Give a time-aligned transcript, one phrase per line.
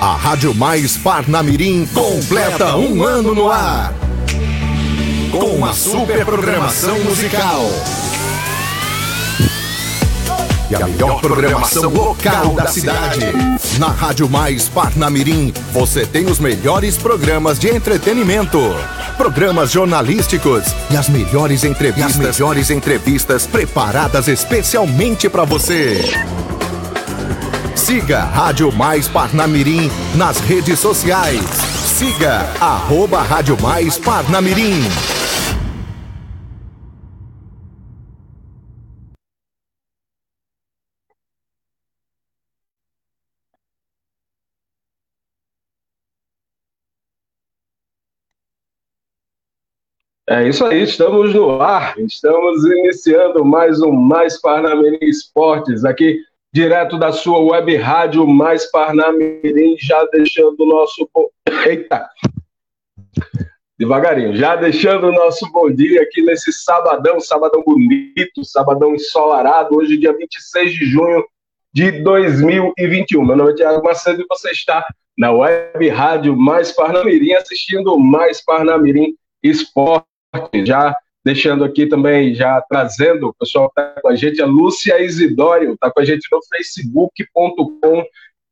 [0.00, 3.92] A Rádio Mais Parnamirim completa um ano no ar.
[5.30, 7.66] Com uma super programação musical.
[10.70, 13.20] E a melhor programação local da cidade.
[13.78, 18.58] Na Rádio Mais Parnamirim, você tem os melhores programas de entretenimento,
[19.18, 26.00] programas jornalísticos e as melhores entrevistas, as melhores entrevistas preparadas especialmente para você.
[27.90, 31.40] Siga Rádio Mais Parnamirim nas redes sociais.
[31.40, 34.78] Siga arroba Rádio Mais Parnamirim.
[50.28, 56.98] É isso aí, estamos no ar, estamos iniciando mais um Mais Parnamirim Esportes, aqui direto
[56.98, 61.08] da sua web rádio Mais Parnamirim, já deixando o nosso...
[61.66, 62.08] Eita!
[63.78, 69.96] Devagarinho, já deixando o nosso bom dia aqui nesse sabadão, sabadão bonito, sabadão ensolarado, hoje
[69.96, 71.24] dia 26 de junho
[71.72, 73.24] de 2021.
[73.24, 74.84] Meu nome é Tiago Macedo e você está
[75.16, 80.04] na web rádio Mais Parnamirim, assistindo Mais Parnamirim Esporte
[80.66, 85.74] já deixando aqui também, já trazendo o pessoal está com a gente, a Lúcia Isidório,
[85.74, 88.04] está com a gente no facebook.com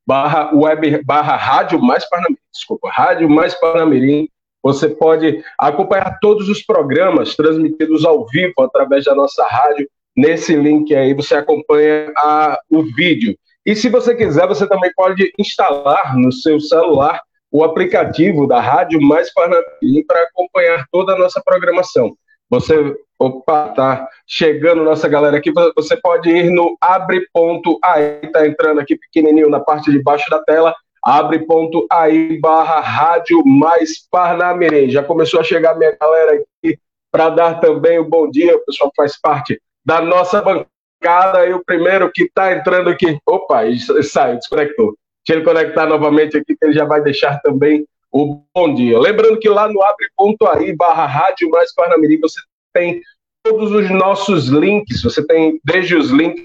[0.06, 4.28] barra web, barra rádio mais Parnamirim, desculpa, rádio mais Parnamirim,
[4.62, 10.94] você pode acompanhar todos os programas transmitidos ao vivo através da nossa rádio, nesse link
[10.94, 13.36] aí você acompanha a, o vídeo.
[13.64, 19.00] E se você quiser, você também pode instalar no seu celular o aplicativo da Rádio
[19.00, 22.14] Mais Parnamirim para acompanhar toda a nossa programação.
[22.50, 28.96] Você, opa, tá chegando nossa galera aqui, você pode ir no abre.ai, tá entrando aqui
[28.96, 34.90] pequenininho na parte de baixo da tela, abre.ai barra Rádio Mais Parnamirim.
[34.90, 36.78] Já começou a chegar minha galera aqui
[37.10, 41.64] para dar também o bom dia, o pessoal faz parte da nossa bancada, e o
[41.64, 43.62] primeiro que está entrando aqui, opa,
[44.02, 44.94] saiu, desconectou.
[45.26, 48.98] Deixa ele conectar novamente aqui, que ele já vai deixar também o bom dia.
[48.98, 52.40] Lembrando que lá no abre.ai barra rádio mais Parnamirim você
[52.72, 53.00] tem
[53.42, 56.44] todos os nossos links, você tem desde os links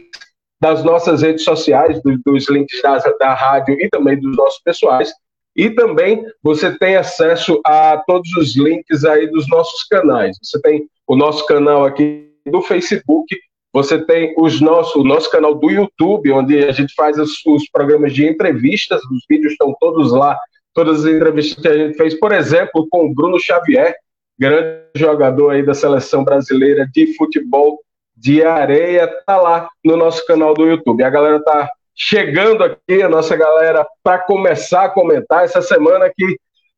[0.62, 5.14] das nossas redes sociais, dos, dos links da, da rádio e também dos nossos pessoais,
[5.56, 10.38] e também você tem acesso a todos os links aí dos nossos canais.
[10.42, 13.36] Você tem o nosso canal aqui do Facebook,
[13.72, 17.70] você tem os nosso, o nosso canal do YouTube, onde a gente faz os, os
[17.70, 20.38] programas de entrevistas, os vídeos estão todos lá,
[20.74, 23.96] todas as entrevistas que a gente fez, por exemplo, com o Bruno Xavier,
[24.38, 27.80] grande jogador aí da seleção brasileira de futebol
[28.16, 31.04] de areia, tá lá no nosso canal do YouTube.
[31.04, 36.38] A galera tá chegando aqui, a nossa galera, para começar a comentar essa semana que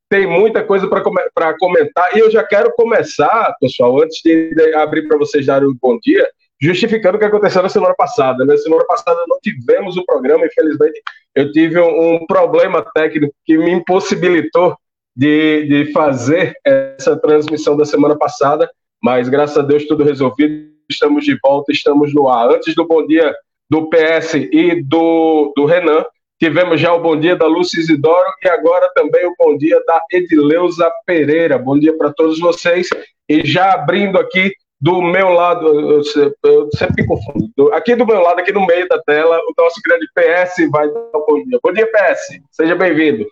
[0.10, 2.16] tem muita coisa para comentar.
[2.16, 6.28] E eu já quero começar, pessoal, antes de abrir para vocês darem um bom dia,
[6.66, 8.44] justificando o que aconteceu na semana passada.
[8.46, 8.58] Na né?
[8.58, 11.02] semana passada não tivemos o programa, infelizmente
[11.36, 14.76] eu tive um, um problema técnico que me impossibilitou
[15.16, 18.70] de, de fazer essa transmissão da semana passada,
[19.02, 22.50] mas graças a Deus tudo resolvido, estamos de volta, estamos no ar.
[22.50, 23.34] Antes do bom dia
[23.70, 26.04] do PS e do, do Renan,
[26.40, 30.02] tivemos já o bom dia da Lúcia Isidoro e agora também o bom dia da
[30.12, 31.58] Edileuza Pereira.
[31.58, 32.88] Bom dia para todos vocês.
[33.28, 36.02] E já abrindo aqui do meu lado, eu,
[36.44, 37.74] eu sempre me confundo.
[37.74, 41.18] Aqui do meu lado, aqui no meio da tela, o nosso grande PS vai dar
[41.18, 41.60] um bom dia.
[41.64, 42.40] Bom dia, PS.
[42.52, 43.26] Seja bem-vindo.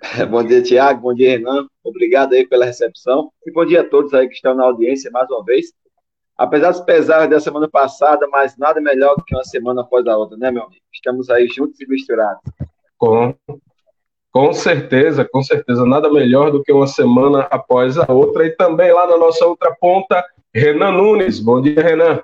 [0.30, 1.02] Bom dia, Tiago.
[1.02, 1.66] Bom dia, Renan.
[1.84, 3.30] Obrigado aí pela recepção.
[3.46, 5.74] E bom dia a todos aí que estão na audiência mais uma vez.
[6.38, 10.16] Apesar dos pesares da semana passada, mas nada melhor do que uma semana após a
[10.16, 10.80] outra, né, meu amigo?
[10.92, 12.40] Estamos aí juntos e misturados.
[12.96, 13.34] Com,
[14.32, 15.84] com certeza, com certeza.
[15.84, 18.46] Nada melhor do que uma semana após a outra.
[18.46, 20.24] E também lá na nossa outra ponta,
[20.54, 21.40] Renan Nunes.
[21.40, 22.22] Bom dia, Renan.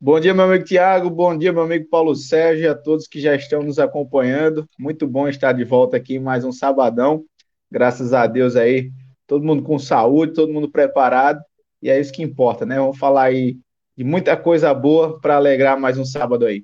[0.00, 1.10] Bom dia, meu amigo Tiago.
[1.10, 4.64] Bom dia, meu amigo Paulo Sérgio e a todos que já estão nos acompanhando.
[4.78, 7.24] Muito bom estar de volta aqui em mais um sabadão.
[7.70, 8.90] Graças a Deus aí,
[9.26, 11.40] todo mundo com saúde, todo mundo preparado.
[11.82, 12.78] E é isso que importa, né?
[12.78, 13.58] Vamos falar aí
[13.96, 16.62] de muita coisa boa para alegrar mais um sábado aí.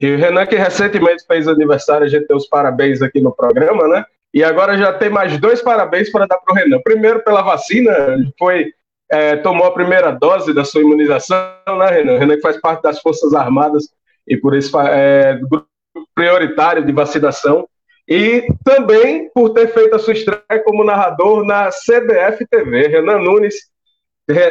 [0.00, 3.88] E o Renan, que recentemente fez aniversário, a gente deu os parabéns aqui no programa,
[3.88, 4.04] né?
[4.32, 6.80] E agora já tem mais dois parabéns para dar para o Renan.
[6.84, 7.92] Primeiro, pela vacina,
[8.38, 8.72] foi
[9.10, 11.38] é, tomou a primeira dose da sua imunização,
[11.78, 12.18] né, Renan?
[12.18, 13.88] Renan que faz parte das Forças Armadas
[14.26, 15.66] e por isso é grupo
[16.14, 17.66] prioritário de vacinação.
[18.06, 22.88] E também por ter feito a sua estreia como narrador na CBF TV.
[22.88, 23.54] Renan Nunes,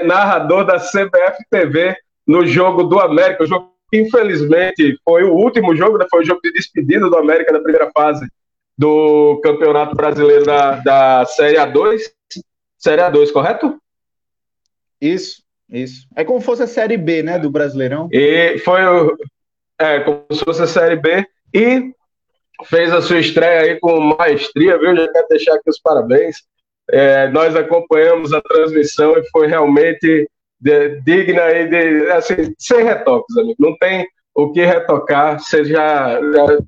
[0.05, 1.95] narrador da CBF TV
[2.25, 6.05] no jogo do América, o jogo infelizmente, foi o último jogo, né?
[6.09, 8.27] foi o jogo de despedida do América da primeira fase
[8.77, 12.01] do Campeonato Brasileiro da, da Série A2.
[12.77, 13.81] Série A2, correto?
[15.01, 16.07] Isso, isso.
[16.15, 18.07] É como se fosse a Série B, né, do Brasileirão.
[18.11, 18.81] E foi
[19.79, 21.25] é, como se fosse a Série B.
[21.53, 21.91] E
[22.65, 24.95] fez a sua estreia aí com maestria, viu?
[24.95, 26.43] Já quero deixar aqui os parabéns.
[26.89, 33.37] É, nós acompanhamos a transmissão e foi realmente de, digna aí de, assim, sem retoques,
[33.37, 33.55] amigo.
[33.59, 36.59] Não tem o que retocar, você já, já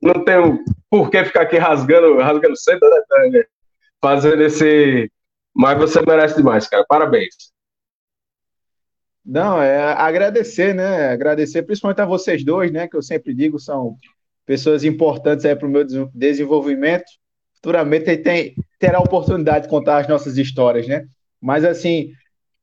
[0.00, 0.36] não tem
[0.90, 3.44] por que ficar aqui rasgando, rasgando sempre, né,
[4.00, 5.10] fazendo esse.
[5.54, 6.84] Mas você merece demais, cara.
[6.88, 7.34] Parabéns.
[9.24, 11.08] Não, é agradecer, né?
[11.08, 12.88] Agradecer principalmente a vocês dois, né?
[12.88, 13.96] Que eu sempre digo, são
[14.46, 17.04] pessoas importantes aí para o meu desenvolvimento.
[17.56, 21.04] Futuramente tem, terá a oportunidade de contar as nossas histórias, né?
[21.40, 22.12] Mas assim,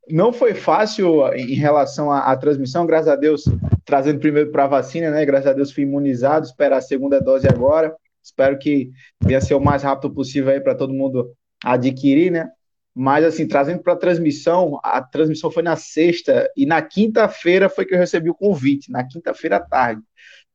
[0.09, 3.45] não foi fácil em relação à, à transmissão, graças a Deus,
[3.83, 5.25] trazendo primeiro para a vacina, né?
[5.25, 7.95] Graças a Deus fui imunizado, esperar a segunda dose agora.
[8.23, 8.91] Espero que
[9.23, 11.31] venha ser o mais rápido possível aí para todo mundo
[11.63, 12.49] adquirir, né?
[12.93, 17.85] Mas assim, trazendo para a transmissão, a transmissão foi na sexta e na quinta-feira foi
[17.85, 20.01] que eu recebi o convite, na quinta-feira à tarde.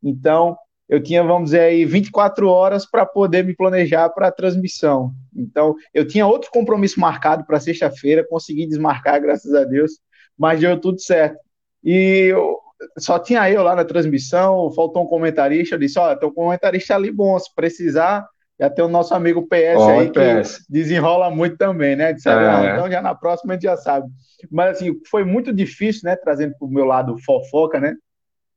[0.03, 0.57] Então,
[0.91, 5.13] eu tinha, vamos dizer aí, 24 horas para poder me planejar para a transmissão.
[5.35, 9.93] Então, eu tinha outro compromisso marcado para sexta-feira, consegui desmarcar, graças a Deus,
[10.37, 11.39] mas deu tudo certo.
[11.85, 12.59] E eu,
[12.99, 16.97] só tinha eu lá na transmissão, faltou um comentarista, eu disse, olha, tem um comentarista
[16.97, 18.27] ali bom, se precisar,
[18.59, 20.59] já tem o nosso amigo PS oh, aí, PS.
[20.59, 22.13] que desenrola muito também, né?
[22.13, 22.73] Disse, é.
[22.73, 24.09] então já na próxima a gente já sabe.
[24.51, 27.95] Mas assim, foi muito difícil, né, trazendo para o meu lado fofoca, né?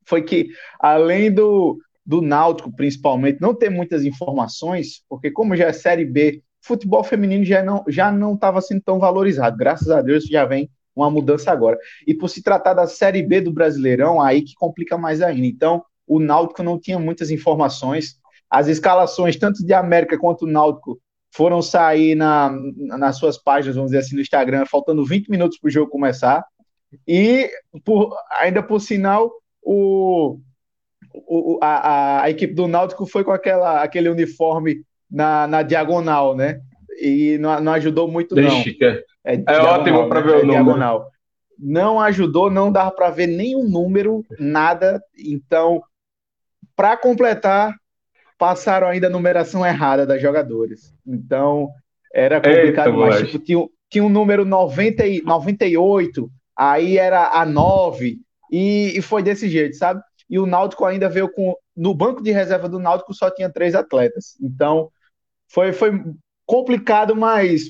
[0.04, 0.48] Foi que,
[0.80, 6.42] além do, do Náutico, principalmente, não ter muitas informações, porque como já é Série B,
[6.60, 9.56] futebol feminino já não já não estava sendo tão valorizado.
[9.56, 11.78] Graças a Deus já vem uma mudança agora.
[12.06, 15.46] E por se tratar da Série B do Brasileirão, aí que complica mais ainda.
[15.46, 18.18] Então, o Náutico não tinha muitas informações.
[18.48, 21.00] As escalações, tanto de América quanto do Náutico,
[21.34, 25.68] foram sair na, nas suas páginas, vamos dizer assim, no Instagram, faltando 20 minutos para
[25.68, 26.44] o jogo começar.
[27.08, 27.50] E,
[27.84, 30.38] por, ainda por sinal, o,
[31.12, 36.60] o, a, a, equipe do Náutico foi com aquela, aquele uniforme na, na diagonal, né?
[37.00, 38.62] E não, não ajudou muito, não.
[39.24, 40.26] É, é ótimo para né?
[40.26, 40.64] ver o é número.
[40.64, 41.10] Diagonal.
[41.58, 45.02] Não ajudou, não dava para ver nenhum número, nada.
[45.16, 45.82] Então,
[46.76, 47.74] para completar,
[48.38, 50.92] passaram ainda a numeração errada das jogadoras.
[51.06, 51.68] Então,
[52.12, 57.44] era complicado, Eita, mas tipo, tinha, tinha um número 90 e, 98, aí era a
[57.44, 58.18] 9,
[58.50, 60.00] e, e foi desse jeito, sabe?
[60.28, 61.54] E o Náutico ainda veio com.
[61.76, 64.36] No banco de reserva do Náutico só tinha três atletas.
[64.40, 64.90] Então,
[65.48, 65.92] foi, foi
[66.46, 67.64] complicado, mas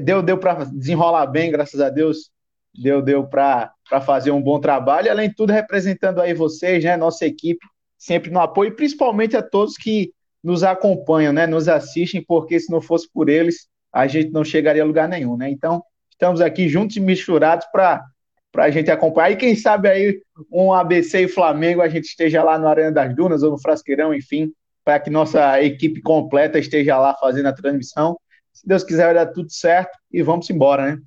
[0.00, 2.30] deu, deu para desenrolar bem, graças a Deus.
[2.74, 3.72] Deu, deu para
[4.04, 5.10] fazer um bom trabalho.
[5.10, 7.64] Além de tudo, representando aí vocês, né, nossa equipe,
[7.96, 10.12] sempre no apoio, e principalmente a todos que
[10.42, 14.82] nos acompanham, né, nos assistem, porque se não fosse por eles, a gente não chegaria
[14.82, 15.48] a lugar nenhum, né?
[15.48, 18.04] Então, estamos aqui juntos e misturados para
[18.54, 19.32] para a gente acompanhar.
[19.32, 23.12] E quem sabe aí um ABC e Flamengo a gente esteja lá no Arena das
[23.12, 24.52] Dunas ou no Frasqueirão, enfim,
[24.84, 28.16] para que nossa equipe completa esteja lá fazendo a transmissão.
[28.52, 30.98] Se Deus quiser, vai dar tudo certo e vamos embora, né?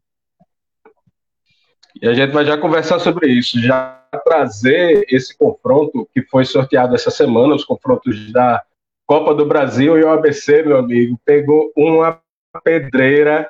[2.01, 6.95] E a gente vai já conversar sobre isso, já trazer esse confronto que foi sorteado
[6.95, 8.61] essa semana, os confrontos da
[9.05, 12.21] Copa do Brasil e o ABC, meu amigo, pegou uma
[12.61, 13.49] pedreira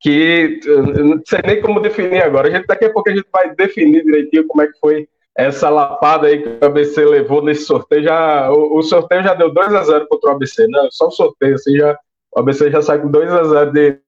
[0.00, 2.48] que não sei nem como definir agora.
[2.48, 5.68] A gente, daqui a pouco a gente vai definir direitinho como é que foi essa
[5.68, 8.04] lapada aí que o ABC levou nesse sorteio.
[8.04, 11.10] Já, o, o sorteio já deu 2 a 0 contra o ABC, não, só o
[11.10, 11.98] sorteio, assim, já,
[12.32, 13.98] o ABC já sai com 2 a 0 de,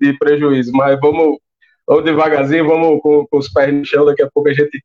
[0.00, 0.72] de prejuízo.
[0.72, 1.38] Mas vamos,
[1.86, 4.82] vamos devagarzinho, vamos com, com os pés no chão, daqui a pouco a gente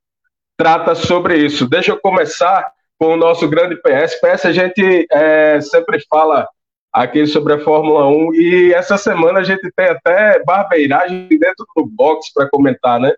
[0.57, 1.67] trata sobre isso.
[1.67, 4.21] Deixa eu começar com o nosso grande PS.
[4.21, 6.47] PS a gente é, sempre fala
[6.91, 8.33] aqui sobre a Fórmula 1.
[8.33, 13.13] E essa semana a gente tem até barbeiragem dentro do box para comentar, né?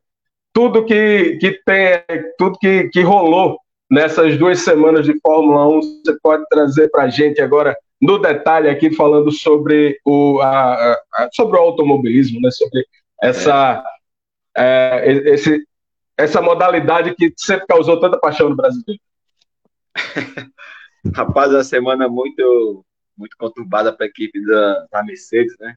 [0.51, 2.03] Tudo que, que tem,
[2.37, 3.57] tudo que, que rolou
[3.89, 8.69] nessas duas semanas de Fórmula 1, você pode trazer para a gente agora no detalhe
[8.69, 12.51] aqui falando sobre o, a, a, sobre o automobilismo, né?
[12.51, 12.85] Sobre
[13.21, 13.83] essa,
[14.55, 15.05] é.
[15.05, 15.65] É, esse,
[16.17, 19.01] essa modalidade que sempre causou tanta paixão no brasileiro.
[21.15, 22.85] Rapaz, a semana muito
[23.17, 25.75] muito conturbada para a equipe da, da, Mercedes, né?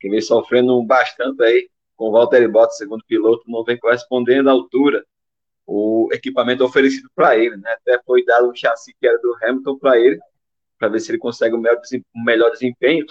[0.00, 4.52] Que vem sofrendo bastante aí com o Valtteri Bottas, segundo piloto, não vem correspondendo à
[4.52, 5.04] altura
[5.66, 7.72] o equipamento oferecido para ele, né?
[7.72, 10.18] Até foi dado um chassi que era do Hamilton para ele,
[10.78, 11.80] para ver se ele consegue um melhor,
[12.16, 13.04] um melhor desempenho.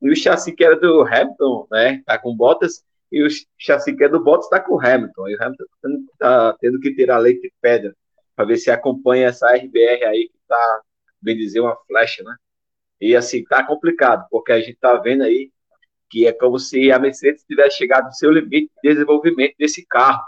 [0.00, 2.02] E o chassi que era do Hamilton, né?
[2.06, 3.28] Tá com Bottas, e o
[3.58, 5.28] chassi que é do Bottas está com o Hamilton.
[5.28, 5.64] E o Hamilton
[6.12, 7.96] está tendo que tirar leite de pedra
[8.36, 10.82] para ver se acompanha essa RBR aí que tá,
[11.20, 12.36] bem dizer, uma flecha, né?
[13.00, 15.50] E assim, tá complicado, porque a gente tá vendo aí
[16.08, 20.22] que é como se a Mercedes tivesse chegado no seu limite de desenvolvimento desse carro,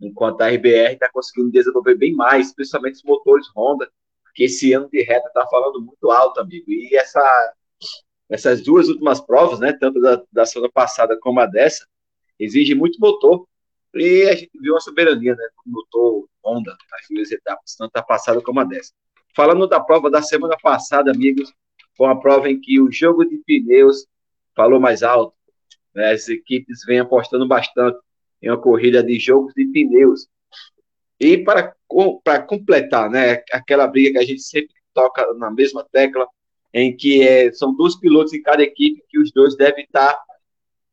[0.00, 3.90] enquanto a RBR está conseguindo desenvolver bem mais, principalmente os motores Honda,
[4.34, 6.70] que esse ano de reta está falando muito alto, amigo.
[6.70, 7.54] E essa,
[8.28, 11.86] essas duas últimas provas, né, tanto da, da semana passada como a dessa,
[12.38, 13.46] exige muito motor.
[13.94, 18.02] E a gente viu uma soberania, né, do motor Honda nas duas etapas, tanto a
[18.02, 18.92] passada como a dessa.
[19.34, 21.50] Falando da prova da semana passada, amigos,
[21.96, 24.06] foi uma prova em que o jogo de pneus
[24.54, 25.34] falou mais alto.
[25.94, 27.98] Né, as equipes vêm apostando bastante
[28.42, 30.28] em uma corrida de jogos de pneus.
[31.18, 31.74] E para,
[32.22, 36.26] para completar, né, aquela briga que a gente sempre toca na mesma tecla,
[36.72, 40.18] em que é, são dois pilotos em cada equipe que os dois devem estar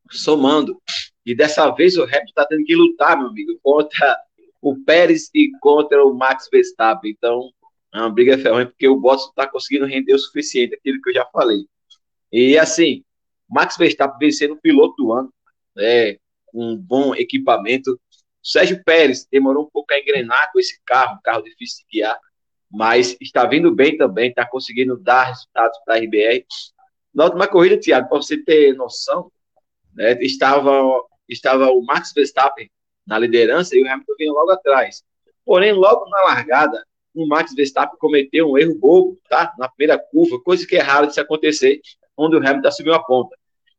[0.09, 0.81] somando.
[1.25, 4.17] E dessa vez o Hamilton está tendo que lutar, meu amigo, contra
[4.61, 7.11] o Pérez e contra o Max Verstappen.
[7.11, 7.51] Então,
[7.93, 11.13] é uma briga ferrante, porque o Bottas está conseguindo render o suficiente, aquilo que eu
[11.13, 11.65] já falei.
[12.31, 13.03] E assim,
[13.47, 15.31] Max Verstappen vencendo o piloto do ano,
[15.75, 16.17] né,
[16.53, 17.99] um bom equipamento.
[18.41, 22.19] Sérgio Pérez demorou um pouco a engrenar com esse carro, um carro difícil de guiar,
[22.69, 26.45] mas está vindo bem também, está conseguindo dar resultados para a RBR.
[27.13, 29.31] Na última corrida, Thiago, para você ter noção,
[29.93, 30.71] né, estava,
[31.29, 32.69] estava o Max Verstappen
[33.05, 35.03] na liderança e o Hamilton vinha logo atrás.
[35.45, 36.83] Porém, logo na largada,
[37.13, 39.53] o Max Verstappen cometeu um erro bobo, tá?
[39.57, 41.79] Na primeira curva, coisa que é raro de se acontecer,
[42.17, 43.35] onde o Hamilton subiu a ponta.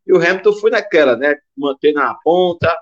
[0.07, 1.37] E o Hamilton foi naquela, né?
[1.57, 2.76] Manter na ponta.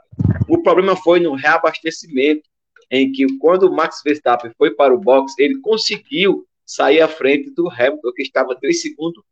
[0.49, 2.43] O problema foi no reabastecimento,
[2.91, 7.51] em que quando o Max Verstappen foi para o box, ele conseguiu sair à frente
[7.51, 9.23] do Hamilton, que estava três segundos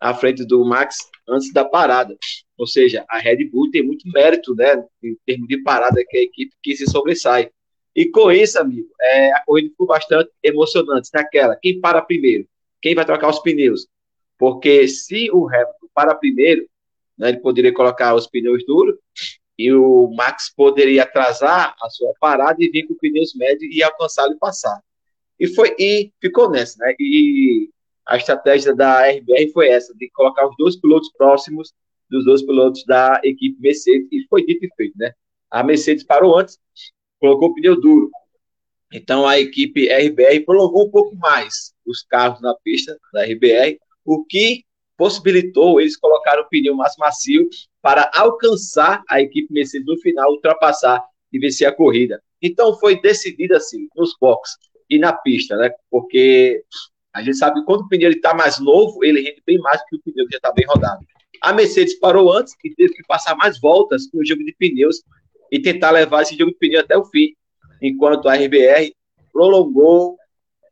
[0.00, 0.96] à frente do Max
[1.28, 2.16] antes da parada.
[2.58, 4.82] Ou seja, a Red Bull tem muito mérito, né?
[5.02, 7.50] Em termos de parada, que é a equipe que se sobressai.
[7.94, 11.56] E com isso, amigo, é, a corrida ficou bastante emocionante naquela.
[11.56, 12.46] Quem para primeiro?
[12.80, 13.86] Quem vai trocar os pneus?
[14.38, 16.66] Porque se o Hamilton para primeiro,
[17.18, 18.96] né, ele poderia colocar os pneus duros
[19.58, 24.32] e o Max poderia atrasar a sua parada e vir com pneus médios e alcançá-lo
[24.32, 24.80] e passar.
[25.38, 26.94] E foi e ficou nessa, né?
[26.98, 27.68] E
[28.06, 31.72] a estratégia da RBR foi essa, de colocar os dois pilotos próximos
[32.10, 35.12] dos dois pilotos da equipe Mercedes, e foi dito e feito, né?
[35.50, 36.58] A Mercedes parou antes,
[37.22, 38.10] colocou pneu duro.
[38.92, 44.24] Então a equipe RBR prolongou um pouco mais os carros na pista da RBR, o
[44.24, 44.64] que
[44.96, 47.48] possibilitou eles colocar o pneu mais macio
[47.80, 51.02] para alcançar a equipe Mercedes no final, ultrapassar
[51.32, 52.20] e vencer a corrida.
[52.42, 54.56] Então foi decidido assim, nos boxes
[54.90, 55.70] e na pista, né?
[55.88, 56.64] Porque
[57.14, 59.86] a gente sabe que quando o pneu está mais novo, ele rende bem mais do
[59.86, 61.06] que o pneu que já está bem rodado.
[61.40, 65.02] A Mercedes parou antes e teve que passar mais voltas no jogo de pneus
[65.52, 67.34] e tentar levar esse jogo de pneu até o fim,
[67.82, 68.94] enquanto a RBR
[69.30, 70.16] prolongou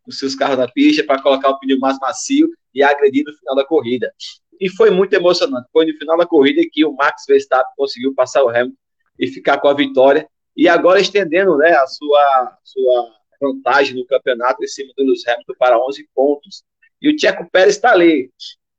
[0.06, 3.54] os seus carros na pista para colocar o pneu mais macio e agredir no final
[3.54, 4.10] da corrida.
[4.58, 5.68] E foi muito emocionante.
[5.70, 8.76] Foi no final da corrida que o Max Verstappen conseguiu passar o Hamilton
[9.18, 10.26] e ficar com a vitória.
[10.56, 15.54] E agora estendendo né, a sua, sua vantagem no campeonato em cima do Lewis Hamilton
[15.58, 16.64] para 11 pontos.
[17.00, 18.30] E o Tcheco Pérez está ali.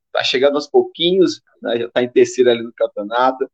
[0.06, 3.48] Está chegando aos pouquinhos, né, já está em terceiro ali no campeonato.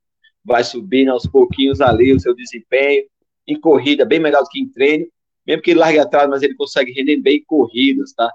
[0.48, 3.04] Vai subindo aos pouquinhos ali o seu desempenho.
[3.46, 5.06] Em corrida, bem melhor do que em treino
[5.48, 8.30] mesmo que ele largue atrás, mas ele consegue render bem corridas, tá?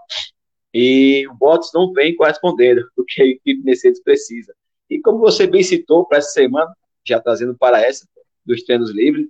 [0.74, 4.51] E o Bottas não vem correspondendo o que a equipe Mercedes precisa.
[4.89, 6.74] E como você bem citou para essa semana,
[7.05, 8.08] já trazendo para essa,
[8.43, 9.27] dos treinos livres,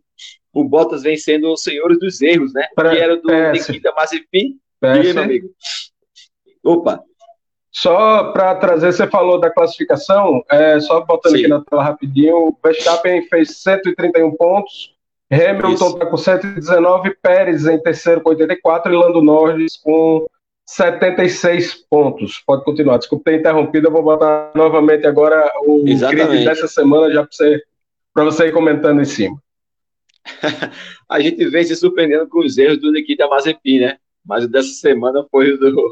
[0.53, 2.65] o Bottas vem sendo o senhor dos erros, né?
[2.73, 4.57] Pra, que era do Nikita Mazepin.
[4.81, 5.53] E meu amigo.
[6.63, 7.03] Opa.
[7.73, 11.39] Só para trazer, você falou da classificação, é, só botando Sim.
[11.39, 14.93] aqui na tela rapidinho, o Verstappen fez 131 pontos,
[15.31, 20.27] Hamilton está com 119, Pérez em terceiro com 84 e Lando Norris com
[20.67, 22.43] 76 pontos.
[22.45, 22.99] Pode continuar.
[22.99, 27.63] Desculpa ter interrompido, eu vou botar novamente agora o grid dessa semana já para você,
[28.15, 29.41] você ir comentando em cima.
[31.09, 33.97] a gente vem se surpreendendo com os erros do Nikita Mazepin, né?
[34.23, 35.91] Mas o dessa semana foi o do,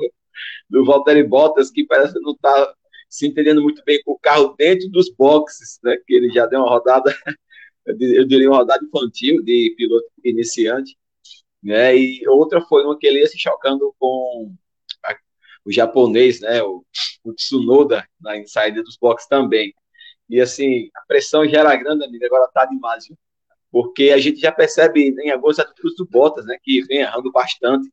[0.70, 2.74] do Valtteri Bottas, que parece não está
[3.10, 5.98] se entendendo muito bem com o carro dentro dos boxes, né?
[6.08, 7.14] Que ele já deu uma rodada
[7.86, 10.98] eu diria uma rodada infantil de piloto iniciante,
[11.64, 11.96] né?
[11.96, 14.54] E outra foi uma que ele ia se chocando com
[15.06, 15.16] a,
[15.66, 16.62] o japonês, né?
[16.64, 16.86] O,
[17.24, 19.74] o Tsunoda na saída dos boxes também.
[20.30, 23.18] E assim, a pressão já era grande, amigo, agora tá demais, viu?
[23.72, 26.58] Porque a gente já percebe em algumas atitudes do Bottas, né?
[26.64, 27.90] Que vem errando bastante,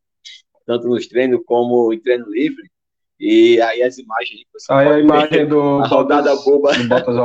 [0.68, 2.70] tanto nos treinos como em treino livre.
[3.18, 4.42] E aí as imagens.
[4.68, 6.76] Aí a imagem do a rodada boba.
[6.76, 7.16] Do Bottas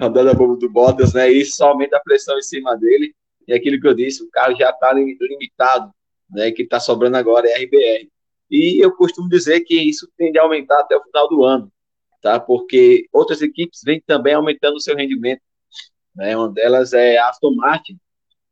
[0.00, 1.28] rodando bobo do Bottas, né?
[1.30, 3.12] Isso só aumenta a pressão em cima dele.
[3.48, 5.92] E aquilo que eu disse, o carro já está limitado
[6.30, 8.08] né, que está sobrando agora é RBR.
[8.50, 11.70] E eu costumo dizer que isso tende a aumentar até o final do ano,
[12.22, 12.38] tá?
[12.38, 15.42] Porque outras equipes vêm também aumentando o seu rendimento.
[16.14, 16.36] Né?
[16.36, 17.98] Uma delas é a Aston Martin,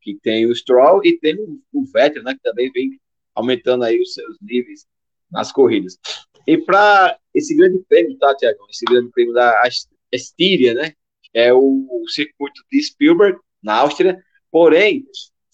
[0.00, 1.36] que tem o Stroll e tem
[1.72, 3.00] o Vettel, né, que também vem
[3.34, 4.86] aumentando aí os seus níveis
[5.30, 5.98] nas corridas.
[6.46, 8.58] E para esse grande prêmio, tá, Tiago?
[8.70, 9.62] Esse grande prêmio da
[10.10, 10.92] Estíria, né?
[11.32, 14.22] É o circuito de Spielberg, na Áustria.
[14.50, 15.04] Porém,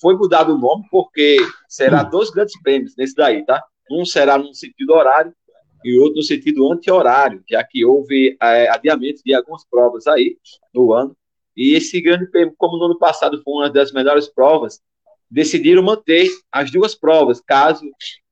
[0.01, 1.37] foi mudado o nome porque
[1.69, 3.63] será dois grandes prêmios nesse daí, tá?
[3.91, 5.33] Um será no sentido horário
[5.85, 10.37] e outro no sentido anti-horário, já que houve é, adiamento de algumas provas aí
[10.75, 11.17] no ano.
[11.57, 14.81] E esse grande prêmio, como no ano passado foi uma das melhores provas,
[15.31, 17.85] decidiram manter as duas provas, caso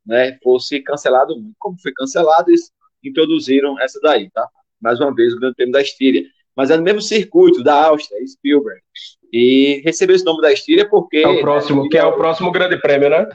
[0.07, 2.71] né, fosse cancelado Como foi cancelado, eles
[3.03, 4.49] introduziram essa daí, tá?
[4.81, 6.25] Mais uma vez, o Grande Prêmio da Estíria.
[6.55, 8.81] Mas é no mesmo circuito da Áustria, Spielberg.
[9.33, 11.19] E recebeu esse nome da Estíria porque.
[11.19, 13.29] É o próximo, né, que é o próximo Grande Prêmio, né?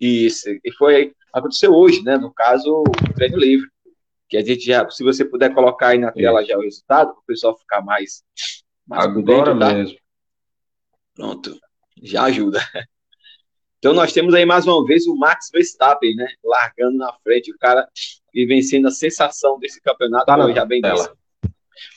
[0.00, 0.48] Isso.
[0.62, 1.12] E foi.
[1.32, 2.16] Aconteceu hoje, né?
[2.16, 3.68] No caso, o treino livre.
[4.28, 6.50] Que a gente já, se você puder colocar aí na tela Isso.
[6.50, 8.22] já o resultado, para o pessoal ficar mais.
[8.86, 9.74] mais Agora dentro, tá?
[9.74, 9.98] mesmo.
[11.14, 11.58] Pronto.
[12.02, 12.60] Já ajuda.
[13.78, 16.26] Então nós temos aí mais uma vez o Max Verstappen, né?
[16.42, 17.88] Largando na frente, o cara
[18.34, 21.10] e vencendo a sensação desse campeonato, tá já bem disse.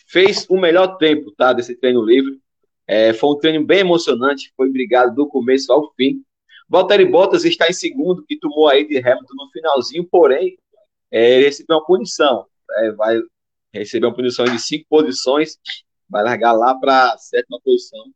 [0.08, 1.54] Fez o melhor tempo, tá?
[1.54, 2.40] Desse treino livre.
[2.88, 6.24] É, foi um treino bem emocionante, foi brigado do começo ao fim.
[6.70, 10.58] Valtteri Bottas está em segundo, que tomou aí de Hamilton no finalzinho, porém,
[11.10, 12.46] é, recebeu uma punição.
[12.78, 13.20] É, vai
[13.74, 15.58] receber uma punição de cinco posições,
[16.10, 18.12] vai largar lá para a sétima posição.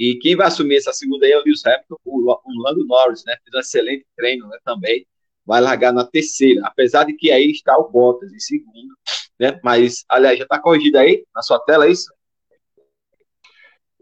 [0.00, 3.22] E quem vai assumir essa segunda aí é o Lewis Hamilton, o, o Lando Norris,
[3.26, 3.36] né?
[3.44, 5.06] Fez um excelente treino né, também.
[5.44, 8.94] Vai largar na terceira, apesar de que aí está o Bottas em segundo,
[9.38, 9.60] né?
[9.62, 12.10] Mas, aliás, já está corrigido aí na sua tela, é isso?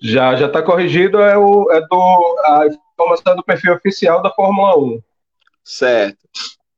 [0.00, 4.78] Já, já está corrigido, é, o, é do, a informação do perfil oficial da Fórmula
[4.78, 5.02] 1.
[5.64, 6.18] Certo.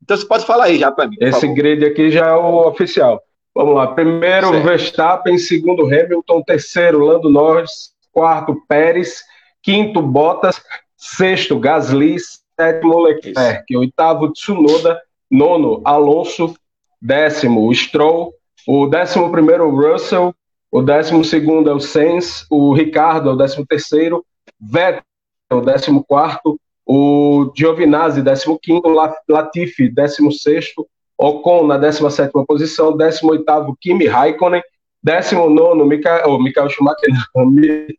[0.02, 1.16] Então você pode falar aí já para mim.
[1.20, 1.54] Esse favor.
[1.56, 3.22] grid aqui já é o oficial.
[3.54, 3.88] Vamos lá.
[3.88, 4.64] Primeiro, certo.
[4.64, 9.22] Verstappen, segundo, Hamilton, terceiro, Lando Norris, quarto, Pérez,
[9.62, 10.62] quinto, Bottas,
[10.96, 12.16] sexto, Gasly,
[12.58, 16.54] sétimo, Leclerc, oitavo, Tsunoda, nono, Alonso,
[17.00, 18.34] décimo, Stroll,
[18.66, 20.34] o décimo primeiro, Russell,
[20.70, 24.24] o décimo segundo é o Sainz, o Ricardo é o décimo terceiro,
[24.60, 25.02] Vettel
[25.50, 28.88] é o décimo quarto, o Giovinazzi, décimo quinto,
[29.28, 34.62] Latifi, décimo sexto, Ocon na décima sétima posição, décimo oitavo, Kimi Raikkonen,
[35.02, 37.10] décimo nono, Michael, oh, Michael Schumacher,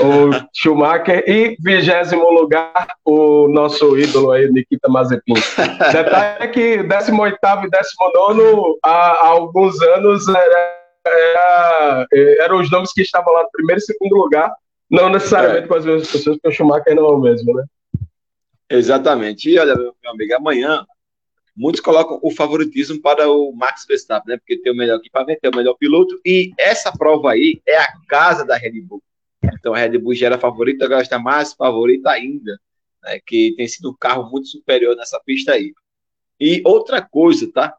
[0.00, 5.34] o Schumacher, e vigésimo lugar, o nosso ídolo aí, Nikita Mazepin.
[5.92, 12.06] Detalhe é que 18 e 19 há, há alguns anos era, era,
[12.40, 14.52] eram os nomes que estavam lá no primeiro e segundo lugar,
[14.90, 15.68] não necessariamente é.
[15.68, 17.64] com as mesmas pessoas, porque o Schumacher não é o mesmo, né?
[18.70, 19.50] Exatamente.
[19.50, 20.84] E olha, meu amigo, amanhã
[21.56, 24.38] muitos colocam o favoritismo para o Max Verstappen, né?
[24.38, 27.92] Porque tem o melhor equipamento, tem o melhor piloto, e essa prova aí é a
[28.08, 29.02] casa da Red Bull.
[29.42, 32.58] Então a Red Bull já era favorita, agora está mais favorita ainda,
[33.02, 35.72] né, que tem sido um carro muito superior nessa pista aí.
[36.40, 37.74] E outra coisa, tá?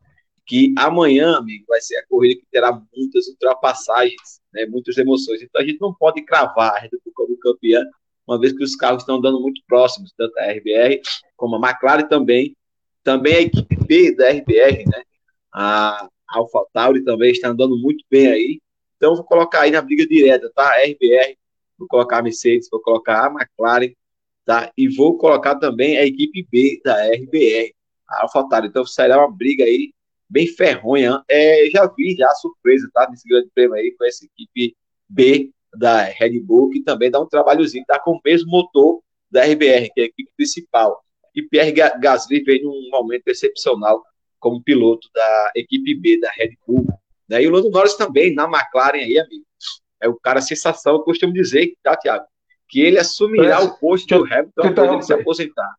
[0.45, 5.41] Que amanhã, amigo, vai ser a corrida que terá muitas ultrapassagens, né, muitas emoções.
[5.41, 7.83] Então a gente não pode cravar a Red Bull como campeã,
[8.27, 11.01] uma vez que os carros estão andando muito próximos, tanto a RBR
[11.35, 12.55] como a McLaren também.
[13.05, 15.03] Também a equipe B da RBR, né?
[15.53, 18.61] A AlphaTauri também está andando muito bem aí.
[18.97, 20.75] Então, vou colocar aí na briga direta, tá?
[20.83, 21.37] RBR
[21.77, 23.93] vou colocar a Mercedes, vou colocar a McLaren,
[24.45, 24.71] tá?
[24.77, 27.73] E vou colocar também a equipe B da RBR,
[28.07, 28.67] a AlphaTauri.
[28.67, 29.93] Então será uma briga aí
[30.29, 31.23] bem ferronha.
[31.29, 33.07] É, já vi já a surpresa, tá?
[33.09, 34.75] Nesse grande prêmio aí com essa equipe
[35.07, 39.43] B da Red Bull, que também dá um trabalhozinho, tá com o mesmo motor da
[39.43, 41.03] RBR, que é a equipe principal.
[41.35, 44.03] E Pierre Gasly vem num momento excepcional
[44.39, 46.85] como piloto da equipe B da Red Bull.
[47.27, 47.43] Né?
[47.43, 49.45] E o Lando Norris também na McLaren aí, amigo
[50.01, 52.25] é o cara sensação, eu costumo dizer, tá, Thiago?
[52.67, 55.75] Que ele assumirá o posto do Hamilton quando ele se aposentar.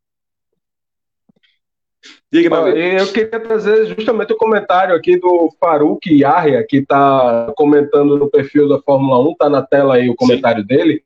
[2.31, 2.79] Diga, meu amigo.
[2.79, 8.69] Eu queria trazer justamente o comentário aqui do Faruk Yahya, que está comentando no perfil
[8.69, 10.67] da Fórmula 1, está na tela aí o comentário Sim.
[10.67, 11.05] dele,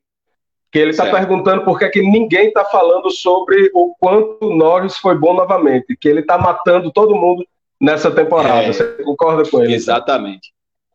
[0.71, 5.15] que ele está perguntando por que, que ninguém está falando sobre o quanto Norris foi
[5.17, 7.45] bom novamente, que ele está matando todo mundo
[7.79, 8.67] nessa temporada.
[8.67, 9.73] É, Você concorda com ele?
[9.73, 10.53] Exatamente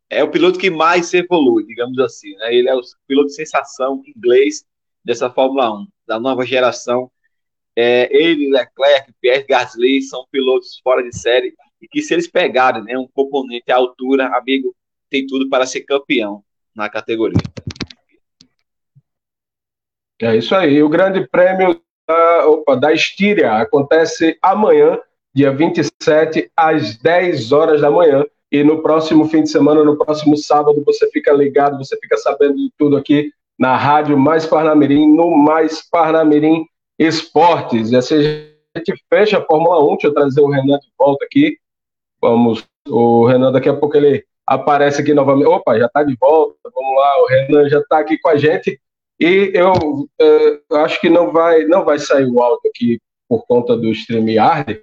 [0.08, 2.34] é o piloto que mais evolui, digamos assim.
[2.36, 2.54] Né?
[2.54, 4.64] Ele é o piloto de sensação inglês
[5.04, 7.10] dessa Fórmula 1, da nova geração.
[7.74, 12.82] É, ele, Leclerc, Pierre Gasly são pilotos fora de série e que se eles pegarem
[12.82, 14.74] né, um componente à altura, amigo,
[15.10, 16.42] tem tudo para ser campeão
[16.74, 17.38] na categoria.
[20.20, 20.82] É isso aí.
[20.82, 23.52] O Grande Prêmio da, opa, da Estíria.
[23.54, 24.98] Acontece amanhã,
[25.34, 28.24] dia 27, às 10 horas da manhã.
[28.50, 32.56] E no próximo fim de semana, no próximo sábado, você fica ligado, você fica sabendo
[32.56, 36.64] de tudo aqui na Rádio Mais Parnamirim, no Mais Parnamirim
[36.98, 37.90] Esportes.
[37.90, 38.16] E assim
[38.74, 39.88] a gente fecha a Fórmula 1.
[39.88, 41.58] Deixa eu trazer o Renan de volta aqui.
[42.20, 45.48] Vamos, o Renan daqui a pouco ele aparece aqui novamente.
[45.48, 46.56] Opa, já está de volta.
[46.72, 48.80] Vamos lá, o Renan já está aqui com a gente.
[49.18, 52.98] E eu uh, acho que não vai, não vai sair o áudio aqui
[53.28, 54.80] por conta do StreamYard,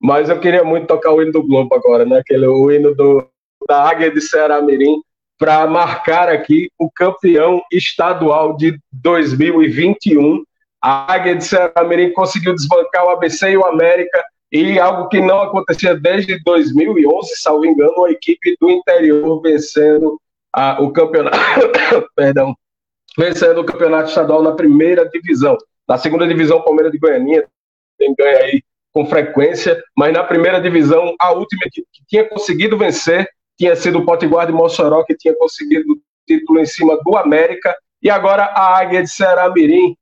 [0.00, 2.18] mas eu queria muito tocar o hino do Globo agora, né?
[2.18, 3.26] Aquele, o hino do,
[3.66, 5.00] da Águia de Ceará Mirim,
[5.38, 10.42] para marcar aqui o campeão estadual de 2021.
[10.82, 15.20] A Águia de Ceará Mirim conseguiu desbancar o ABC e o América, e algo que
[15.20, 20.20] não acontecia desde 2011, salvo engano, a equipe do interior vencendo
[20.52, 21.38] a, o campeonato.
[22.14, 22.54] Perdão
[23.16, 25.56] vencendo o campeonato estadual na primeira divisão.
[25.88, 27.46] Na segunda divisão, o Palmeiras de Goianinha
[27.98, 28.62] tem ganho aí
[28.92, 34.00] com frequência, mas na primeira divisão, a última que, que tinha conseguido vencer tinha sido
[34.00, 38.44] o Potiguar de Mossoró, que tinha conseguido o título em cima do América, e agora
[38.44, 39.96] a Águia de Ceará Mirim,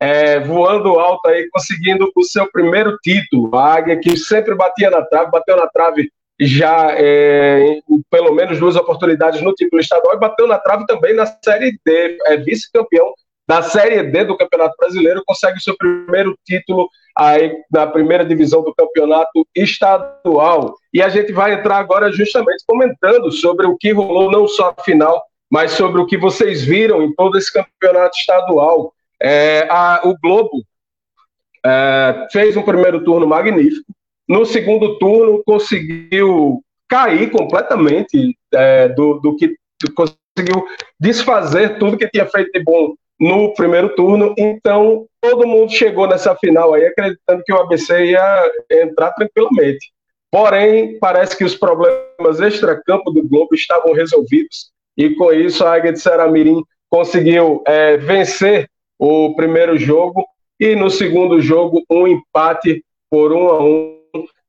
[0.00, 3.54] é, voando alto aí, conseguindo o seu primeiro título.
[3.56, 8.76] A Águia que sempre batia na trave, bateu na trave já é, pelo menos duas
[8.76, 12.18] oportunidades no título estadual e bateu na trave também na Série D.
[12.26, 13.12] É vice-campeão
[13.46, 18.62] da Série D do Campeonato Brasileiro, consegue o seu primeiro título aí na primeira divisão
[18.62, 20.74] do Campeonato Estadual.
[20.92, 24.82] E a gente vai entrar agora justamente comentando sobre o que rolou, não só a
[24.82, 28.92] final, mas sobre o que vocês viram em todo esse campeonato estadual.
[29.22, 30.64] É, a, o Globo
[31.64, 33.86] é, fez um primeiro turno magnífico,
[34.28, 39.54] no segundo turno, conseguiu cair completamente é, do, do que
[39.94, 40.66] conseguiu
[40.98, 44.34] desfazer tudo que tinha feito de bom no primeiro turno.
[44.36, 49.92] Então, todo mundo chegou nessa final aí acreditando que o ABC ia entrar tranquilamente.
[50.30, 55.92] Porém, parece que os problemas extra-campo do Globo estavam resolvidos e com isso a Águia
[55.92, 60.24] de Saramirim conseguiu é, vencer o primeiro jogo
[60.58, 64.03] e no segundo jogo um empate por um a um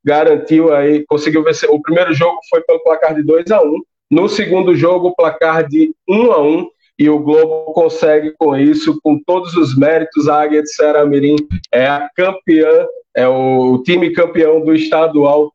[0.06, 1.70] garantiu aí, conseguiu vencer.
[1.70, 5.68] O primeiro jogo foi pelo placar de 2 a 1 no segundo jogo, o placar
[5.68, 10.42] de 1 a 1 e o Globo consegue com isso, com todos os méritos, a
[10.42, 11.36] Águia de Seramirim
[11.72, 15.52] é a campeã, é o time campeão do estadual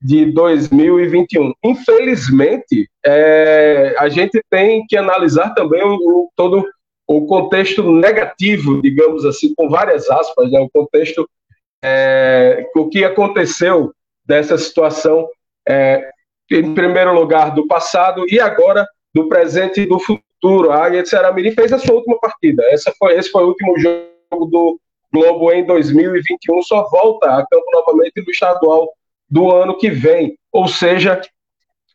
[0.00, 1.52] de 2021.
[1.64, 6.64] Infelizmente, é, a gente tem que analisar também o, o, todo
[7.08, 11.28] o contexto negativo, digamos assim, com várias aspas, né, o contexto
[11.86, 13.92] é, o que aconteceu
[14.24, 15.28] dessa situação,
[15.68, 16.08] é,
[16.50, 20.72] em primeiro lugar, do passado e agora do presente e do futuro.
[20.72, 22.64] A Águia de Ceramiri fez a sua última partida.
[22.70, 24.80] Essa foi, esse foi o último jogo do
[25.12, 26.62] Globo em 2021.
[26.62, 28.90] Só volta a campo novamente no estadual
[29.28, 30.38] do ano que vem.
[30.50, 31.20] Ou seja,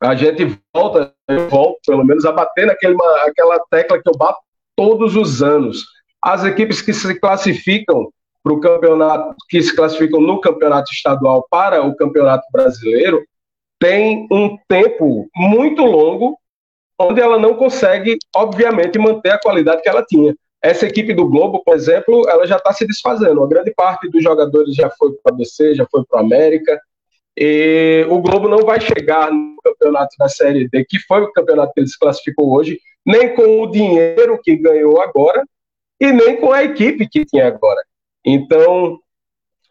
[0.01, 4.39] a gente volta, eu volto pelo menos, a bater naquela aquela tecla que eu bato
[4.75, 5.83] todos os anos.
[6.21, 8.11] As equipes que se classificam
[8.43, 13.23] para o campeonato, que se classificam no campeonato estadual para o campeonato brasileiro,
[13.79, 16.37] tem um tempo muito longo
[16.99, 20.35] onde ela não consegue, obviamente, manter a qualidade que ela tinha.
[20.61, 23.41] Essa equipe do Globo, por exemplo, ela já está se desfazendo.
[23.41, 26.79] A grande parte dos jogadores já foi para o ABC, já foi para o América.
[27.37, 31.71] E o Globo não vai chegar no campeonato da Série D, que foi o campeonato
[31.73, 35.45] que ele se classificou hoje, nem com o dinheiro que ganhou agora
[36.01, 37.81] e nem com a equipe que tinha agora.
[38.25, 38.99] Então,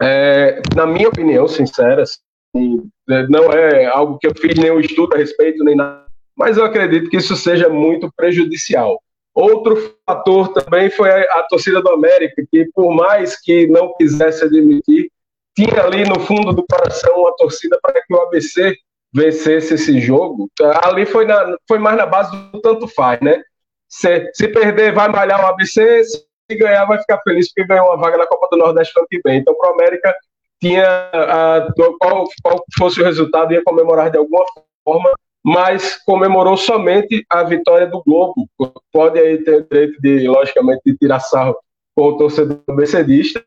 [0.01, 2.91] é, na minha opinião sincera, assim,
[3.29, 6.07] não é algo que eu fiz nenhum estudo a respeito, nem nada,
[6.37, 9.03] mas eu acredito que isso seja muito prejudicial.
[9.35, 14.45] Outro fator também foi a, a torcida do América, que por mais que não quisesse
[14.45, 15.11] admitir,
[15.57, 18.77] tinha ali no fundo do coração a torcida para que o ABC
[19.13, 20.49] vencesse esse jogo.
[20.83, 23.43] Ali foi, na, foi mais na base do tanto faz, né?
[23.89, 27.97] Se, se perder, vai malhar o ABC, se ganhar vai ficar feliz porque ganhou uma
[27.97, 29.39] vaga na Copa do Nordeste ano que vem.
[29.39, 30.15] Então, para o América,
[30.61, 34.45] tinha a, qual, qual fosse o resultado, ia comemorar de alguma
[34.85, 35.11] forma,
[35.45, 38.49] mas comemorou somente a vitória do Globo.
[38.93, 41.57] Pode aí ter o direito de, logicamente, de tirar sarro
[41.95, 43.43] com o torcedor mercedista,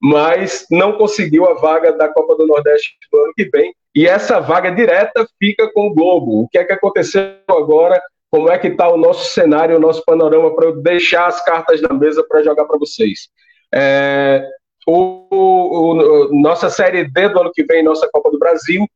[0.00, 3.74] mas não conseguiu a vaga da Copa do Nordeste do ano que vem.
[3.94, 6.42] E essa vaga direta fica com o Globo.
[6.42, 8.00] O que é que aconteceu agora
[8.36, 11.80] como é que está o nosso cenário, o nosso panorama para eu deixar as cartas
[11.80, 13.30] na mesa para jogar para vocês.
[13.74, 14.46] É,
[14.86, 18.86] o, o, nossa Série D do ano que vem, nossa Copa do Brasil,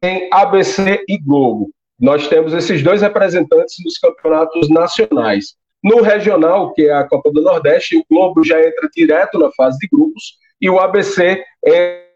[0.00, 1.70] tem ABC e Globo.
[1.96, 5.54] Nós temos esses dois representantes nos campeonatos nacionais.
[5.82, 9.78] No regional, que é a Copa do Nordeste, o Globo já entra direto na fase
[9.78, 11.44] de grupos e o ABC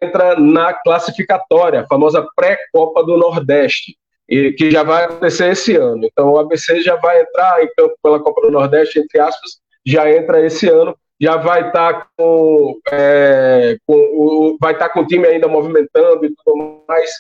[0.03, 3.97] entra na classificatória, a famosa pré-Copa do Nordeste,
[4.29, 6.05] que já vai acontecer esse ano.
[6.05, 10.11] Então o ABC já vai entrar em campo pela Copa do Nordeste, entre aspas, já
[10.11, 15.01] entra esse ano, já vai estar tá com, é, com o, vai estar tá com
[15.01, 17.11] o time ainda movimentando e tudo mais.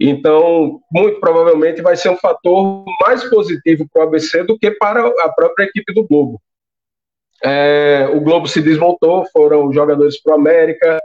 [0.00, 5.06] Então, muito provavelmente vai ser um fator mais positivo para o ABC do que para
[5.06, 6.40] a própria equipe do Globo.
[7.42, 10.98] É, o Globo se desmontou, foram jogadores para o América,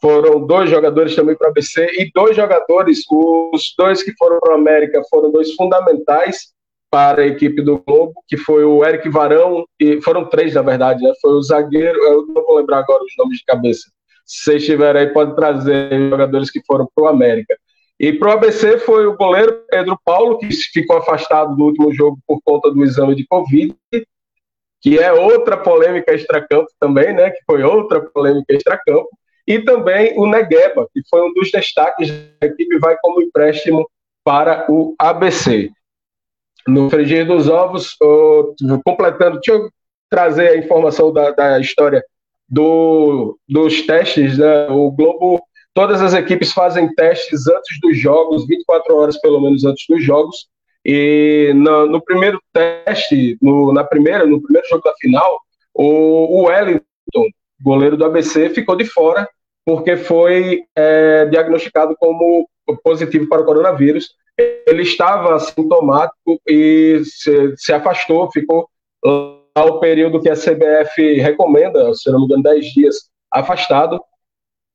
[0.00, 4.52] foram dois jogadores também para o ABC, e dois jogadores, os dois que foram para
[4.52, 6.52] o América foram dois fundamentais
[6.90, 11.02] para a equipe do Globo, que foi o Eric Varão, e foram três, na verdade,
[11.02, 11.12] né?
[11.20, 13.90] Foi o zagueiro, eu não vou lembrar agora os nomes de cabeça.
[14.24, 17.56] Se vocês aí, pode trazer jogadores que foram para o América.
[17.98, 22.18] E para o ABC foi o goleiro Pedro Paulo, que ficou afastado do último jogo
[22.26, 23.74] por conta do exame de Covid,
[24.80, 27.30] que é outra polêmica extracampo também, né?
[27.30, 29.08] Que foi outra polêmica extracampo.
[29.48, 33.88] E também o Negueba, que foi um dos destaques da equipe, vai como empréstimo
[34.22, 35.70] para o ABC.
[36.66, 37.96] No Frigir dos Ovos,
[38.84, 39.70] completando, deixa eu
[40.10, 42.04] trazer a informação da, da história
[42.46, 44.68] do, dos testes, né?
[44.68, 49.86] O Globo, todas as equipes fazem testes antes dos jogos, 24 horas pelo menos antes
[49.88, 50.46] dos jogos,
[50.84, 55.40] e no, no primeiro teste, no, na primeira, no primeiro jogo da final,
[55.72, 56.82] o, o Wellington,
[57.62, 59.26] goleiro do ABC, ficou de fora
[59.68, 62.48] porque foi é, diagnosticado como
[62.82, 64.14] positivo para o coronavírus.
[64.66, 68.66] Ele estava assintomático e se, se afastou, ficou
[69.04, 74.00] lá o período que a CBF recomenda, se não me engano, 10 dias afastado,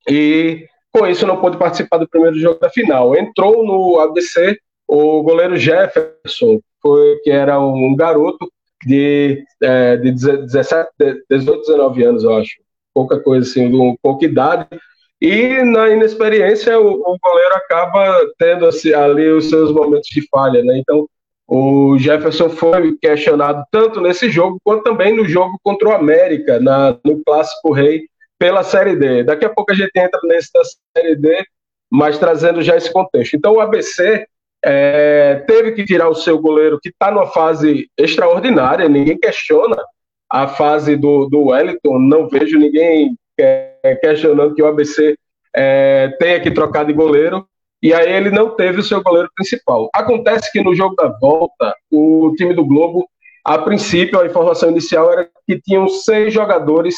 [0.07, 3.15] e com isso não pôde participar do primeiro jogo da final.
[3.15, 8.47] Entrou no ABC o goleiro Jefferson, foi, que era um garoto
[8.85, 10.91] de, é, de 17,
[11.31, 12.61] 18, 19 anos, eu acho.
[12.93, 14.67] Pouca coisa assim, de pouca idade.
[15.21, 20.61] E na inexperiência, o, o goleiro acaba tendo assim, ali os seus momentos de falha,
[20.63, 20.77] né?
[20.77, 21.07] Então,
[21.47, 26.97] o Jefferson foi questionado tanto nesse jogo quanto também no jogo contra o América, na,
[27.05, 28.03] no Clássico Rei,
[28.37, 29.23] pela Série D.
[29.23, 30.61] Daqui a pouco a gente entra nesse da
[30.97, 31.45] Série D,
[31.89, 33.35] mas trazendo já esse contexto.
[33.35, 34.25] Então, o ABC
[34.63, 39.77] é, teve que tirar o seu goleiro, que está numa fase extraordinária, ninguém questiona
[40.33, 43.15] a fase do, do Wellington, não vejo ninguém
[44.01, 45.15] questionando que o ABC
[45.55, 47.47] é, tenha que trocar de goleiro,
[47.79, 49.91] e aí ele não teve o seu goleiro principal.
[49.93, 53.07] Acontece que no jogo da volta, o time do Globo,
[53.45, 56.95] a princípio, a informação inicial era que tinham seis jogadores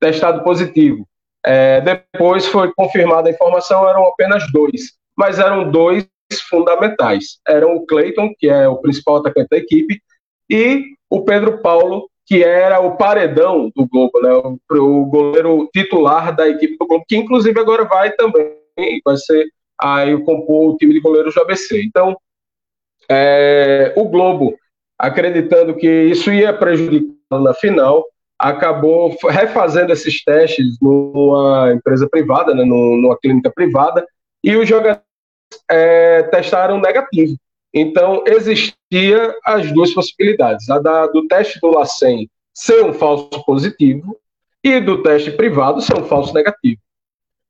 [0.00, 1.06] testados positivo.
[1.44, 6.08] É, depois foi confirmada a informação, eram apenas dois, mas eram dois
[6.48, 7.40] fundamentais.
[7.46, 10.00] Eram o Cleiton, que é o principal atacante da equipe,
[10.48, 14.30] e o Pedro Paulo, que era o paredão do Globo, né?
[14.32, 18.54] O, o, goleiro titular da equipe do Globo, que inclusive agora vai também,
[19.04, 19.46] vai ser
[19.82, 21.82] aí compor o time de goleiros do ABC.
[21.82, 22.16] Então,
[23.10, 24.56] é, o Globo,
[24.96, 28.06] acreditando que isso ia prejudicar na final,
[28.38, 34.06] acabou refazendo esses testes numa empresa privada, né, numa clínica privada,
[34.44, 35.02] e os jogadores
[35.68, 37.34] é, testaram negativo.
[37.72, 44.16] Então, existia as duas possibilidades: a da, do teste do LACEN ser um falso positivo
[44.62, 46.80] e do teste privado ser um falso negativo.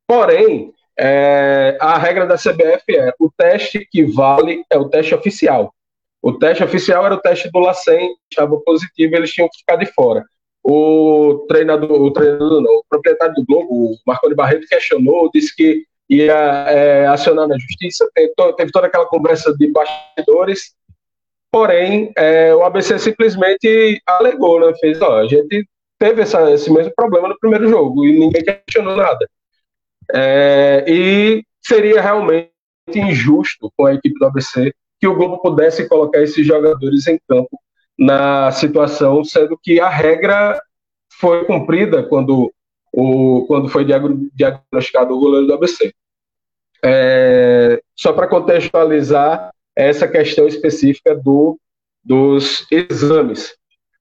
[0.07, 5.73] Porém, é, a regra da CBF é o teste que vale é o teste oficial.
[6.21, 9.87] O teste oficial era o teste do LACEN, estava positivo, eles tinham que ficar de
[9.87, 10.23] fora.
[10.63, 15.83] O treinador, o treinador não, o proprietário do Globo, o Marconi Barreto, questionou, disse que
[16.11, 16.33] ia
[16.67, 20.75] é, acionar na justiça, teve, teve, toda aquela conversa de bastidores,
[21.49, 25.65] porém, é, o ABC simplesmente alegou, né, fez, ó, a gente
[25.97, 29.25] teve essa, esse mesmo problema no primeiro jogo e ninguém questionou nada.
[30.13, 32.51] É, e seria realmente
[32.93, 37.57] injusto com a equipe do ABC que o Globo pudesse colocar esses jogadores em campo
[37.97, 40.59] na situação, sendo que a regra
[41.19, 42.51] foi cumprida quando,
[42.91, 45.93] o, quando foi diagnosticado o goleiro do ABC.
[46.83, 51.59] É, só para contextualizar essa questão específica do,
[52.03, 53.55] dos exames.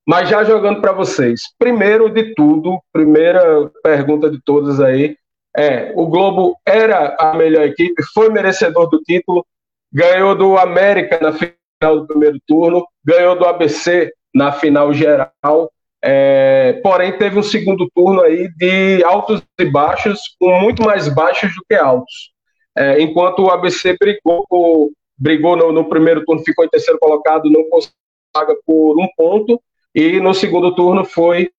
[0.06, 5.16] Mas já jogando para vocês, primeiro de tudo, primeira pergunta de todas aí,
[5.56, 9.46] é: o Globo era a melhor equipe, foi merecedor do título,
[9.92, 15.70] ganhou do América na final do primeiro turno, ganhou do ABC na final geral,
[16.02, 21.54] é, porém teve um segundo turno aí de altos e baixos, com muito mais baixos
[21.54, 22.32] do que altos.
[22.76, 27.68] É, enquanto o ABC brigou, brigou no, no, primeiro turno, ficou em terceiro colocado, não
[27.68, 27.94] conseguiu
[28.64, 29.61] por um ponto.
[29.94, 31.50] e no segundo turno foi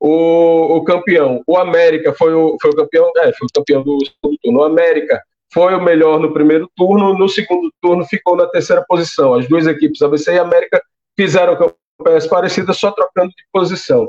[0.00, 1.42] o, o campeão.
[1.46, 4.60] O América foi o, foi o campeão, é, foi o campeão do segundo turno.
[4.60, 5.22] O América
[5.52, 9.34] foi o melhor no primeiro turno, no segundo turno ficou na terceira posição.
[9.34, 10.82] As duas equipes, ABC e América,
[11.16, 14.08] fizeram campanhas parecidas, só trocando de posição.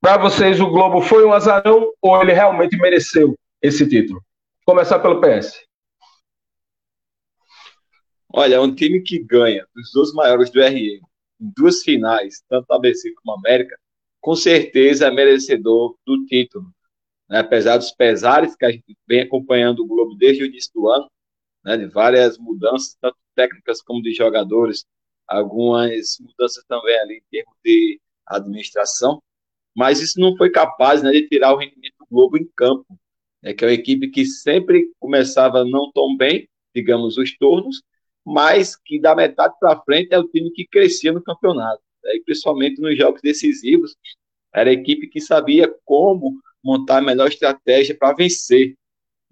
[0.00, 4.20] Para vocês, o Globo foi um azarão ou ele realmente mereceu esse título?
[4.66, 5.69] Começar pelo PS.
[8.32, 11.00] Olha, é um time que ganha dos dois maiores do RE
[11.40, 13.76] em duas finais, tanto ABC como América,
[14.20, 16.72] com certeza é merecedor do título.
[17.28, 17.40] Né?
[17.40, 21.10] Apesar dos pesares que a gente vem acompanhando o Globo desde o início do ano,
[21.64, 21.76] né?
[21.76, 24.84] de várias mudanças, tanto técnicas como de jogadores,
[25.26, 29.20] algumas mudanças também ali em termos de administração,
[29.76, 32.84] mas isso não foi capaz né, de tirar o rendimento do Globo em campo,
[33.42, 37.82] né, que é uma equipe que sempre começava não tão bem, digamos, os turnos,
[38.30, 42.22] mas que da metade para frente é o time que crescia no campeonato, né, e
[42.22, 43.96] principalmente nos jogos decisivos,
[44.54, 48.76] era a equipe que sabia como montar a melhor estratégia para vencer.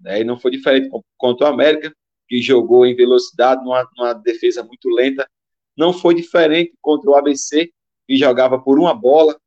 [0.01, 1.95] Né, e não foi diferente contra o América,
[2.27, 5.25] que jogou em velocidade, numa, numa defesa muito lenta.
[5.77, 7.71] Não foi diferente contra o ABC,
[8.05, 9.39] que jogava por uma bola,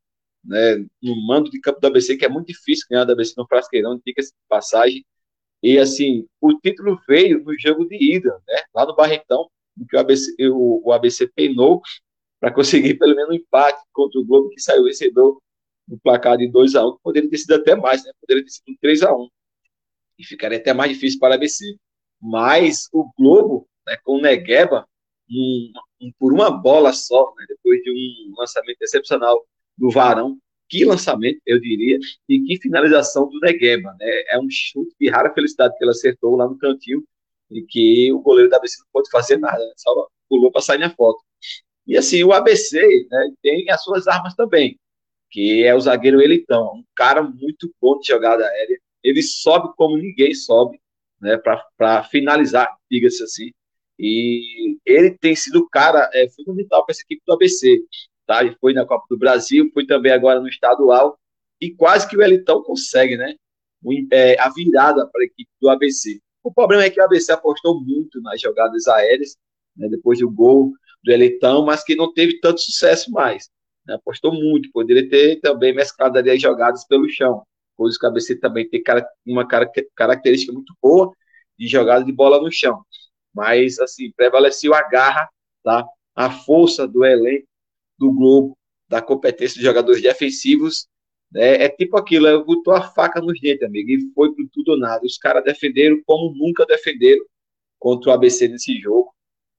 [0.43, 3.47] né, no mando de campo do ABC, que é muito difícil ganhar do ABC no
[3.47, 5.05] Frasqueirão, fica essa passagem.
[5.63, 9.49] E assim, o título veio no jogo de ida, né, lá no Barretão,
[9.89, 11.81] que o ABC, o, o ABC peinou
[12.39, 15.41] para conseguir pelo menos um empate contra o Globo, que saiu vencedor
[15.87, 18.49] no placar de 2 a 1 um, poderia ter sido até mais, né, poderia ter
[18.49, 19.29] sido um 3 a 1
[20.19, 21.63] e ficaria até mais difícil para o ABC.
[22.21, 24.85] Mas o Globo, né, com o Negueba,
[25.29, 25.71] um,
[26.01, 29.45] um, por uma bola só, né, depois de um lançamento excepcional
[29.77, 30.37] do Varão.
[30.73, 33.95] Que lançamento, eu diria, e que finalização do Negueba.
[33.99, 34.07] Né?
[34.29, 37.03] É um chute de rara felicidade que ele acertou lá no cantinho
[37.51, 39.71] e que o goleiro da ABC não pode fazer nada, né?
[39.77, 41.19] só pulou para sair na foto.
[41.85, 44.79] E assim, o ABC né, tem as suas armas também,
[45.29, 48.79] que é o zagueiro Elitão, um cara muito bom de jogada aérea.
[49.03, 50.81] Ele sobe como ninguém sobe,
[51.21, 53.51] né, para finalizar, diga-se assim.
[53.99, 57.79] E ele tem sido o cara é, fundamental para essa equipe do ABC
[58.25, 58.43] tá?
[58.43, 61.17] E foi na Copa do Brasil, foi também agora no estadual,
[61.59, 63.35] e quase que o Elitão consegue, né?
[63.83, 66.19] O, é, a virada para a equipe do ABC.
[66.43, 69.37] O problema é que o ABC apostou muito nas jogadas aéreas,
[69.75, 73.49] né, depois do gol do Elitão, mas que não teve tanto sucesso mais.
[73.85, 77.43] Né, apostou muito, poderia ter também mesclado ali as jogadas pelo chão,
[77.75, 78.83] coisa que o ABC também tem
[79.25, 79.47] uma
[79.95, 81.13] característica muito boa
[81.57, 82.81] de jogada de bola no chão.
[83.33, 85.29] Mas, assim, prevaleceu a garra,
[85.63, 85.85] tá?
[86.15, 87.47] a força do elenco
[88.03, 90.87] do Globo, da competência dos jogadores defensivos.
[91.31, 91.63] Né?
[91.63, 94.79] É tipo aquilo, é, botou a faca nos dentes, amigo, e foi por tudo ou
[94.79, 95.05] nada.
[95.05, 97.23] Os caras defenderam como nunca defenderam
[97.79, 99.13] contra o ABC nesse jogo.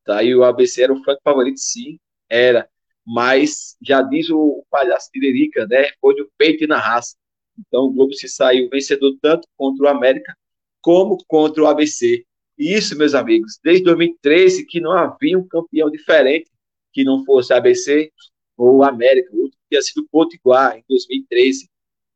[0.05, 0.23] Tá?
[0.23, 2.69] E o ABC era o franco favorito, sim, era.
[3.07, 5.91] Mas já diz o, palhaço Tiririca, né?
[6.01, 7.17] Foi do peito e na raça.
[7.59, 10.37] Então o Globo se saiu vencedor tanto contra o América
[10.81, 12.25] como contra o ABC.
[12.59, 16.51] E isso, meus amigos, desde 2013 que não havia um campeão diferente
[16.93, 18.13] que não fosse ABC
[18.57, 21.69] ou América, outro tinha sido Potiguar em 2013.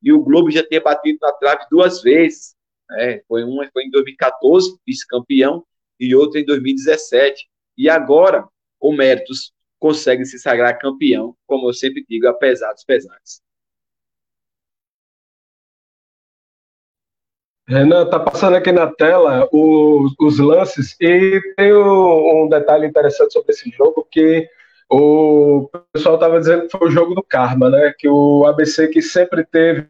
[0.03, 2.55] E o Globo já tinha batido na trave duas vezes.
[2.91, 3.21] Né?
[3.27, 5.65] Foi uma foi em 2014, vice-campeão,
[5.99, 7.49] e outra em 2017.
[7.77, 8.47] E agora,
[8.79, 13.43] com méritos, consegue se sagrar campeão, como eu sempre digo, apesar dos pesares.
[17.69, 23.35] Renan, tá passando aqui na tela os, os lances e tem um, um, detalhe interessante
[23.35, 24.49] sobre esse jogo que
[24.91, 27.93] o pessoal estava dizendo que foi o jogo do karma, né?
[27.99, 29.89] Que o ABC que sempre teve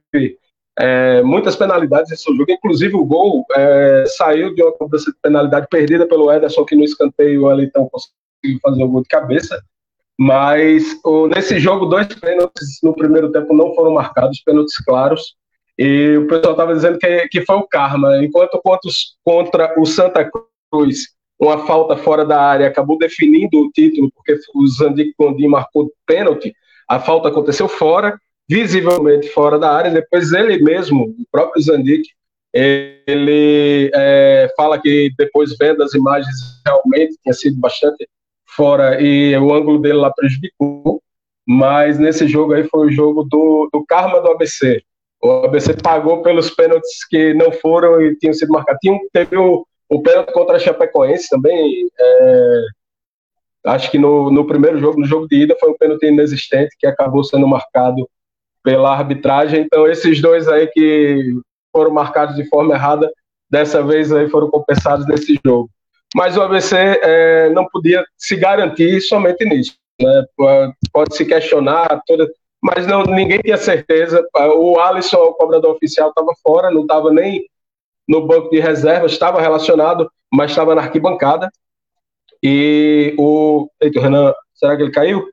[0.78, 5.66] é, muitas penalidades nesse jogo, inclusive o gol é, saiu de uma cobrança de penalidade
[5.70, 9.62] perdida pelo Ederson, que no escanteio ali então conseguiu fazer o gol de cabeça.
[10.20, 15.36] Mas o, nesse jogo, dois pênaltis no primeiro tempo não foram marcados, pênaltis claros.
[15.78, 18.22] E o pessoal estava dizendo que, que foi o karma.
[18.24, 18.90] Enquanto contra,
[19.24, 20.28] contra o Santa
[20.72, 25.92] Cruz uma falta fora da área acabou definindo o título, porque o Zandic Gondim marcou
[26.06, 26.52] pênalti,
[26.88, 28.18] a falta aconteceu fora,
[28.48, 32.08] visivelmente fora da área, depois ele mesmo, o próprio Zandic,
[32.52, 36.34] ele é, fala que depois vendo as imagens
[36.66, 38.08] realmente tinha sido bastante
[38.46, 41.02] fora e o ângulo dele lá prejudicou,
[41.46, 44.82] mas nesse jogo aí foi o jogo do, do karma do ABC.
[45.22, 48.80] O ABC pagou pelos pênaltis que não foram e tinham sido marcados.
[48.80, 52.60] Tinha, teve o, o pênalti contra a Chapecoense também, é,
[53.66, 56.86] acho que no, no primeiro jogo, no jogo de ida, foi um pênalti inexistente que
[56.86, 58.08] acabou sendo marcado
[58.62, 59.62] pela arbitragem.
[59.62, 61.34] Então, esses dois aí que
[61.72, 63.10] foram marcados de forma errada,
[63.50, 65.70] dessa vez aí foram compensados nesse jogo.
[66.14, 69.76] Mas o ABC é, não podia se garantir somente nisso.
[70.00, 70.24] Né?
[70.92, 72.30] Pode se questionar toda,
[72.62, 74.26] mas não, ninguém tinha certeza.
[74.56, 77.46] O Alisson, o cobrador oficial, estava fora, não estava nem
[78.08, 81.50] no banco de reservas, estava relacionado, mas estava na arquibancada.
[82.42, 83.68] E o.
[83.80, 85.28] Eita, o Renan, será que ele caiu?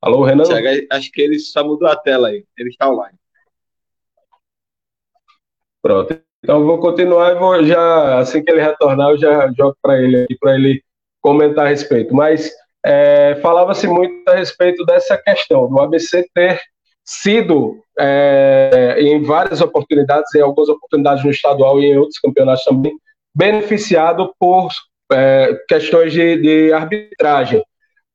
[0.00, 0.44] Alô, Renan?
[0.92, 2.44] Acho que ele só mudou a tela aí.
[2.56, 3.18] Ele está online.
[5.82, 6.20] Pronto.
[6.42, 10.26] Então vou continuar e vou já, assim que ele retornar, eu já jogo para ele
[10.38, 10.82] para ele
[11.20, 12.14] comentar a respeito.
[12.14, 12.52] Mas
[12.84, 16.60] é, falava-se muito a respeito dessa questão do ABC ter
[17.04, 22.96] sido é, em várias oportunidades, em algumas oportunidades no estadual e em outros campeonatos também,
[23.34, 24.68] beneficiado por
[25.12, 27.62] é, questões de, de arbitragem.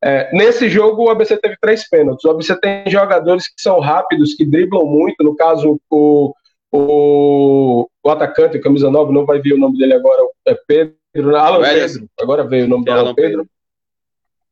[0.03, 2.25] É, nesse jogo, o ABC teve três pênaltis.
[2.25, 5.23] O ABC tem jogadores que são rápidos, que driblam muito.
[5.23, 6.33] No caso, o,
[6.71, 11.35] o, o atacante, camisa 9, não vai vir o nome dele agora, é Pedro.
[11.35, 12.09] Alan Pedro.
[12.19, 13.39] Agora veio o nome do Alan Pedro.
[13.39, 13.49] Pedro.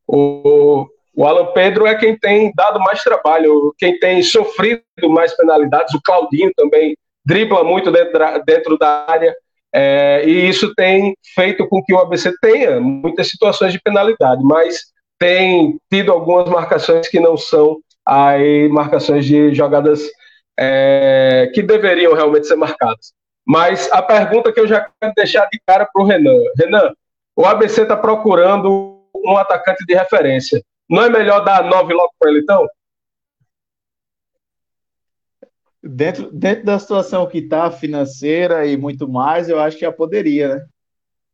[0.06, 0.88] O,
[1.20, 5.94] o Alan Pedro é quem tem dado mais trabalho, quem tem sofrido mais penalidades.
[5.94, 6.96] O Claudinho também
[7.26, 9.36] dribla muito dentro da, área.
[9.76, 14.80] É, e isso tem feito com que o ABC tenha muitas situações de penalidade, mas
[15.20, 20.02] tem tido algumas marcações que não são aí marcações de jogadas
[20.58, 23.12] é, que deveriam realmente ser marcadas.
[23.46, 26.40] Mas a pergunta que eu já quero deixar de cara para o Renan.
[26.58, 26.94] Renan,
[27.36, 30.64] o ABC está procurando um atacante de referência.
[30.90, 32.68] Não é melhor dar nove logo para ele, então?
[35.84, 40.56] Dentro, dentro da situação que está financeira e muito mais, eu acho que já poderia,
[40.56, 40.66] né?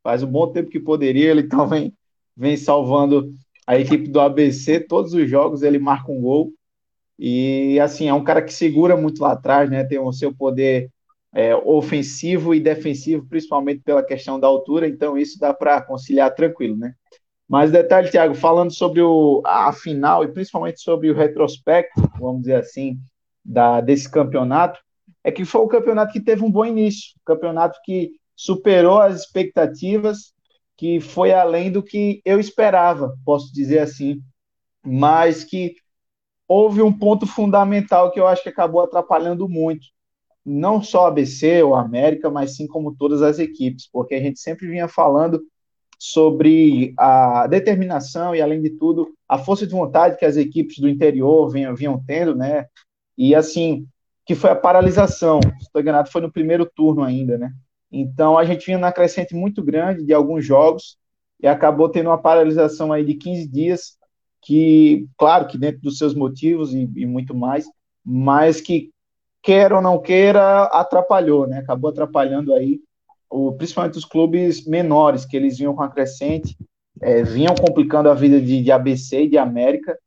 [0.03, 1.93] Faz um bom tempo que poderia, ele então vem,
[2.35, 3.31] vem salvando
[3.65, 6.53] a equipe do ABC, todos os jogos ele marca um gol.
[7.17, 9.83] E assim, é um cara que segura muito lá atrás, né?
[9.85, 10.91] Tem o seu poder
[11.33, 16.77] é, ofensivo e defensivo, principalmente pela questão da altura, então isso dá para conciliar tranquilo,
[16.77, 16.93] né?
[17.47, 22.55] Mas detalhe, Thiago, falando sobre o, a final e principalmente sobre o retrospecto, vamos dizer
[22.55, 22.99] assim,
[23.43, 24.79] da, desse campeonato,
[25.23, 29.21] é que foi o campeonato que teve um bom início, um campeonato que superou as
[29.21, 30.33] expectativas,
[30.75, 34.21] que foi além do que eu esperava, posso dizer assim,
[34.83, 35.75] mas que
[36.47, 39.87] houve um ponto fundamental que eu acho que acabou atrapalhando muito,
[40.45, 44.19] não só a ABC ou a América, mas sim como todas as equipes, porque a
[44.19, 45.41] gente sempre vinha falando
[45.97, 50.89] sobre a determinação e, além de tudo, a força de vontade que as equipes do
[50.89, 52.65] interior vinham, vinham tendo, né?
[53.17, 53.87] E assim,
[54.25, 55.39] que foi a paralisação.
[55.59, 55.81] Se estou
[56.11, 57.51] foi no primeiro turno ainda, né?
[57.91, 60.97] Então a gente vinha na crescente muito grande de alguns jogos
[61.41, 63.97] e acabou tendo uma paralisação aí de 15 dias,
[64.41, 67.65] que, claro, que dentro dos seus motivos e, e muito mais,
[68.03, 68.91] mas que,
[69.45, 71.59] quer ou não queira, atrapalhou, né?
[71.59, 72.79] Acabou atrapalhando aí
[73.35, 76.57] o, principalmente os clubes menores, que eles vinham com a crescente,
[77.01, 79.97] é, vinham complicando a vida de, de, ABC e de América,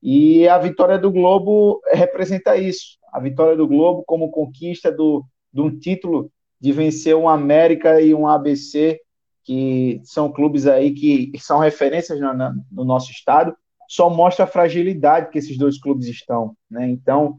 [0.00, 2.96] e a vitória do Globo representa isso.
[3.12, 6.30] A vitória do Globo como conquista do, de um título
[6.60, 9.00] de vencer um América e um ABC,
[9.42, 12.32] que são clubes aí que são referências no,
[12.70, 13.52] no nosso estado,
[13.88, 16.54] só mostra a fragilidade que esses dois clubes estão.
[16.70, 16.88] Né?
[16.88, 17.34] Então,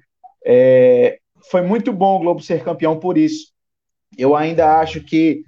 [0.46, 1.20] é,
[1.50, 3.56] foi muito bom o Globo ser campeão por isso
[4.16, 5.44] eu ainda acho que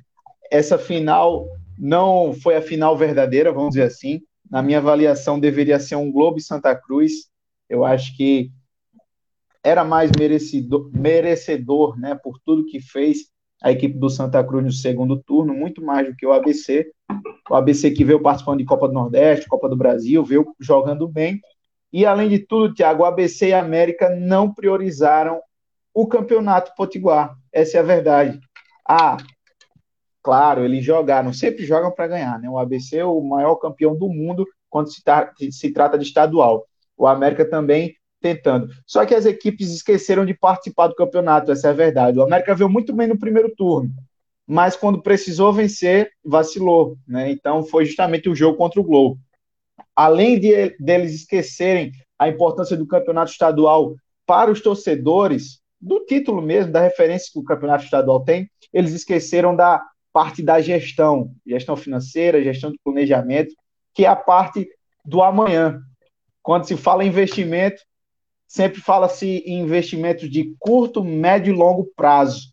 [0.52, 1.48] essa final
[1.78, 4.22] não foi a final verdadeira, vamos dizer assim.
[4.50, 7.30] Na minha avaliação, deveria ser um Globo e Santa Cruz.
[7.70, 8.52] Eu acho que
[9.64, 13.30] era mais merecedor, merecedor né, por tudo que fez
[13.62, 16.92] a equipe do Santa Cruz no segundo turno, muito mais do que o ABC.
[17.50, 21.40] O ABC que veio participando de Copa do Nordeste, Copa do Brasil, veio jogando bem.
[21.92, 25.42] E, além de tudo, Thiago, o ABC e a América não priorizaram
[25.94, 27.36] o campeonato potiguar.
[27.52, 28.40] Essa é a verdade.
[28.92, 29.18] Ah,
[30.24, 32.50] claro, eles jogaram, sempre jogam para ganhar, né?
[32.50, 36.66] O ABC é o maior campeão do mundo quando se, tá, se trata de estadual.
[36.98, 38.68] O América também tentando.
[38.88, 42.18] Só que as equipes esqueceram de participar do campeonato, essa é a verdade.
[42.18, 43.92] O América veio muito bem no primeiro turno,
[44.48, 47.30] mas quando precisou vencer, vacilou, né?
[47.30, 49.20] Então foi justamente o jogo contra o Globo.
[49.96, 53.94] Além de deles esquecerem a importância do campeonato estadual
[54.26, 59.56] para os torcedores, do título mesmo, da referência que o campeonato estadual tem, eles esqueceram
[59.56, 63.54] da parte da gestão, gestão financeira, gestão de planejamento,
[63.94, 64.68] que é a parte
[65.06, 65.82] do amanhã.
[66.42, 67.82] Quando se fala em investimento,
[68.48, 72.52] sempre fala-se em investimentos de curto, médio e longo prazo.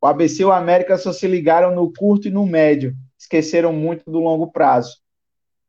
[0.00, 4.10] O ABC e o América só se ligaram no curto e no médio, esqueceram muito
[4.10, 4.96] do longo prazo.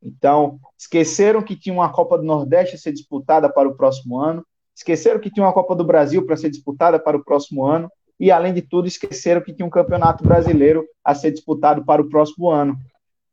[0.02, 4.46] Então, esqueceram que tinha uma Copa do Nordeste a ser disputada para o próximo ano,
[4.76, 7.90] esqueceram que tinha uma Copa do Brasil para ser disputada para o próximo ano,
[8.20, 12.10] e, além de tudo, esqueceram que tinha um campeonato brasileiro a ser disputado para o
[12.10, 12.78] próximo ano.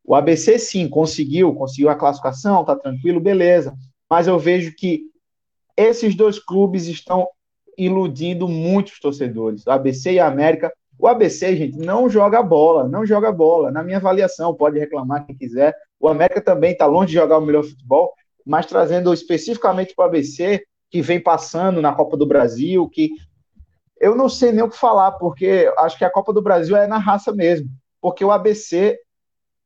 [0.05, 3.75] O ABC, sim, conseguiu, conseguiu a classificação, tá tranquilo, beleza.
[4.11, 5.05] mas eu vejo que
[5.77, 7.27] esses dois clubes estão
[7.77, 10.73] iludindo muitos torcedores, o ABC e a América.
[10.97, 13.71] O ABC, gente, não joga bola, não joga bola.
[13.73, 15.75] Na minha avaliação, pode reclamar quem quiser.
[15.99, 18.13] O América também está longe de jogar o melhor futebol,
[18.47, 23.11] mas trazendo especificamente para o ABC, que vem passando na Copa do Brasil, que
[24.01, 26.87] eu não sei nem o que falar, porque acho que a Copa do Brasil é
[26.87, 27.69] na raça mesmo.
[28.01, 28.99] Porque o ABC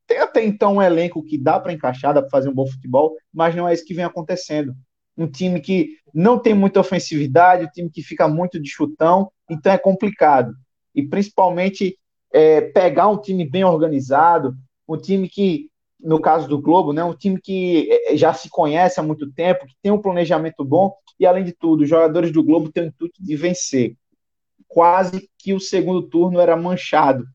[0.07, 3.15] tem até então um elenco que dá para encaixar, dá para fazer um bom futebol,
[3.33, 4.73] mas não é isso que vem acontecendo.
[5.17, 9.71] Um time que não tem muita ofensividade, um time que fica muito de chutão, então
[9.71, 10.53] é complicado.
[10.95, 11.97] E principalmente
[12.33, 14.55] é, pegar um time bem organizado,
[14.87, 15.69] um time que,
[15.99, 19.65] no caso do Globo, né, um time que é, já se conhece há muito tempo,
[19.65, 22.87] que tem um planejamento bom, e além de tudo, os jogadores do Globo têm o
[22.87, 23.95] intuito de vencer.
[24.69, 27.25] Quase que o segundo turno era manchado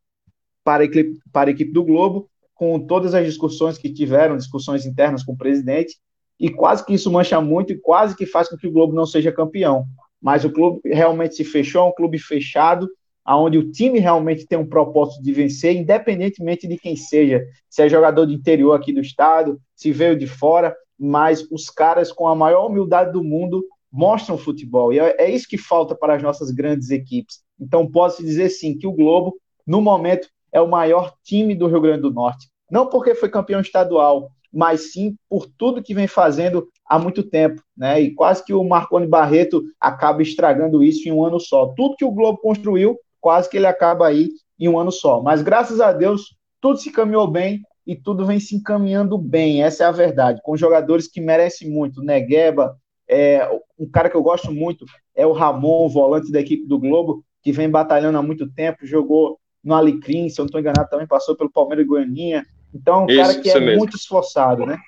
[0.64, 4.86] para a equipe, para a equipe do Globo, com todas as discussões que tiveram, discussões
[4.86, 5.98] internas com o presidente,
[6.40, 9.04] e quase que isso mancha muito e quase que faz com que o Globo não
[9.04, 9.84] seja campeão.
[10.22, 12.88] Mas o clube realmente se fechou, é um clube fechado,
[13.26, 17.88] onde o time realmente tem um propósito de vencer, independentemente de quem seja, se é
[17.88, 22.34] jogador de interior aqui do estado, se veio de fora, mas os caras com a
[22.34, 23.64] maior humildade do mundo
[23.94, 27.38] mostram futebol, e é, é isso que falta para as nossas grandes equipes.
[27.60, 31.80] Então, posso dizer sim que o Globo, no momento, é o maior time do Rio
[31.80, 32.48] Grande do Norte.
[32.68, 37.62] Não porque foi campeão estadual, mas sim por tudo que vem fazendo há muito tempo,
[37.76, 38.00] né?
[38.00, 41.72] E quase que o Marconi Barreto acaba estragando isso em um ano só.
[41.76, 44.28] Tudo que o Globo construiu, quase que ele acaba aí
[44.58, 45.22] em um ano só.
[45.22, 49.84] Mas graças a Deus, tudo se caminhou bem e tudo vem se encaminhando bem, essa
[49.84, 52.02] é a verdade, com jogadores que merecem muito.
[52.02, 52.76] Negueba,
[53.08, 53.48] é,
[53.78, 54.84] um cara que eu gosto muito
[55.14, 59.38] é o Ramon, volante da equipe do Globo, que vem batalhando há muito tempo, jogou
[59.62, 62.46] no Alecrim, se eu não estou enganado, também passou pelo Palmeiras e Goianinha.
[62.74, 63.78] Então, é um cara que é mesmo.
[63.78, 64.78] muito esforçado, né?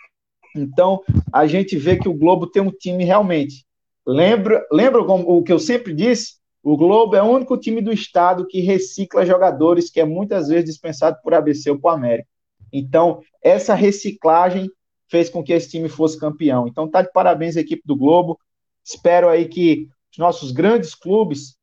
[0.54, 1.02] Então,
[1.32, 3.64] a gente vê que o Globo tem um time realmente.
[4.06, 6.34] Lembra, lembra o que eu sempre disse?
[6.62, 10.64] O Globo é o único time do estado que recicla jogadores que é muitas vezes
[10.64, 12.28] dispensado por ABC ou por América.
[12.72, 14.68] Então, essa reciclagem
[15.08, 16.66] fez com que esse time fosse campeão.
[16.66, 18.38] Então, tá de parabéns a equipe do Globo.
[18.84, 21.56] Espero aí que os nossos grandes clubes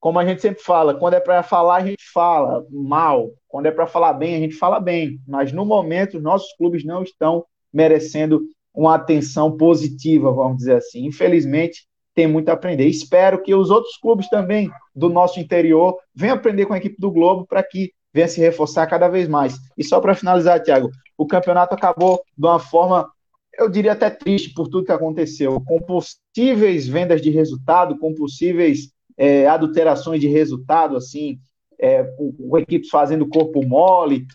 [0.00, 3.30] como a gente sempre fala, quando é para falar, a gente fala mal.
[3.46, 5.20] Quando é para falar bem, a gente fala bem.
[5.28, 8.40] Mas no momento, os nossos clubes não estão merecendo
[8.74, 11.04] uma atenção positiva, vamos dizer assim.
[11.04, 12.86] Infelizmente, tem muito a aprender.
[12.86, 17.10] Espero que os outros clubes também do nosso interior venham aprender com a equipe do
[17.10, 19.56] Globo para que venha se reforçar cada vez mais.
[19.76, 23.10] E só para finalizar, Thiago, o campeonato acabou de uma forma,
[23.58, 28.92] eu diria até triste por tudo que aconteceu, com possíveis vendas de resultado, com possíveis
[29.16, 31.38] é, adulterações de resultado, assim,
[31.78, 34.26] é, com, equipes fazendo corpo mole,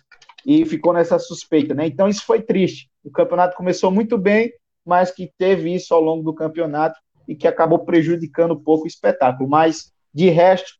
[0.45, 1.87] e ficou nessa suspeita, né?
[1.87, 2.87] Então isso foi triste.
[3.03, 4.53] O campeonato começou muito bem,
[4.85, 8.87] mas que teve isso ao longo do campeonato e que acabou prejudicando um pouco o
[8.87, 9.49] espetáculo.
[9.49, 10.73] Mas, de resto,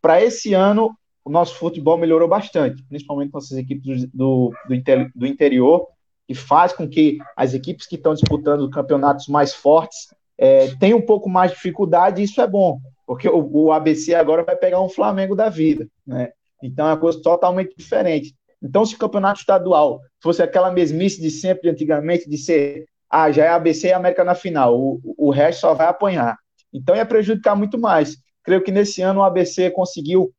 [0.00, 5.26] para esse ano, o nosso futebol melhorou bastante, principalmente com essas equipes do, do, do
[5.26, 5.86] interior,
[6.26, 10.08] que faz com que as equipes que estão disputando campeonatos mais fortes
[10.38, 14.14] é, tenham um pouco mais de dificuldade, e isso é bom, porque o, o, ABC
[14.14, 16.30] agora vai pegar um Flamengo da vida, né?
[16.62, 18.34] Então é uma coisa totalmente diferente.
[18.62, 23.44] Então, se o campeonato estadual fosse aquela mesmice de sempre, antigamente, de ser, ah, já
[23.44, 26.36] é ABC e América na final, o, o resto só vai apanhar.
[26.72, 28.16] Então ia prejudicar muito mais.
[28.42, 30.32] Creio que nesse ano o ABC conseguiu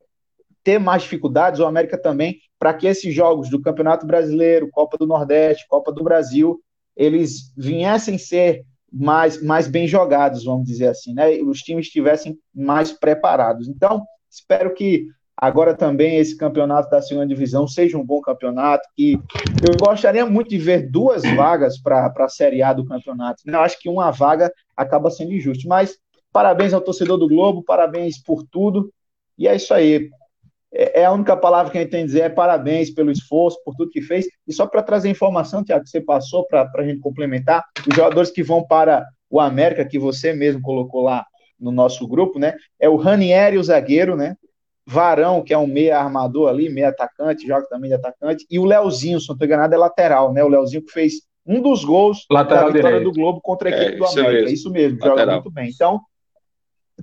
[0.64, 5.06] ter mais dificuldades, o América também, para que esses jogos do Campeonato Brasileiro, Copa do
[5.06, 6.60] Nordeste, Copa do Brasil,
[6.96, 11.32] eles viessem ser mais, mais bem jogados, vamos dizer assim, né?
[11.42, 13.68] Os times estivessem mais preparados.
[13.68, 18.88] Então, espero que agora também esse campeonato da segunda divisão seja um bom campeonato.
[18.96, 23.42] Que eu gostaria muito de ver duas vagas para a Série A do campeonato.
[23.46, 25.98] Eu acho que uma vaga acaba sendo injusto, mas
[26.32, 28.94] parabéns ao torcedor do Globo, parabéns por tudo.
[29.38, 30.10] E é isso aí.
[30.74, 33.62] É, é a única palavra que a gente tem a dizer é parabéns pelo esforço,
[33.64, 34.26] por tudo que fez.
[34.48, 38.32] E só para trazer informação, Tiago, que você passou para a gente complementar, os jogadores
[38.32, 41.26] que vão para o América, que você mesmo colocou lá
[41.60, 42.56] no nosso grupo, né?
[42.80, 44.36] É o Ranieri, o zagueiro, né?
[44.86, 48.66] Varão, que é um meia armador ali, meia atacante, joga também de atacante, e o
[48.66, 50.44] Leozinho, se não estou enganado, é lateral, né?
[50.44, 53.14] O Leozinho que fez um dos gols lateral da vitória direito.
[53.14, 54.34] do Globo contra a equipe é, do América.
[54.34, 54.50] Mesmo.
[54.50, 55.70] Isso mesmo, joga muito bem.
[55.70, 56.02] Então,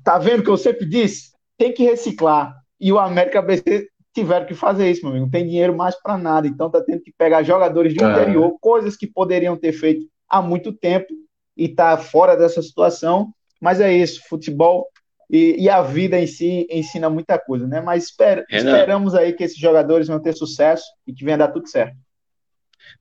[0.05, 1.31] tá vendo o que eu sempre disse?
[1.57, 5.26] Tem que reciclar e o América BC tiveram que fazer isso, meu amigo.
[5.26, 6.47] Não tem dinheiro mais para nada.
[6.47, 8.11] Então tá tendo que pegar jogadores de é.
[8.11, 11.09] interior, coisas que poderiam ter feito há muito tempo
[11.57, 13.33] e tá fora dessa situação.
[13.61, 14.89] Mas é isso, futebol
[15.31, 17.81] e, e a vida em si ensina muita coisa, né?
[17.81, 21.68] Mas esper, esperamos aí que esses jogadores vão ter sucesso e que venha dar tudo
[21.68, 21.97] certo.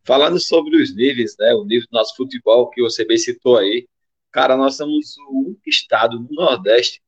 [0.04, 3.88] Falando sobre os níveis, né, o nível do nosso futebol que você bem citou aí,
[4.32, 7.02] cara, nós somos o único estado no Nordeste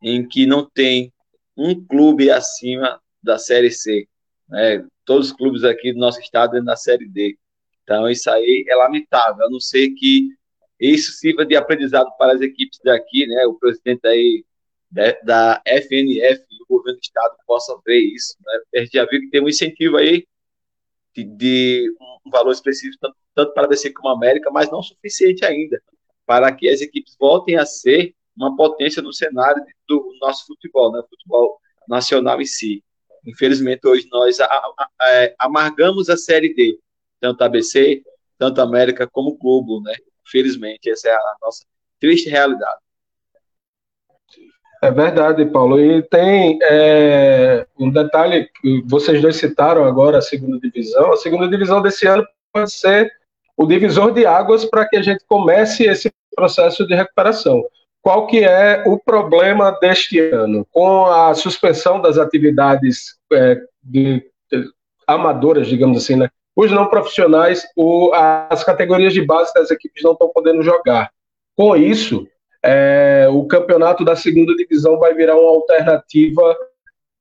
[0.00, 1.12] em que não tem
[1.58, 4.08] um clube acima da Série C.
[4.48, 4.86] Né?
[5.04, 7.36] Todos os clubes aqui do nosso estado é na Série D.
[7.82, 10.28] Então, isso aí é lamentável, a não ser que
[10.78, 13.46] isso sirva de aprendizado para as equipes daqui, né?
[13.46, 14.44] O presidente aí
[15.24, 18.36] da FNF o governo do estado possa ver isso.
[18.44, 18.60] Né?
[18.76, 20.26] A gente já viu que tem um incentivo aí
[21.14, 21.94] de, de
[22.26, 25.82] um valor específico, tanto, tanto para a DC como a América, mas não suficiente ainda
[26.26, 31.02] para que as equipes voltem a ser uma potência no cenário do nosso futebol, né?
[31.08, 31.58] futebol
[31.88, 32.82] nacional em si.
[33.26, 36.78] Infelizmente, hoje nós a, a, a, é, amargamos a Série D,
[37.20, 38.02] tanto ABC,
[38.38, 39.94] tanto América como Globo, né?
[40.26, 41.64] Infelizmente, essa é a nossa
[41.98, 42.78] triste realidade.
[44.80, 45.80] É verdade, Paulo.
[45.80, 51.12] E tem é, um detalhe que vocês dois citaram agora, a segunda divisão.
[51.12, 53.10] A segunda divisão desse ano pode ser
[53.56, 57.64] o divisor de águas para que a gente comece esse processo de recuperação.
[58.08, 60.66] Qual que é o problema deste ano?
[60.72, 64.64] Com a suspensão das atividades é, de, de,
[65.06, 66.30] amadoras, digamos assim, né?
[66.56, 71.10] Os não profissionais, o, as categorias de base das equipes não estão podendo jogar.
[71.54, 72.26] Com isso,
[72.64, 76.56] é, o campeonato da segunda divisão vai virar uma alternativa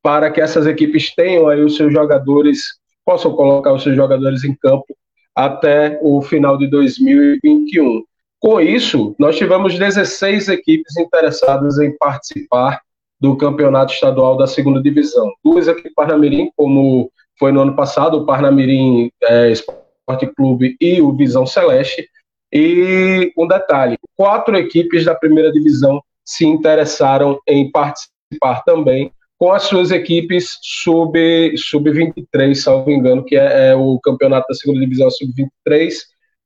[0.01, 2.61] para que essas equipes tenham aí os seus jogadores,
[3.03, 4.95] possam colocar os seus jogadores em campo
[5.35, 8.05] até o final de 2021.
[8.39, 12.81] Com isso, nós tivemos 16 equipes interessadas em participar
[13.19, 15.31] do campeonato estadual da segunda divisão.
[15.43, 21.01] Duas aqui em Parnamirim, como foi no ano passado, o Parnamirim é, Esporte Clube e
[21.01, 22.07] o Visão Celeste.
[22.53, 29.63] E um detalhe: quatro equipes da primeira divisão se interessaram em participar também, com as
[29.63, 35.93] suas equipes sub-23, sub salvo engano, que é, é o campeonato da segunda divisão sub-23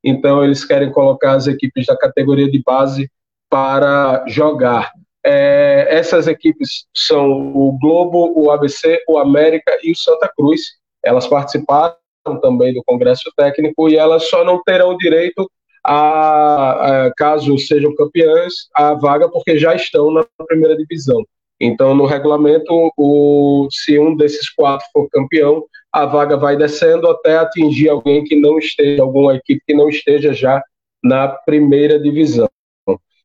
[0.03, 3.09] então, eles querem colocar as equipes da categoria de base
[3.49, 4.91] para jogar.
[5.23, 10.61] É, essas equipes são o Globo, o ABC, o América e o Santa Cruz.
[11.03, 11.95] Elas participaram
[12.41, 15.49] também do Congresso Técnico e elas só não terão direito
[15.83, 21.23] a, a, caso sejam campeãs, a vaga porque já estão na primeira divisão.
[21.59, 27.37] Então, no regulamento, o, se um desses quatro for campeão, a vaga vai descendo até
[27.37, 30.63] atingir alguém que não esteja, alguma equipe que não esteja já
[31.03, 32.49] na primeira divisão.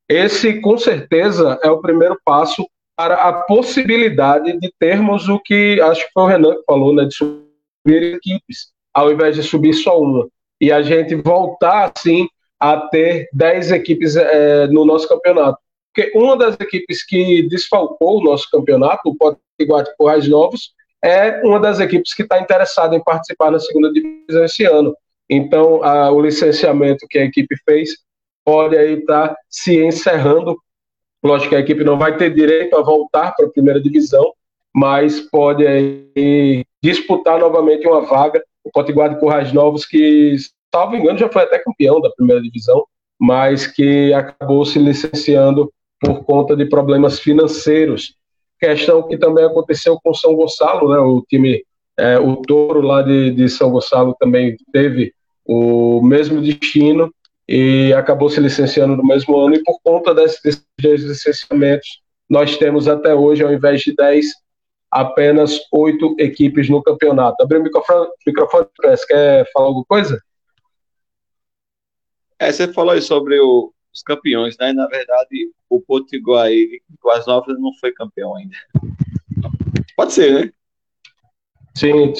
[0.08, 6.06] Esse, com certeza, é o primeiro passo para a possibilidade de termos o que acho
[6.06, 10.00] que foi o Renan que falou, né, de subir equipes, ao invés de subir só
[10.00, 10.28] uma.
[10.60, 12.26] E a gente voltar, assim,
[12.58, 15.58] a ter 10 equipes é, no nosso campeonato.
[15.94, 20.72] Porque uma das equipes que desfalcou o nosso campeonato, o Potiguar de Corrais Novos,
[21.04, 24.94] é uma das equipes que está interessada em participar na segunda divisão esse ano.
[25.28, 27.90] Então, a, o licenciamento que a equipe fez
[28.44, 30.56] pode aí estar tá se encerrando.
[31.22, 34.32] Lógico que a equipe não vai ter direito a voltar para a primeira divisão,
[34.74, 38.42] mas pode aí disputar novamente uma vaga.
[38.64, 40.36] O Potiguar de Currais Novos, que,
[40.72, 42.84] salvo engano, já foi até campeão da primeira divisão,
[43.18, 48.14] mas que acabou se licenciando por conta de problemas financeiros
[48.58, 50.98] questão que também aconteceu com São Gonçalo, né?
[50.98, 51.64] O time,
[51.98, 55.12] é, o Touro lá de, de São Gonçalo também teve
[55.44, 57.12] o mesmo destino
[57.48, 59.54] e acabou se licenciando no mesmo ano.
[59.54, 64.26] E por conta desses, licenciamentos, nós temos até hoje, ao invés de 10,
[64.90, 67.42] apenas oito equipes no campeonato.
[67.42, 68.66] Abriu o microfone, microfone
[69.06, 70.20] quer falar alguma coisa?
[72.38, 74.72] É, você falou aí sobre o, os campeões, né?
[74.72, 78.54] Na verdade, o Potiguar aí, com as novas, não foi campeão ainda.
[79.96, 80.52] Pode ser, né?
[81.74, 82.12] Sim.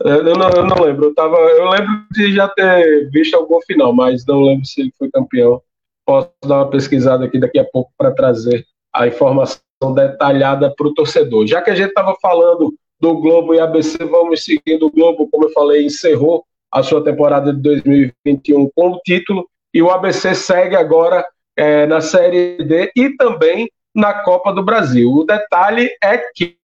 [0.00, 1.06] Eu não, eu não lembro.
[1.06, 4.92] Eu, tava, eu lembro de já ter visto algum final, mas não lembro se ele
[4.96, 5.62] foi campeão.
[6.06, 9.60] Posso dar uma pesquisada aqui daqui a pouco para trazer a informação
[9.94, 11.46] detalhada para o torcedor.
[11.46, 15.44] Já que a gente estava falando do Globo e ABC, vamos seguindo o Globo, como
[15.44, 20.76] eu falei, encerrou a sua temporada de 2021 com o título e o ABC segue
[20.76, 25.10] agora é, na Série D e também na Copa do Brasil.
[25.10, 26.56] O detalhe é que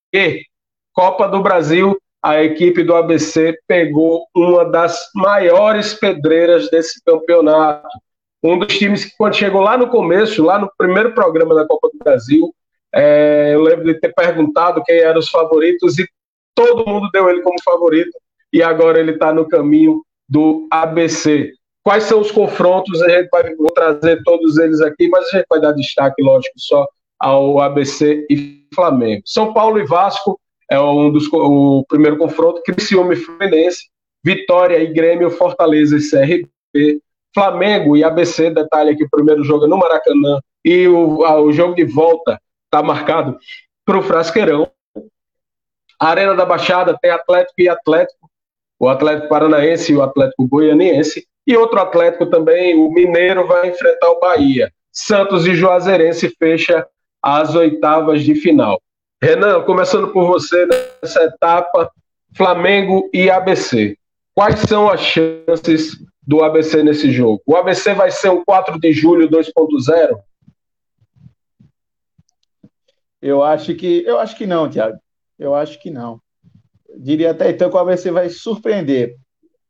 [0.93, 7.89] Copa do Brasil, a equipe do ABC pegou uma das maiores pedreiras desse campeonato.
[8.43, 11.89] Um dos times que, quando chegou lá no começo, lá no primeiro programa da Copa
[11.93, 12.55] do Brasil,
[12.95, 16.07] é, eu lembro de ter perguntado quem eram os favoritos e
[16.55, 18.17] todo mundo deu ele como favorito.
[18.53, 21.53] E agora ele está no caminho do ABC.
[21.85, 23.03] Quais são os confrontos?
[23.03, 26.55] A gente vai vou trazer todos eles aqui, mas a gente vai dar destaque, lógico,
[26.57, 26.89] só
[27.21, 29.23] ao ABC e Flamengo.
[29.27, 33.85] São Paulo e Vasco é um dos o primeiro confronto, Criciúma e Fluminense
[34.25, 37.03] Vitória e Grêmio, Fortaleza e CRB,
[37.35, 41.53] Flamengo e ABC, detalhe aqui, o primeiro jogo é no Maracanã e o, a, o
[41.53, 43.37] jogo de volta está marcado
[43.85, 44.67] para o Frasqueirão.
[46.01, 48.31] A Arena da Baixada tem Atlético e Atlético,
[48.79, 54.11] o Atlético Paranaense e o Atlético Goianiense, e outro Atlético também, o Mineiro, vai enfrentar
[54.11, 54.73] o Bahia.
[54.91, 56.87] Santos e Juazeirense fecha
[57.23, 58.81] as oitavas de final.
[59.23, 61.91] Renan, começando por você nessa etapa,
[62.37, 63.97] Flamengo e ABC.
[64.35, 67.43] Quais são as chances do ABC nesse jogo?
[67.47, 70.19] O ABC vai ser um 4 de julho 2.0?
[73.23, 74.99] Eu acho que eu acho que não, Thiago.
[75.39, 76.21] Eu acho que não.
[76.99, 79.17] Diria até então que o ABC vai surpreender.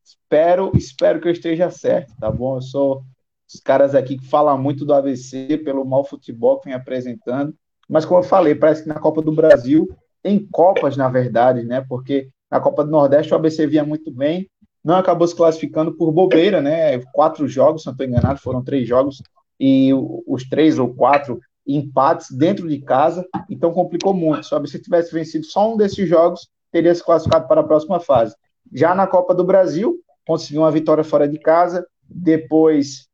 [0.05, 2.57] Espero, espero que eu esteja certo, tá bom?
[2.57, 3.02] Eu sou
[3.48, 7.55] os caras aqui que falam muito do ABC pelo mau futebol que vem apresentando.
[7.88, 9.88] Mas como eu falei, parece que na Copa do Brasil,
[10.22, 11.84] em Copas, na verdade, né?
[11.88, 14.48] Porque na Copa do Nordeste o ABC vinha muito bem,
[14.82, 16.98] não acabou se classificando por bobeira, né?
[17.12, 19.22] Quatro jogos, se não estou enganado, foram três jogos,
[19.59, 19.90] e
[20.26, 24.44] os três ou quatro empates dentro de casa, então complicou muito.
[24.44, 28.00] Se o ABC tivesse vencido só um desses jogos, teria se classificado para a próxima
[28.00, 28.34] fase.
[28.72, 33.08] Já na Copa do Brasil, conseguiu uma vitória fora de casa, depois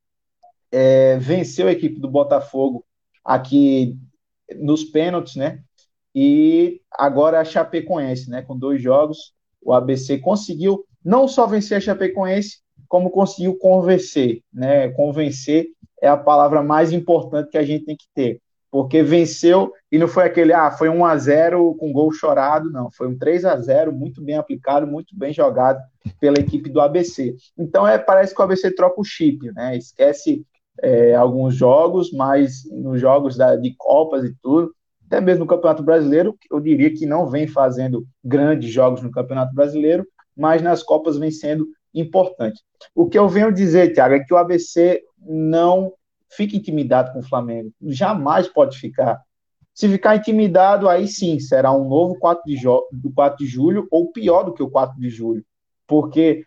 [0.70, 2.84] é, venceu a equipe do Botafogo
[3.24, 3.96] aqui
[4.56, 5.62] nos pênaltis, né?
[6.14, 8.42] E agora a Chapecoense, né?
[8.42, 9.32] Com dois jogos,
[9.62, 14.88] o ABC conseguiu não só vencer a Chapecoense, como conseguiu convencer, né?
[14.90, 15.68] Convencer
[16.02, 18.40] é a palavra mais importante que a gente tem que ter,
[18.70, 22.90] porque venceu e não foi aquele, ah, foi 1 a 0 com gol chorado, não,
[22.90, 25.80] foi um 3 a 0 muito bem aplicado, muito bem jogado
[26.20, 27.34] pela equipe do ABC.
[27.58, 29.76] Então é, parece que o ABC troca o chip, né?
[29.76, 30.44] Esquece
[30.80, 34.72] é, alguns jogos, mas nos jogos da, de Copas e tudo,
[35.06, 39.52] até mesmo no Campeonato Brasileiro, eu diria que não vem fazendo grandes jogos no Campeonato
[39.52, 40.06] Brasileiro,
[40.36, 42.62] mas nas Copas vem sendo importante.
[42.94, 45.92] O que eu venho dizer, Thiago, é que o ABC não
[46.30, 47.72] fica intimidado com o Flamengo.
[47.82, 49.20] Jamais pode ficar.
[49.74, 52.56] Se ficar intimidado, aí sim, será um novo 4 de,
[52.92, 55.44] do 4 de julho, ou pior do que o 4 de julho.
[55.86, 56.44] Porque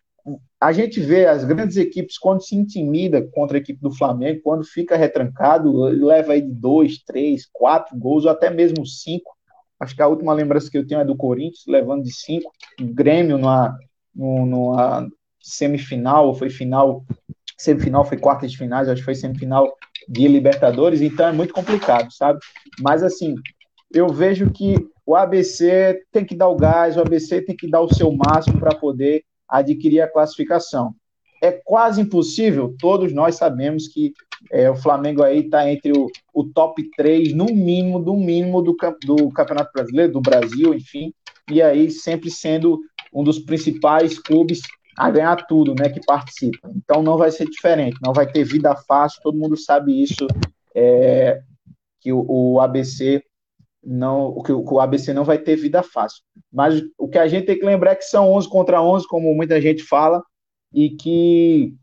[0.59, 4.63] a gente vê as grandes equipes, quando se intimida contra a equipe do Flamengo, quando
[4.63, 9.36] fica retrancado, leva aí de dois, três, quatro gols, ou até mesmo cinco.
[9.79, 12.49] Acho que a última lembrança que eu tenho é do Corinthians, levando de cinco.
[12.79, 13.77] O Grêmio numa,
[14.15, 15.09] numa
[15.41, 17.03] semifinal, ou foi final,
[17.57, 19.75] semifinal, foi quarta de finais, acho que foi semifinal
[20.07, 22.39] de Libertadores, então é muito complicado, sabe?
[22.81, 23.35] Mas assim,
[23.93, 24.75] eu vejo que
[25.05, 28.59] o ABC tem que dar o gás, o ABC tem que dar o seu máximo
[28.59, 30.95] para poder adquirir a classificação.
[31.41, 34.13] É quase impossível, todos nós sabemos que
[34.51, 38.75] é, o Flamengo aí está entre o, o, top 3, no mínimo, do mínimo do,
[39.05, 41.13] do Campeonato Brasileiro, do Brasil, enfim,
[41.51, 42.79] e aí sempre sendo
[43.13, 44.61] um dos principais clubes
[44.97, 46.69] a ganhar tudo, né, que participa.
[46.75, 50.27] Então não vai ser diferente, não vai ter vida fácil, todo mundo sabe isso,
[50.75, 51.41] é,
[51.99, 53.23] que o, o ABC
[53.83, 56.23] não, o, que o ABC não vai ter vida fácil.
[56.51, 59.33] Mas o que a gente tem que lembrar é que são 11 contra 11, como
[59.35, 60.23] muita gente fala,
[60.73, 61.75] e que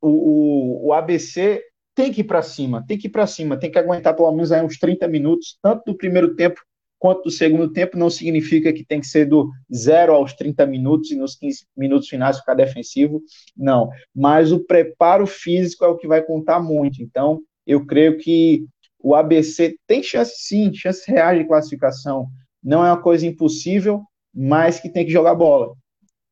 [0.00, 1.62] o, o, o ABC
[1.94, 4.52] tem que ir para cima, tem que ir para cima, tem que aguentar pelo menos
[4.52, 6.60] aí uns 30 minutos, tanto do primeiro tempo
[6.98, 11.10] quanto do segundo tempo, não significa que tem que ser do zero aos 30 minutos
[11.10, 13.22] e nos 15 minutos finais ficar defensivo,
[13.56, 13.90] não.
[14.14, 17.02] Mas o preparo físico é o que vai contar muito.
[17.02, 18.64] Então, eu creio que
[18.98, 22.28] o ABC tem chance sim, chance reais de classificação.
[22.62, 24.02] Não é uma coisa impossível,
[24.34, 25.74] mas que tem que jogar bola.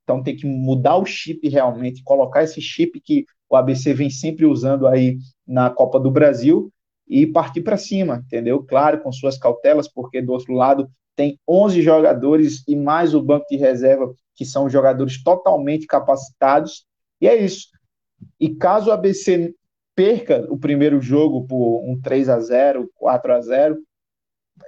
[0.02, 4.44] Então tem que mudar o chip realmente, colocar esse chip que o ABC vem sempre
[4.44, 6.70] usando aí na Copa do Brasil
[7.06, 8.62] e partir para cima, entendeu?
[8.62, 13.46] Claro, com suas cautelas, porque do outro lado tem 11 jogadores e mais o banco
[13.48, 16.86] de reserva, que são jogadores totalmente capacitados,
[17.20, 17.68] e é isso.
[18.40, 19.54] E caso o ABC
[19.94, 23.78] perca o primeiro jogo por um 3 a 0 4 a 0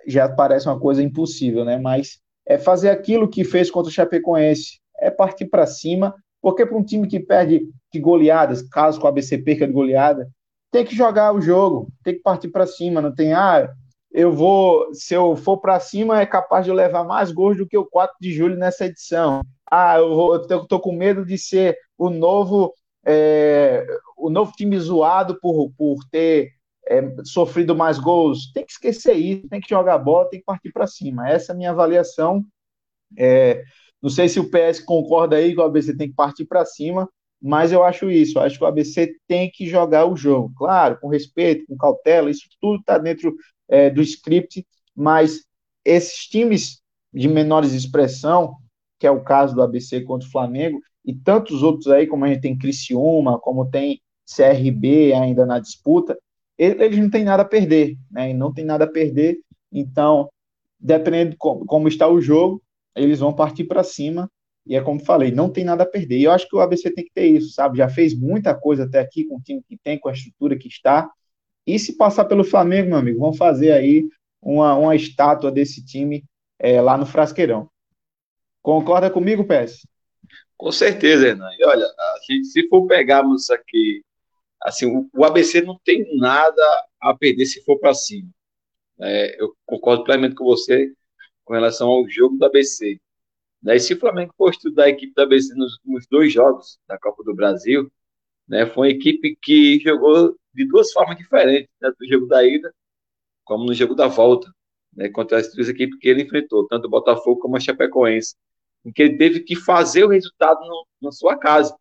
[0.07, 1.78] já parece uma coisa impossível, né?
[1.78, 6.76] Mas é fazer aquilo que fez contra o Chapecoense, é partir para cima, porque para
[6.76, 10.28] um time que perde de goleadas, caso a ABC perca de goleada,
[10.77, 13.72] tem que jogar o jogo, tem que partir para cima, não tem, ah,
[14.12, 17.79] eu vou, se eu for para cima, é capaz de levar mais gols do que
[17.79, 19.41] o 4 de julho nessa edição.
[19.70, 22.74] Ah, eu, vou, eu tô com medo de ser o novo
[23.07, 23.87] é,
[24.18, 26.51] o novo time zoado por, por ter
[26.87, 28.53] é, sofrido mais gols.
[28.53, 31.27] Tem que esquecer isso, tem que jogar bola, tem que partir para cima.
[31.27, 32.45] Essa é a minha avaliação.
[33.16, 33.64] É,
[34.03, 37.09] não sei se o PS concorda aí que o ABC tem que partir para cima,
[37.41, 38.39] mas eu acho isso.
[38.39, 40.53] Eu acho que o ABC tem que jogar o jogo.
[40.57, 43.34] Claro, com respeito, com cautela, isso tudo está dentro
[43.68, 45.45] é, do script, mas
[45.84, 46.80] esses times
[47.12, 48.57] de menores expressão,
[48.99, 52.28] que é o caso do ABC contra o Flamengo, e tantos outros aí, como a
[52.28, 56.18] gente tem Criciúma, como tem CRB ainda na disputa,
[56.59, 58.30] eles não têm nada a perder, né?
[58.30, 59.39] E não tem nada a perder,
[59.70, 60.28] então,
[60.80, 62.62] dependendo de como, como está o jogo,
[62.95, 64.30] eles vão partir para cima.
[64.67, 66.19] E é como falei, não tem nada a perder.
[66.19, 67.79] E eu acho que o ABC tem que ter isso, sabe?
[67.79, 70.67] Já fez muita coisa até aqui com o time que tem, com a estrutura que
[70.67, 71.09] está.
[71.67, 74.05] E se passar pelo Flamengo, meu amigo, vão fazer aí
[74.43, 76.25] uma, uma estátua desse time
[76.59, 77.71] é, lá no Frasqueirão.
[78.61, 79.87] Concorda comigo, Pérez?
[80.57, 81.51] Com certeza, Hernan.
[81.59, 81.87] E olha,
[82.29, 84.03] gente, se for pegarmos aqui,
[84.62, 86.62] assim, o, o ABC não tem nada
[87.01, 88.29] a perder se for para cima.
[89.01, 90.93] É, eu concordo plenamente com você
[91.45, 93.01] com relação ao jogo do ABC.
[93.67, 93.75] Né?
[93.75, 96.97] E se o Flamengo for estudar a equipe do ABC nos últimos dois jogos da
[96.97, 97.91] Copa do Brasil,
[98.47, 102.73] né, foi uma equipe que jogou de duas formas diferentes, né, do jogo da ida
[103.45, 104.49] como no jogo da volta,
[104.95, 108.37] né, contra as duas equipes que ele enfrentou, tanto o Botafogo como a Chapecoense,
[108.85, 111.77] em que ele teve que fazer o resultado no, na sua casa.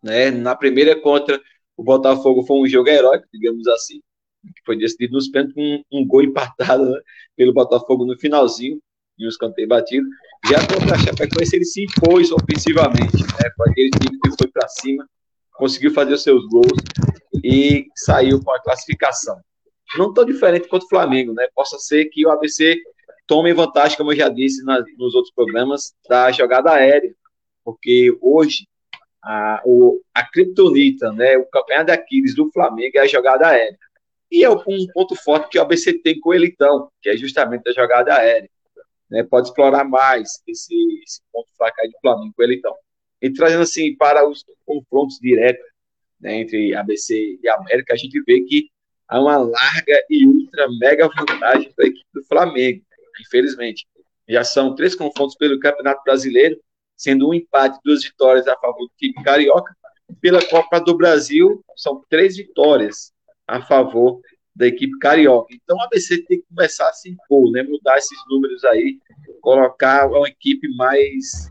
[0.00, 0.30] Né?
[0.30, 1.40] Na primeira contra
[1.76, 4.00] o Botafogo foi um jogo heróico, digamos assim,
[4.54, 7.00] que foi decidido nos pênaltis com um, um, gol empatado né,
[7.34, 8.80] pelo Botafogo no finalzinho,
[9.20, 10.08] e os canteiros batidos.
[10.46, 13.50] Já contra a Chapecoense ele se impôs ofensivamente, né?
[13.56, 15.06] Foi aquele time que foi para cima,
[15.54, 16.78] conseguiu fazer os seus gols
[17.44, 19.38] e saiu com a classificação.
[19.96, 21.48] Não tão diferente quanto o Flamengo, né?
[21.54, 22.80] Possa ser que o ABC
[23.26, 27.14] tome vantagem, como eu já disse na, nos outros programas, da jogada aérea,
[27.64, 28.66] porque hoje
[29.22, 33.78] a, o, a criptonita, né, o campeonato de Aquiles do Flamengo é a jogada aérea.
[34.30, 37.68] E é um ponto forte que o ABC tem com o Elitão, que é justamente
[37.68, 38.48] a jogada aérea.
[39.10, 42.74] Né, pode explorar mais esse, esse ponto fraco aí do Flamengo com o Elitão.
[43.20, 45.64] E trazendo assim para os confrontos diretos
[46.20, 48.70] né, entre ABC e América, a gente vê que
[49.08, 52.82] há uma larga e ultra mega vantagem para a equipe do Flamengo,
[53.20, 53.86] infelizmente.
[54.28, 56.60] Já são três confrontos pelo Campeonato Brasileiro,
[56.96, 59.74] sendo um empate duas vitórias a favor do time carioca.
[60.20, 63.12] Pela Copa do Brasil, são três vitórias
[63.46, 64.20] a favor
[64.54, 65.54] da equipe carioca.
[65.54, 67.62] Então o ABC tem que começar a se impor, né?
[67.62, 68.98] mudar esses números aí,
[69.40, 71.48] colocar uma equipe mais,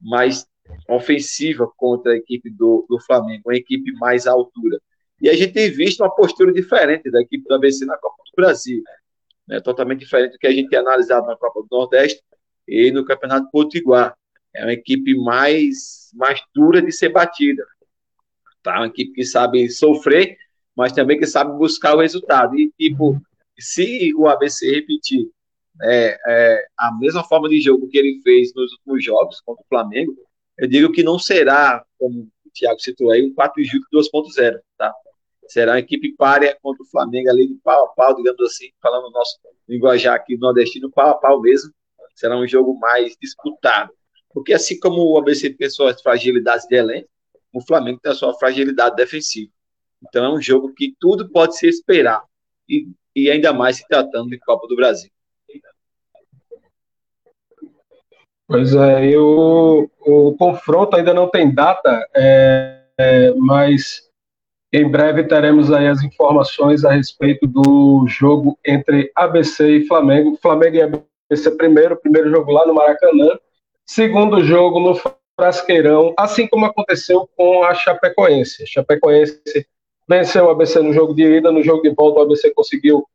[0.00, 0.46] mais
[0.88, 4.80] ofensiva contra a equipe do, do Flamengo, uma equipe mais à altura.
[5.20, 8.36] E a gente tem visto uma postura diferente da equipe do ABC na Copa do
[8.36, 8.82] Brasil,
[9.46, 9.60] né?
[9.60, 12.22] totalmente diferente do que a gente tem analisado na Copa do Nordeste
[12.66, 14.16] e no Campeonato Potiguar.
[14.54, 17.64] É uma equipe mais, mais dura de ser batida.
[18.62, 18.78] Tá?
[18.78, 20.36] Uma equipe que sabe sofrer,
[20.76, 22.58] mas também que sabe buscar o resultado.
[22.58, 23.20] E, tipo,
[23.58, 25.28] se o ABC repetir
[25.82, 29.68] é, é, a mesma forma de jogo que ele fez nos últimos jogos contra o
[29.68, 30.14] Flamengo,
[30.58, 34.60] eu digo que não será, como o Thiago citou aí, um 4 de julho 2.0,
[34.76, 34.92] tá?
[35.48, 39.10] Será uma equipe párea contra o Flamengo ali de pau a pau, digamos assim, falando
[39.10, 41.72] nosso linguajar aqui nordestino, pau a pau mesmo.
[42.14, 43.92] Será um jogo mais disputado.
[44.32, 47.08] Porque assim como o ABC tem suas fragilidades de elenco,
[47.52, 49.52] o Flamengo tem a sua fragilidade defensiva.
[50.08, 52.22] Então é um jogo que tudo pode se esperar.
[52.68, 55.10] E, e ainda mais se tratando de Copa do Brasil.
[58.46, 64.02] Pois é, e o, o confronto ainda não tem data, é, é, mas
[64.70, 70.38] em breve teremos aí as informações a respeito do jogo entre ABC e Flamengo.
[70.40, 73.38] Flamengo e ABC primeiro, primeiro jogo lá no Maracanã,
[73.86, 75.00] segundo jogo no
[75.34, 78.64] Frasqueirão, assim como aconteceu com a Chapecoense.
[78.64, 79.66] A Chapecoense
[80.08, 83.06] venceu o ABC no jogo de ida, no jogo de volta o ABC conseguiu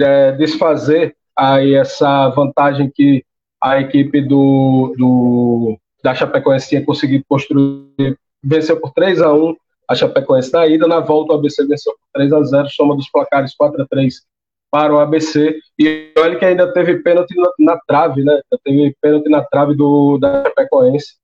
[0.00, 3.24] é, desfazer aí essa vantagem que
[3.62, 9.56] a equipe do, do, da Chapecoense tinha conseguido construir, venceu por 3 a 1
[9.88, 13.10] a Chapecoense na ida, na volta o ABC venceu por 3 a 0 soma dos
[13.10, 14.22] placares 4 a 3
[14.70, 19.28] para o ABC, e olha que ainda teve pênalti na, na trave, né, teve pênalti
[19.30, 21.14] na trave do, da Chapecoense,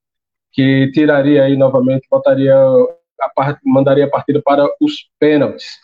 [0.52, 2.54] que tiraria aí novamente, botaria
[3.20, 5.78] a mandaria a partida para os pênaltis.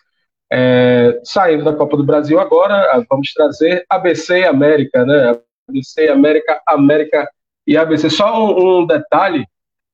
[0.51, 5.39] É, saindo da Copa do Brasil agora, vamos trazer ABC e América, né?
[5.69, 7.29] ABC, América, América
[7.67, 8.09] e ABC.
[8.11, 9.45] Só um, um detalhe,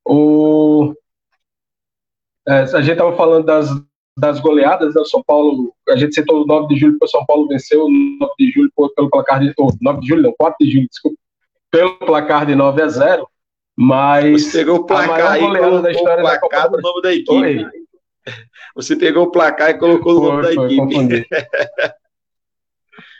[0.05, 0.95] o,
[2.47, 3.69] é, a gente estava falando das,
[4.17, 7.25] das goleadas, né, São Paulo, a gente citou o 9 de julho, porque o São
[7.25, 10.71] Paulo venceu, 9 de julho pelo placar de, oh, 9 de julho não, 4 de
[10.71, 11.17] julho, desculpa,
[11.71, 13.29] pelo placar de 9 a 0,
[13.77, 17.67] mas Você pegou o placar maior goleada da história da Copa do nome da equipe.
[18.75, 21.29] Você pegou o placar e colocou foi, o nome da foi, equipe.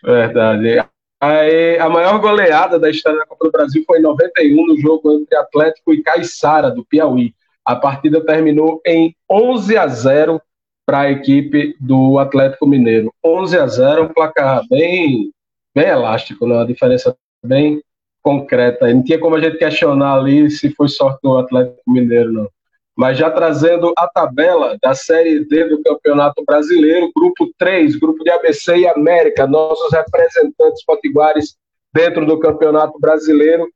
[0.05, 0.79] Verdade.
[1.21, 5.13] A, a maior goleada da história da Copa do Brasil foi em 91, no jogo
[5.13, 7.35] entre Atlético e Caiçara, do Piauí.
[7.65, 10.43] A partida terminou em 11 a 0
[10.85, 13.15] para a equipe do Atlético Mineiro.
[13.25, 15.33] 11 a 0, um placar bem,
[15.75, 16.57] bem elástico, né?
[16.57, 17.81] uma diferença bem,
[18.23, 18.93] concreta.
[18.93, 22.49] Não tinha como a gente questionar ali se foi sorte do Atlético Mineiro, não.
[22.97, 28.31] Mas já trazendo a tabela da Série D do Campeonato Brasileiro, grupo 3, grupo de
[28.31, 31.57] ABC e América, nossos representantes potiguares
[31.93, 33.67] dentro do Campeonato Brasileiro.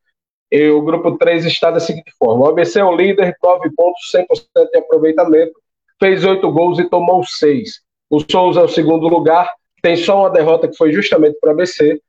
[0.52, 4.12] E o grupo 3 está da seguinte forma: o ABC é o líder, 9 pontos,
[4.14, 5.54] 100% de aproveitamento,
[5.98, 7.80] fez 8 gols e tomou 6.
[8.08, 9.50] O Souza é o segundo lugar,
[9.82, 12.00] tem só uma derrota que foi justamente para o ABC,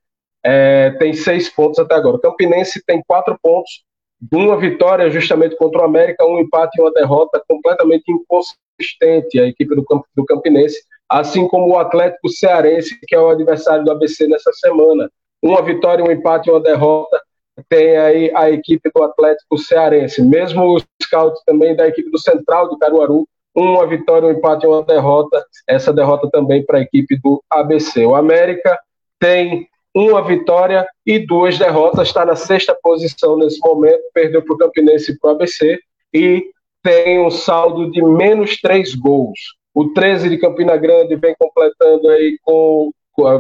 [0.44, 2.18] é, tem 6 pontos até agora.
[2.18, 3.84] O Campinense tem 4 pontos,
[4.32, 9.76] uma vitória justamente contra o América, um empate e uma derrota completamente inconsistente a equipe
[9.76, 9.86] do,
[10.16, 10.80] do Campinense,
[11.10, 15.10] assim como o Atlético Cearense, que é o adversário do ABC nessa semana.
[15.42, 17.22] Uma vitória, um empate e uma derrota
[17.70, 20.22] tem aí a equipe do Atlético Cearense.
[20.22, 24.70] Mesmo o scout também da equipe do Central de Caruaru, uma vitória, um empate e
[24.70, 25.44] uma derrota.
[25.68, 28.06] Essa derrota também para a equipe do ABC.
[28.06, 28.80] O América
[29.20, 34.58] tem uma vitória e duas derrotas, está na sexta posição nesse momento, perdeu para o
[34.58, 35.80] Campinense e para o ABC
[36.14, 36.44] e
[36.84, 39.40] tem um saldo de menos três gols.
[39.74, 42.92] O 13 de Campina Grande vem completando aí com,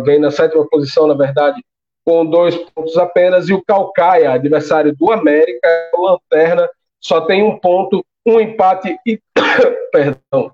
[0.03, 1.61] vem na sétima posição, na verdade,
[2.05, 6.69] com dois pontos apenas, e o Calcaia, adversário do América, lanterna,
[6.99, 9.19] só tem um ponto, um empate e
[9.91, 10.51] perdão,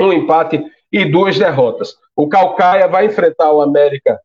[0.00, 1.96] um empate e duas derrotas.
[2.14, 4.20] O Calcaia vai enfrentar o América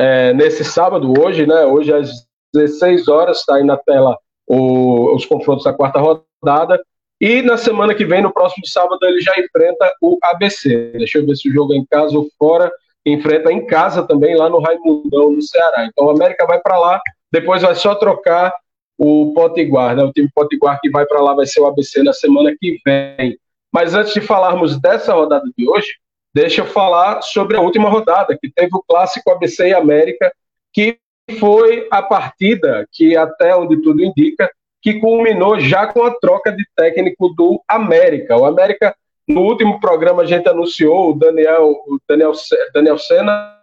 [0.00, 1.66] é, nesse sábado, hoje, né?
[1.66, 6.82] Hoje às 16 horas, está aí na tela o, os confrontos da quarta rodada.
[7.20, 10.92] E na semana que vem, no próximo sábado, ele já enfrenta o ABC.
[10.96, 12.72] Deixa eu ver se o jogo é em casa ou fora
[13.04, 15.84] enfrenta em casa também, lá no Raimundão, no Ceará.
[15.86, 18.54] Então o América vai para lá, depois vai só trocar
[18.98, 20.02] o Potiguar, né?
[20.02, 23.38] O time Potiguar que vai para lá vai ser o ABC na semana que vem.
[23.72, 25.88] Mas antes de falarmos dessa rodada de hoje,
[26.34, 30.32] deixa eu falar sobre a última rodada, que teve o clássico ABC e América,
[30.72, 30.98] que
[31.38, 34.50] foi a partida que, até onde tudo indica,
[34.82, 38.36] que culminou já com a troca de técnico do América.
[38.36, 38.94] O América
[39.28, 42.32] no último programa a gente anunciou o Daniel, o Daniel,
[42.74, 43.56] Daniel Senna.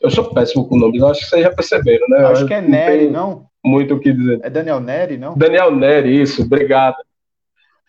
[0.00, 2.24] Eu sou péssimo com nomes, acho que vocês já perceberam, né?
[2.26, 3.46] Acho que é Nery, não?
[3.64, 4.40] Muito o que dizer.
[4.42, 5.36] É Daniel Nery, não?
[5.36, 6.96] Daniel Nery, isso, obrigado.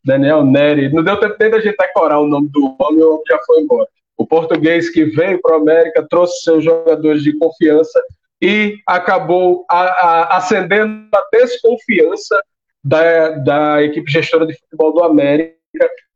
[0.09, 0.93] Daniel Nery.
[0.93, 3.61] Não deu tempo nem da gente decorar o nome do homem, o homem já foi
[3.61, 3.87] embora.
[4.17, 8.01] O português que veio para a América trouxe seus jogadores de confiança
[8.41, 12.41] e acabou a, a, acendendo a desconfiança
[12.83, 15.59] da, da equipe gestora de futebol do América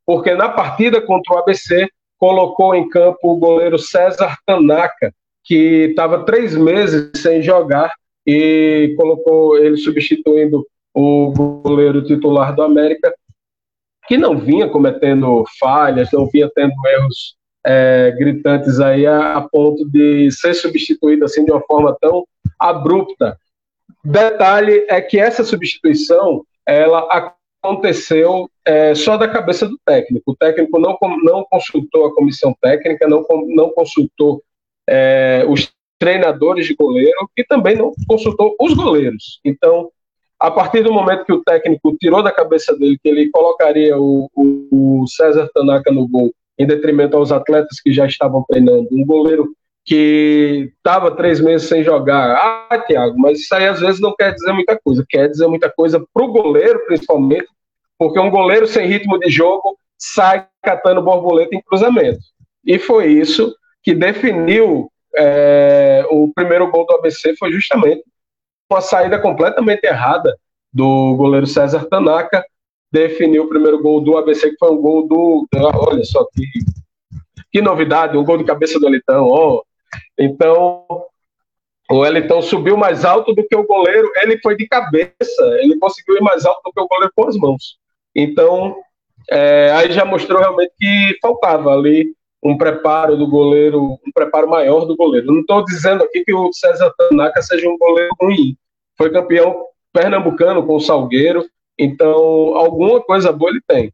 [0.06, 1.88] porque na partida contra o ABC
[2.18, 5.14] colocou em campo o goleiro César Tanaka,
[5.44, 7.92] que estava três meses sem jogar
[8.26, 11.34] e colocou ele substituindo o
[11.64, 13.14] goleiro titular do América,
[14.08, 17.36] que não vinha cometendo falhas, não vinha tendo erros
[17.66, 22.26] é, gritantes aí a, a, ponto de ser substituído assim de uma forma tão
[22.60, 23.38] abrupta.
[24.04, 27.32] Detalhe é que essa substituição ela
[27.64, 30.32] aconteceu é, só da cabeça do técnico.
[30.32, 34.44] O técnico não, não consultou a comissão técnica, não, não consultou
[34.90, 39.40] é, os treinadores de goleiro e também não consultou os goleiros.
[39.46, 39.90] Então,
[40.44, 44.30] a partir do momento que o técnico tirou da cabeça dele que ele colocaria o,
[44.36, 49.06] o, o César Tanaka no gol, em detrimento aos atletas que já estavam treinando, um
[49.06, 52.36] goleiro que estava três meses sem jogar.
[52.70, 55.06] Ah, Tiago, mas isso aí às vezes não quer dizer muita coisa.
[55.08, 57.48] Quer dizer muita coisa para o goleiro, principalmente,
[57.98, 62.20] porque um goleiro sem ritmo de jogo sai catando borboleta em cruzamento.
[62.66, 68.04] E foi isso que definiu é, o primeiro gol do ABC, foi justamente
[68.74, 70.36] uma saída completamente errada
[70.72, 72.44] do goleiro César Tanaka,
[72.92, 75.48] definiu o primeiro gol do ABC, que foi um gol do.
[75.56, 76.46] Olha só que,
[77.52, 79.28] que novidade, um gol de cabeça do Elitão.
[79.28, 79.64] Oh,
[80.18, 80.86] então,
[81.90, 86.18] o Elitão subiu mais alto do que o goleiro, ele foi de cabeça, ele conseguiu
[86.18, 87.78] ir mais alto do que o goleiro com as mãos.
[88.16, 88.76] Então,
[89.30, 92.14] é, aí já mostrou realmente que faltava ali
[92.44, 95.28] um preparo do goleiro, um preparo maior do goleiro.
[95.28, 98.58] Não estou dizendo aqui que o César Tanaka seja um goleiro ruim.
[99.04, 101.46] Foi campeão pernambucano com o Salgueiro,
[101.78, 103.92] então alguma coisa boa ele tem.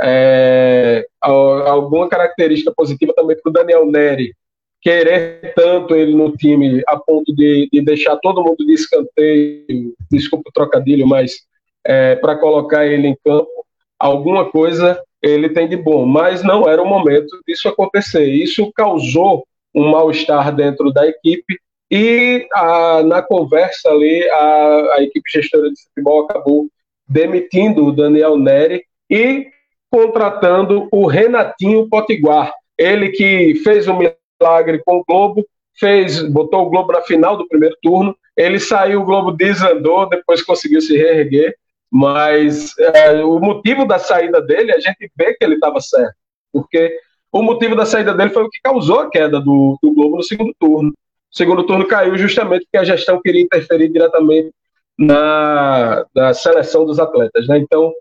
[0.00, 4.32] É, alguma característica positiva também para o Daniel Neri,
[4.80, 10.48] querer tanto ele no time a ponto de, de deixar todo mundo de escanteio, desculpa
[10.48, 11.40] o trocadilho, mas
[11.84, 13.50] é, para colocar ele em campo,
[13.98, 18.26] alguma coisa ele tem de bom, mas não era o momento disso acontecer.
[18.26, 19.44] Isso causou
[19.74, 21.58] um mal-estar dentro da equipe
[21.94, 26.68] e a, na conversa ali a, a equipe gestora de futebol acabou
[27.06, 29.46] demitindo o Daniel Neri e
[29.90, 32.50] contratando o Renatinho Potiguar.
[32.78, 35.46] Ele que fez um milagre com o Globo,
[35.78, 38.16] fez, botou o Globo na final do primeiro turno.
[38.34, 41.54] Ele saiu, o Globo desandou, depois conseguiu se reerguer.
[41.90, 46.14] Mas é, o motivo da saída dele, a gente vê que ele estava certo.
[46.50, 46.98] Porque
[47.30, 50.22] o motivo da saída dele foi o que causou a queda do, do Globo no
[50.22, 50.90] segundo turno.
[51.32, 54.52] O segundo turno caiu justamente porque a gestão queria interferir diretamente
[54.98, 57.46] na, na seleção dos atletas.
[57.48, 57.58] Né?
[57.58, 57.92] Então,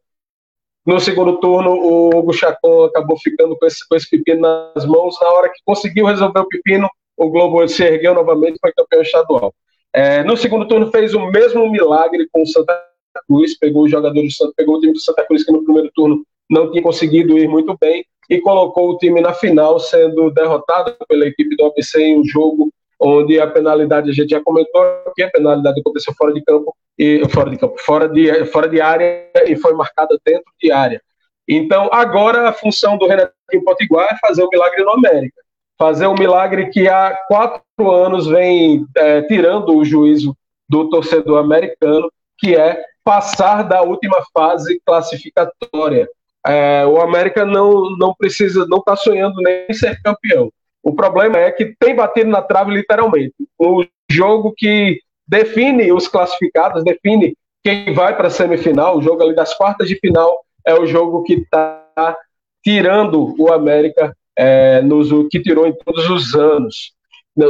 [0.86, 5.16] no segundo turno, o Hugo Chacon acabou ficando com esse, com esse pepino nas mãos.
[5.22, 9.02] Na hora que conseguiu resolver o pepino, o Globo se ergueu novamente e foi campeão
[9.02, 9.54] estadual.
[9.94, 12.82] É, no segundo turno, fez o mesmo milagre com o Santa
[13.28, 13.92] Cruz, pegou os
[14.36, 17.48] Santa, pegou o time do Santa Cruz, que no primeiro turno não tinha conseguido ir
[17.48, 22.20] muito bem, e colocou o time na final, sendo derrotado pela equipe do ABC em
[22.20, 22.72] um jogo
[23.02, 24.84] onde a penalidade, a gente já comentou
[25.16, 28.80] que a penalidade aconteceu fora de campo, e fora de campo, fora de, fora de
[28.80, 31.02] área e foi marcada dentro de área.
[31.48, 35.42] Então, agora a função do Renatinho Potiguar é fazer o milagre no América.
[35.80, 40.38] Fazer o milagre que há quatro anos vem é, tirando o juízo
[40.70, 46.08] do torcedor americano, que é passar da última fase classificatória.
[46.46, 50.52] É, o América não, não precisa, não está sonhando nem ser campeão.
[50.84, 53.36] O problema é que tem batido na trave literalmente.
[53.58, 59.36] O jogo que define os classificados, define quem vai para a semifinal, o jogo ali
[59.36, 62.18] das quartas de final, é o jogo que está
[62.64, 66.94] tirando o América, é, nos, que tirou em todos os anos.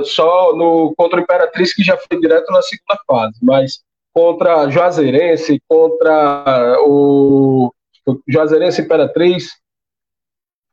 [0.04, 3.80] Só no, contra o Imperatriz, que já foi direto na segunda fase, mas
[4.14, 7.74] contra Juazeirense, contra o
[8.28, 9.52] Juazeirense Imperatriz,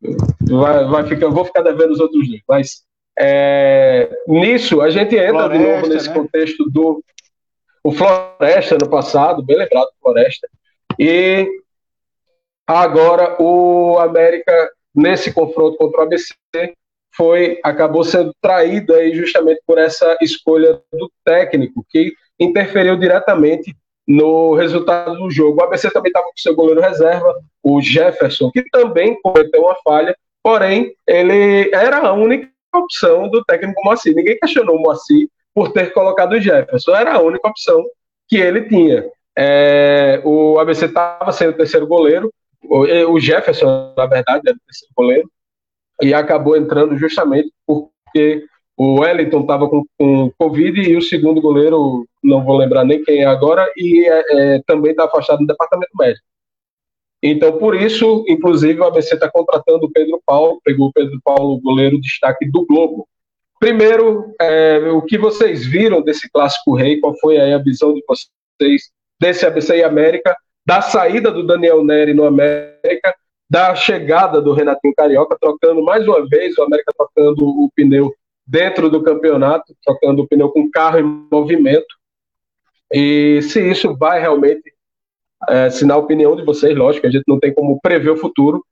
[0.00, 2.84] vai, vai ficar, vou ficar devendo os outros dois, mas
[3.18, 6.14] é, nisso a gente entra Floresta, de novo nesse né?
[6.14, 7.02] contexto do
[7.82, 10.48] o Floresta no passado, bem lembrado Floresta,
[10.98, 11.48] e
[12.66, 16.34] agora o América nesse confronto contra o ABC
[17.14, 23.74] foi acabou sendo traído aí justamente por essa escolha do técnico que interferiu diretamente
[24.08, 25.60] no resultado do jogo.
[25.60, 30.16] O ABC também estava com seu goleiro reserva, o Jefferson, que também cometeu uma falha,
[30.42, 34.14] porém, ele era a única opção do técnico Moacir.
[34.14, 37.84] Ninguém questionou o Moacir por ter colocado o Jefferson, era a única opção
[38.26, 39.04] que ele tinha.
[39.36, 42.32] É, o ABC estava sendo o terceiro goleiro,
[42.62, 45.30] o Jefferson, na verdade, era o terceiro goleiro,
[46.02, 48.44] e acabou entrando justamente porque
[48.78, 53.22] o Wellington estava com, com Covid e o segundo goleiro, não vou lembrar nem quem
[53.22, 56.24] é agora, e é, é, também está afastado do departamento médico.
[57.20, 61.60] Então, por isso, inclusive, o ABC está contratando o Pedro Paulo, pegou o Pedro Paulo,
[61.60, 63.08] goleiro destaque do Globo.
[63.58, 67.00] Primeiro, é, o que vocês viram desse clássico rei?
[67.00, 72.14] Qual foi a visão de vocês desse ABC e América, da saída do Daniel Neri
[72.14, 73.12] no América,
[73.50, 78.14] da chegada do Renatinho Carioca, trocando mais uma vez, o América trocando o pneu
[78.48, 81.86] dentro do campeonato, trocando o pneu com carro em movimento.
[82.90, 84.72] E se isso vai realmente,
[85.50, 88.64] é, se na opinião de vocês, lógico, a gente não tem como prever o futuro,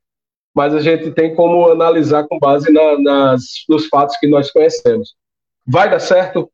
[0.55, 5.15] mas a gente tem como analisar com base na, nas, nos fatos que nós conhecemos.
[5.67, 6.51] Vai dar certo?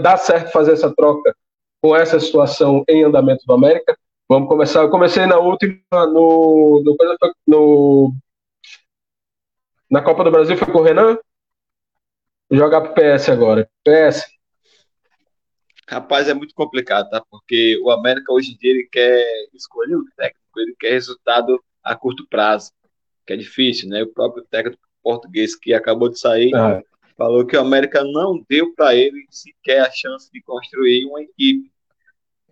[0.00, 1.36] Dá certo fazer essa troca
[1.82, 3.94] com essa situação em andamento do América?
[4.26, 4.80] Vamos começar.
[4.80, 6.96] Eu comecei na última, no, no,
[7.46, 8.14] no
[9.90, 11.18] na Copa do Brasil foi com o Renan?
[12.50, 13.68] Jogar pro PS agora.
[13.84, 14.24] PS.
[15.88, 17.22] Rapaz, é muito complicado, tá?
[17.30, 21.94] Porque o América hoje em dia ele quer escolher o técnico, ele quer resultado a
[21.94, 22.72] curto prazo,
[23.26, 24.02] que é difícil, né?
[24.02, 26.82] O próprio técnico português que acabou de sair ah.
[27.16, 31.70] falou que o América não deu para ele sequer a chance de construir uma equipe,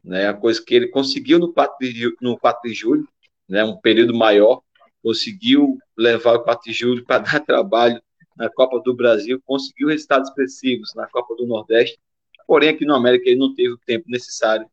[0.04, 0.28] né?
[0.28, 3.08] A coisa que ele conseguiu no 4 de, no 4 de julho,
[3.48, 3.64] né?
[3.64, 4.60] Um período maior,
[5.02, 8.02] conseguiu levar o 4 de julho para dar trabalho
[8.36, 11.98] na Copa do Brasil, conseguiu resultados expressivos na Copa do Nordeste,
[12.46, 14.66] porém aqui no América ele não teve o tempo necessário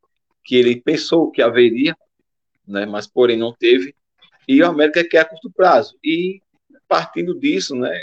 [0.43, 1.95] que ele pensou que haveria,
[2.67, 3.95] né, mas porém não teve,
[4.47, 6.41] e o América quer a curto prazo, e
[6.87, 7.95] partindo disso, né,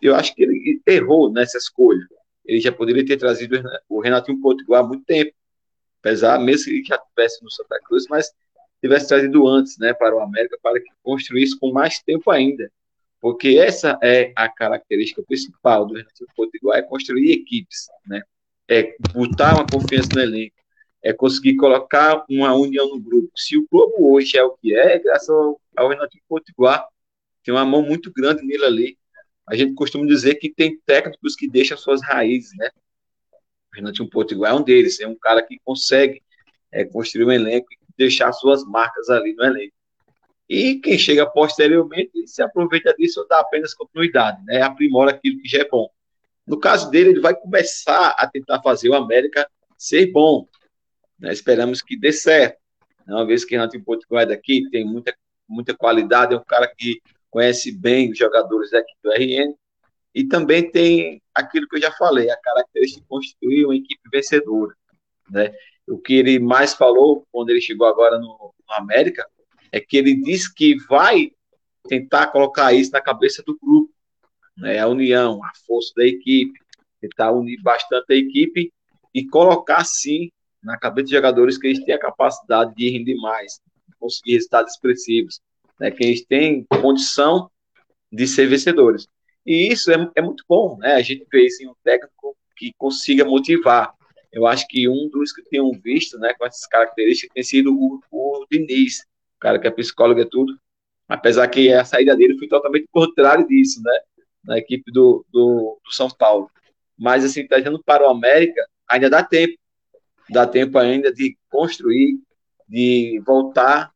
[0.00, 2.06] eu acho que ele errou nessa escolha,
[2.44, 5.32] ele já poderia ter trazido o Renatinho Potiguar há muito tempo,
[6.00, 8.32] apesar mesmo que ele já estivesse no Santa Cruz, mas
[8.80, 12.70] tivesse trazido antes, né, para o América, para que construísse com mais tempo ainda,
[13.22, 18.20] porque essa é a característica principal do Renato Potiguar, é construir equipes, né?
[18.68, 20.56] É botar uma confiança no elenco,
[21.00, 23.30] é conseguir colocar uma união no grupo.
[23.36, 26.84] Se o Globo hoje é o que é, é graças ao, ao Renato Potiguar,
[27.44, 28.98] tem uma mão muito grande nele ali.
[29.48, 32.70] A gente costuma dizer que tem técnicos que deixam suas raízes, né?
[33.72, 36.20] O Renato Potiguar é um deles, é um cara que consegue
[36.72, 39.74] é, construir um elenco e deixar suas marcas ali no elenco.
[40.52, 44.60] E quem chega posteriormente se aproveita disso ou dá apenas continuidade, né?
[44.60, 45.88] aprimora aquilo que já é bom.
[46.46, 49.48] No caso dele, ele vai começar a tentar fazer o América
[49.78, 50.46] ser bom.
[51.18, 51.32] Né?
[51.32, 52.58] Esperamos que dê certo.
[53.08, 55.16] Uma vez que Renato Potiguar daqui tem muita,
[55.48, 57.00] muita qualidade, é um cara que
[57.30, 59.54] conhece bem os jogadores daqui do RN,
[60.14, 64.74] e também tem aquilo que eu já falei, a característica de construir uma equipe vencedora.
[65.30, 65.50] Né?
[65.88, 69.26] O que ele mais falou quando ele chegou agora no, no América
[69.72, 71.32] é que ele diz que vai
[71.88, 73.92] tentar colocar isso na cabeça do grupo,
[74.56, 74.78] né?
[74.78, 76.52] a união, a força da equipe,
[77.00, 78.72] tentar unir bastante a equipe
[79.12, 80.30] e colocar, sim,
[80.62, 83.60] na cabeça dos jogadores que eles têm a capacidade de render mais,
[83.98, 85.40] conseguir resultados expressivos,
[85.80, 85.90] né?
[85.90, 87.50] que eles têm condição
[88.12, 89.08] de ser vencedores.
[89.44, 90.94] E isso é, é muito bom, né?
[90.94, 93.92] A gente vê isso em um técnico que consiga motivar.
[94.30, 98.00] Eu acho que um dos que tenham visto, né, com essas características, tem sido o,
[98.10, 99.04] o Diniz,
[99.42, 100.56] cara que é psicólogo e tudo.
[101.08, 104.00] Apesar que a saída dele foi totalmente contrário disso, né?
[104.44, 106.48] Na equipe do, do, do São Paulo.
[106.96, 109.58] Mas, assim, trazendo para o América, ainda dá tempo.
[110.30, 112.18] Dá tempo ainda de construir,
[112.68, 113.92] de voltar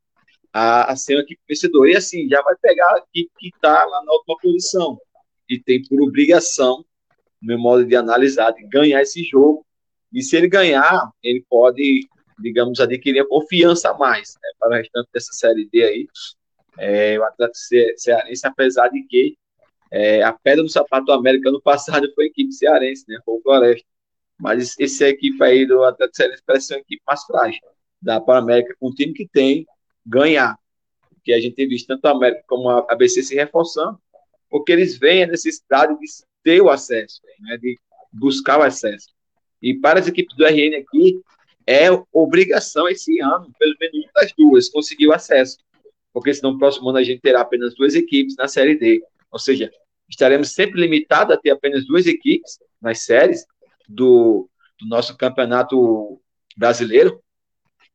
[0.52, 1.90] a, a ser uma equipe vencedora.
[1.90, 4.98] E, assim, já vai pegar a equipe que está lá na última posição
[5.48, 6.84] e tem por obrigação,
[7.40, 9.64] no meu modo de analisar, de ganhar esse jogo.
[10.12, 14.74] E se ele ganhar, ele pode, digamos, adquirir a confiança a mais né, para o
[14.74, 16.08] restante dessa Série D aí.
[16.78, 17.58] É, o Atlético
[17.96, 19.36] Cearense, apesar de que
[19.90, 23.42] é, a pedra do sapato América no passado foi a equipe cearense, né, foi o
[23.42, 23.86] Floresta.
[24.38, 27.60] Mas essa equipe aí do Atlético Cearense parece ser uma equipe mais frágil.
[28.02, 29.66] Dá para América, com o time que tem,
[30.04, 30.58] ganhar.
[31.14, 33.98] Porque a gente tem visto tanto a América como a ABC se reforçando
[34.50, 36.06] porque eles veem a necessidade de
[36.42, 37.78] ter o acesso, né, de
[38.12, 39.08] buscar o acesso.
[39.60, 41.20] E para as equipes do RN aqui,
[41.66, 45.58] é obrigação esse ano, pelo menos uma das duas, conseguir o acesso.
[46.12, 49.02] Porque senão no próximo ano a gente terá apenas duas equipes na Série D.
[49.30, 49.70] Ou seja,
[50.08, 53.44] estaremos sempre limitados a ter apenas duas equipes nas séries
[53.88, 54.48] do,
[54.80, 56.20] do nosso campeonato
[56.56, 57.20] brasileiro,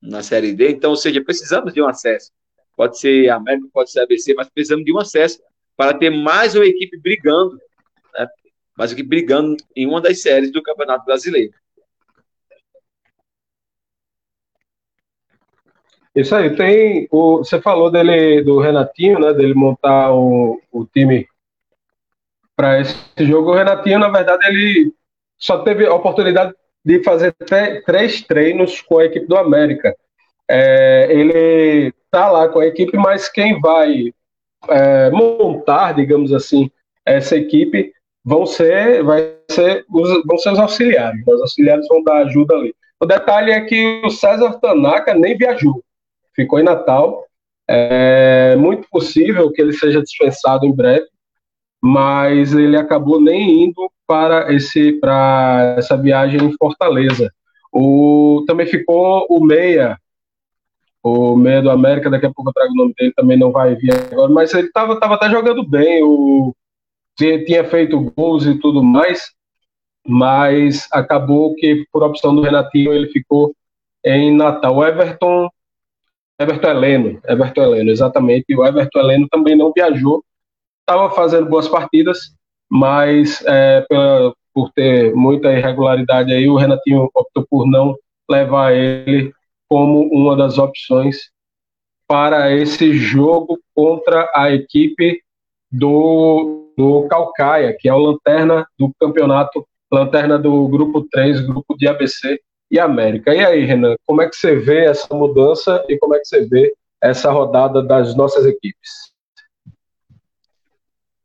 [0.02, 0.70] na Série D.
[0.70, 2.32] Então, ou seja, precisamos de um acesso.
[2.76, 5.42] Pode ser a América, pode ser ABC, mas precisamos de um acesso
[5.78, 7.60] para ter mais uma equipe brigando,
[8.14, 8.28] né?
[8.78, 11.54] mais uma equipe brigando em uma das séries do Campeonato Brasileiro.
[16.16, 17.08] Isso aí, tem.
[17.10, 19.34] O, você falou dele, do Renatinho, né?
[19.34, 21.28] Dele montar o, o time
[22.56, 23.52] para esse jogo.
[23.52, 24.94] O Renatinho, na verdade, ele
[25.38, 27.34] só teve a oportunidade de fazer
[27.86, 29.96] três treinos com a equipe do América.
[30.50, 34.14] É, ele tá lá com a equipe, mas quem vai
[34.70, 36.70] é, montar, digamos assim,
[37.06, 37.94] essa equipe
[38.24, 41.26] vão ser, vai ser, vão ser os auxiliares.
[41.26, 42.76] Os auxiliares vão dar ajuda ali.
[43.00, 45.84] O detalhe é que o César Tanaka nem viajou,
[46.44, 47.26] ficou em Natal.
[47.68, 51.06] É muito possível que ele seja dispensado em breve,
[51.82, 57.32] mas ele acabou nem indo para esse para essa viagem em Fortaleza.
[57.72, 59.98] O, também ficou o meia
[61.04, 63.76] o meio do América, daqui a pouco eu trago o nome dele, também não vai
[63.76, 66.54] vir agora, mas ele estava tava até jogando bem, o,
[67.18, 69.32] tinha feito gols e tudo mais,
[70.08, 73.56] mas acabou que, por opção do Renatinho, ele ficou
[74.04, 74.76] em Natal.
[74.76, 75.50] O Everton,
[76.42, 80.24] Everton Heleno, Everton Heleno, exatamente, e o Everton Heleno também não viajou,
[80.80, 82.36] estava fazendo boas partidas,
[82.70, 87.96] mas é, pela, por ter muita irregularidade aí, o Renatinho optou por não
[88.30, 89.32] levar ele
[89.70, 91.30] como uma das opções
[92.08, 95.22] para esse jogo contra a equipe
[95.72, 101.88] do, do Calcaia, que é o lanterna do campeonato, lanterna do grupo 3, grupo de
[101.88, 102.40] ABC
[102.72, 103.36] e América.
[103.36, 106.46] E aí, Renan, como é que você vê essa mudança e como é que você
[106.46, 109.12] vê essa rodada das nossas equipes?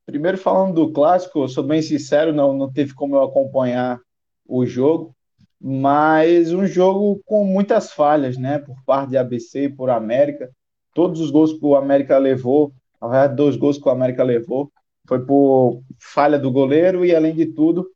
[0.04, 4.00] Primeiro, falando do clássico, eu sou bem sincero, não, não teve como eu acompanhar
[4.46, 5.14] o jogo,
[5.60, 10.50] mas um jogo com muitas falhas, né, por parte de ABC e por América.
[10.94, 14.70] Todos os gols que o América levou, na verdade, dois gols que o América levou,
[15.06, 17.88] foi por falha do goleiro e, além de tudo,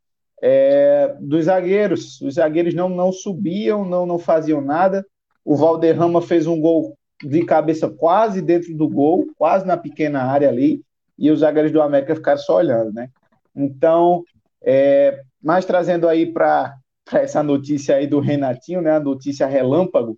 [0.42, 2.20] é, dos zagueiros.
[2.20, 5.04] Os zagueiros não, não subiam, não, não faziam nada.
[5.44, 10.48] O Valderrama fez um gol de cabeça quase dentro do gol, quase na pequena área
[10.48, 10.82] ali,
[11.18, 13.10] e os zagueiros do América ficaram só olhando, né?
[13.54, 14.24] Então,
[14.62, 16.74] é, mais trazendo aí para
[17.10, 20.16] para essa notícia aí do Renatinho, né, a notícia relâmpago,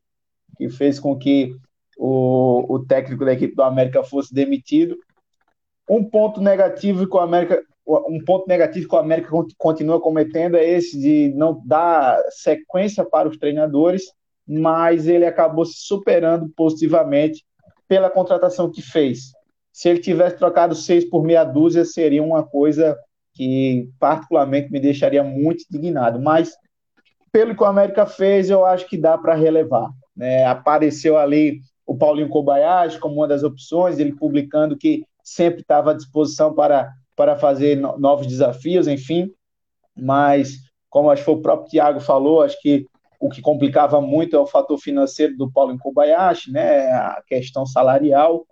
[0.58, 1.56] que fez com que
[1.96, 4.96] o, o técnico da equipe do América fosse demitido.
[5.88, 10.64] Um ponto negativo que o América um ponto negativo que o América continua cometendo é
[10.64, 14.04] esse de não dar sequência para os treinadores,
[14.46, 17.44] mas ele acabou se superando positivamente
[17.88, 19.32] pela contratação que fez.
[19.72, 22.96] Se ele tivesse trocado seis por meia dúzia, seria uma coisa
[23.34, 26.20] que particularmente me deixaria muito indignado.
[26.20, 26.52] Mas,
[27.32, 29.90] pelo que o América fez, eu acho que dá para relevar.
[30.14, 30.44] Né?
[30.44, 35.94] Apareceu ali o Paulinho Kobayashi como uma das opções, ele publicando que sempre estava à
[35.94, 39.30] disposição para, para fazer novos desafios, enfim.
[39.96, 40.54] Mas,
[40.88, 42.86] como acho que o próprio Thiago falou, acho que
[43.20, 48.44] o que complicava muito é o fator financeiro do Paulo Kobayashi, né, a questão salarial.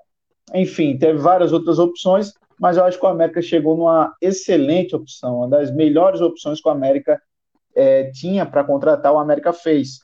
[0.54, 5.38] Enfim, teve várias outras opções, mas eu acho que o América chegou numa excelente opção,
[5.38, 7.20] uma das melhores opções que o América
[7.74, 10.00] é, tinha para contratar, o América fez.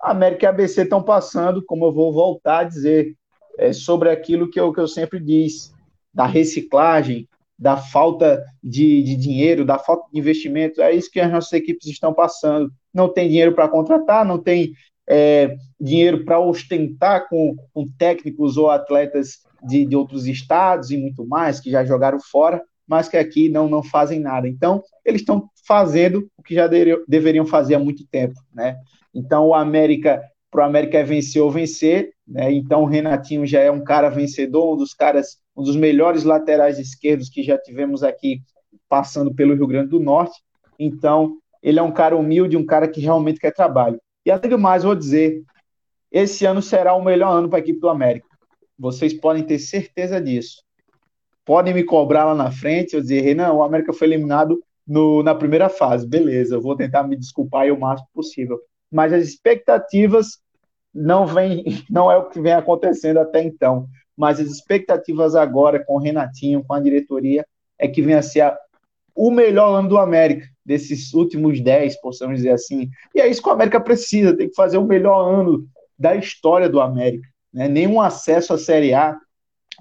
[0.00, 3.14] A América e a ABC estão passando, como eu vou voltar a dizer,
[3.56, 5.72] é, sobre aquilo que eu, que eu sempre disse,
[6.12, 7.26] da reciclagem,
[7.62, 10.82] da falta de, de dinheiro, da falta de investimento.
[10.82, 14.72] É isso que as nossas equipes estão passando não tem dinheiro para contratar, não tem
[15.08, 21.24] é, dinheiro para ostentar com, com, técnicos ou atletas de, de, outros estados e muito
[21.24, 24.48] mais, que já jogaram fora, mas que aqui não, não fazem nada.
[24.48, 26.68] Então, eles estão fazendo o que já
[27.06, 28.34] deveriam fazer há muito tempo.
[28.52, 28.76] Né?
[29.14, 30.20] Então, o América,
[30.50, 32.50] para o América é vencer ou vencer, né?
[32.52, 36.78] então o Renatinho já é um cara vencedor, um dos caras, um dos melhores laterais
[36.78, 38.40] esquerdos que já tivemos aqui
[38.88, 40.42] passando pelo Rio Grande do Norte.
[40.78, 44.00] Então, ele é um cara humilde, um cara que realmente quer trabalho.
[44.24, 45.42] E além do mais, vou dizer,
[46.10, 48.26] esse ano será o melhor ano para a equipe do América.
[48.78, 50.62] Vocês podem ter certeza disso.
[51.44, 55.34] Podem me cobrar lá na frente, eu dizer, Renan, o América foi eliminado no, na
[55.34, 56.06] primeira fase.
[56.06, 58.60] Beleza, eu vou tentar me desculpar o máximo possível.
[58.90, 60.41] Mas as expectativas
[60.94, 63.86] não vem, não é o que vem acontecendo até então.
[64.16, 67.46] Mas as expectativas agora com o Renatinho, com a diretoria,
[67.78, 68.58] é que venha a ser a,
[69.14, 72.88] o melhor ano do América desses últimos 10, possamos dizer assim.
[73.14, 75.66] E é isso que o América precisa, tem que fazer o melhor ano
[75.98, 77.28] da história do América.
[77.52, 77.68] Né?
[77.68, 79.16] Nenhum acesso à Série A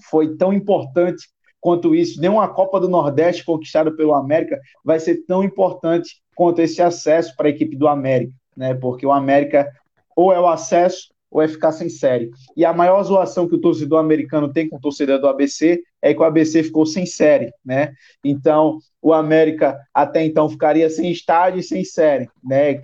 [0.09, 1.27] foi tão importante
[1.59, 6.81] quanto isso, nenhuma Copa do Nordeste conquistada pelo América vai ser tão importante quanto esse
[6.81, 8.73] acesso para a equipe do América, né?
[8.73, 9.71] Porque o América
[10.15, 12.29] ou é o acesso ou é ficar sem série.
[12.57, 16.13] E a maior zoação que o torcedor americano tem com o torcedor do ABC é
[16.13, 17.93] que o ABC ficou sem série, né?
[18.23, 22.81] Então, o América até então ficaria sem estádio e sem série, né?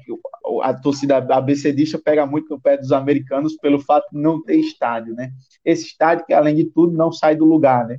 [0.62, 5.14] A torcida ABCdista pega muito no pé dos americanos pelo fato de não ter estádio,
[5.14, 5.32] né?
[5.66, 7.98] Esse estádio que, além de tudo, não sai do lugar, né?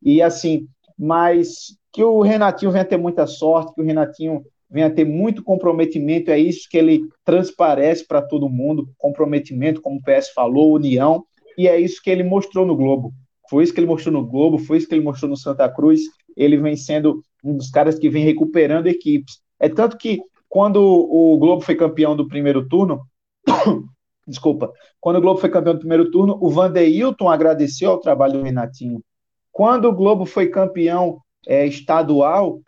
[0.00, 5.04] E assim, mas que o Renatinho venha ter muita sorte, que o Renatinho venha ter
[5.04, 10.74] muito comprometimento, é isso que ele transparece para todo mundo, comprometimento, como o PS falou,
[10.74, 11.24] união,
[11.56, 13.12] e é isso que ele mostrou no Globo.
[13.48, 16.02] Foi isso que ele mostrou no Globo, foi isso que ele mostrou no Santa Cruz.
[16.36, 19.40] Ele vem sendo um dos caras que vem recuperando equipes.
[19.58, 23.00] É tanto que quando o Globo foi campeão do primeiro turno,
[24.26, 24.70] desculpa,
[25.00, 29.02] quando o Globo foi campeão do primeiro turno, o Vandeilton agradeceu ao trabalho do Renatinho.
[29.50, 32.60] Quando o Globo foi campeão é, estadual,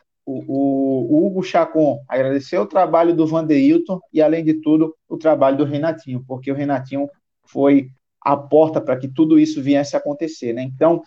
[0.47, 5.57] o, o, Hugo Chacon agradeceu o trabalho do Vandeilton e, além de tudo, o trabalho
[5.57, 7.09] do Renatinho, porque o Renatinho
[7.44, 7.90] foi
[8.20, 10.52] a porta para que tudo isso viesse a acontecer.
[10.52, 10.62] Né?
[10.62, 11.02] Então,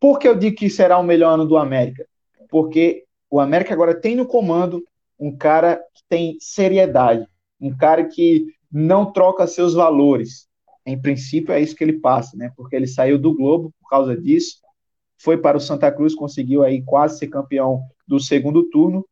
[0.00, 2.06] por que eu digo que será o melhor ano do América?
[2.48, 4.82] Porque o América agora tem no comando
[5.18, 7.26] um cara que tem seriedade,
[7.60, 10.46] um cara que não troca seus valores.
[10.86, 12.52] Em princípio, é isso que ele passa, né?
[12.56, 14.58] Porque ele saiu do Globo por causa disso,
[15.18, 19.04] foi para o Santa Cruz, conseguiu aí quase ser campeão do segundo turno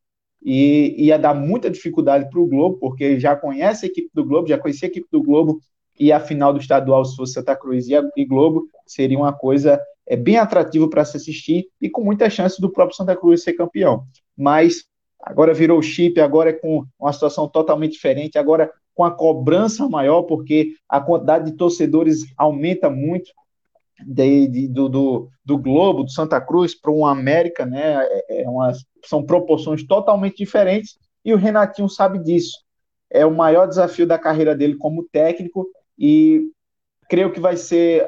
[0.43, 4.47] e ia dar muita dificuldade para o Globo, porque já conhece a equipe do Globo,
[4.47, 5.59] já conhecia a equipe do Globo
[5.99, 10.15] e a final do estadual, se fosse Santa Cruz e, Globo, seria uma coisa é,
[10.15, 14.03] bem atrativa para se assistir e com muita chance do próprio Santa Cruz ser campeão.
[14.37, 14.85] Mas
[15.19, 20.23] agora virou chip, agora é com uma situação totalmente diferente, agora com a cobrança maior,
[20.23, 23.31] porque a quantidade de torcedores aumenta muito,
[24.05, 27.97] de, de, do, do, do, Globo, do Santa Cruz, para um América, né?
[28.29, 28.45] É, é
[29.05, 32.57] são proporções totalmente diferentes e o Renatinho sabe disso.
[33.09, 35.67] É o maior desafio da carreira dele como técnico
[35.97, 36.49] e
[37.09, 38.07] creio que vai ser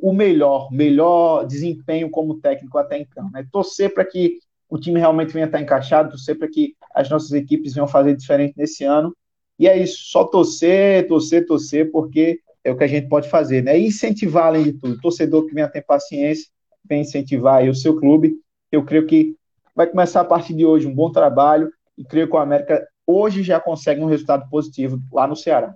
[0.00, 3.28] o melhor, melhor desempenho como técnico até então.
[3.30, 3.46] Né?
[3.50, 4.38] Torcer para que
[4.68, 8.54] o time realmente venha estar encaixado, torcer para que as nossas equipes venham fazer diferente
[8.56, 9.16] nesse ano.
[9.58, 13.62] E é isso, só torcer, torcer, torcer, porque é o que a gente pode fazer,
[13.62, 13.78] né?
[13.78, 16.46] Incentivar, além de tudo, o torcedor que venha ter paciência,
[16.84, 18.36] vem incentivar o seu clube.
[18.70, 19.36] Eu creio que
[19.74, 23.42] vai começar a partir de hoje um bom trabalho e creio que o América hoje
[23.42, 25.74] já consegue um resultado positivo lá no Ceará.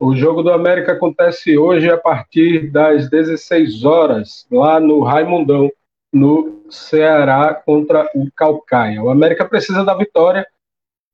[0.00, 5.70] O jogo do América acontece hoje a partir das 16 horas, lá no Raimundão,
[6.12, 9.00] no Ceará contra o Calcaia.
[9.00, 10.44] O América precisa da vitória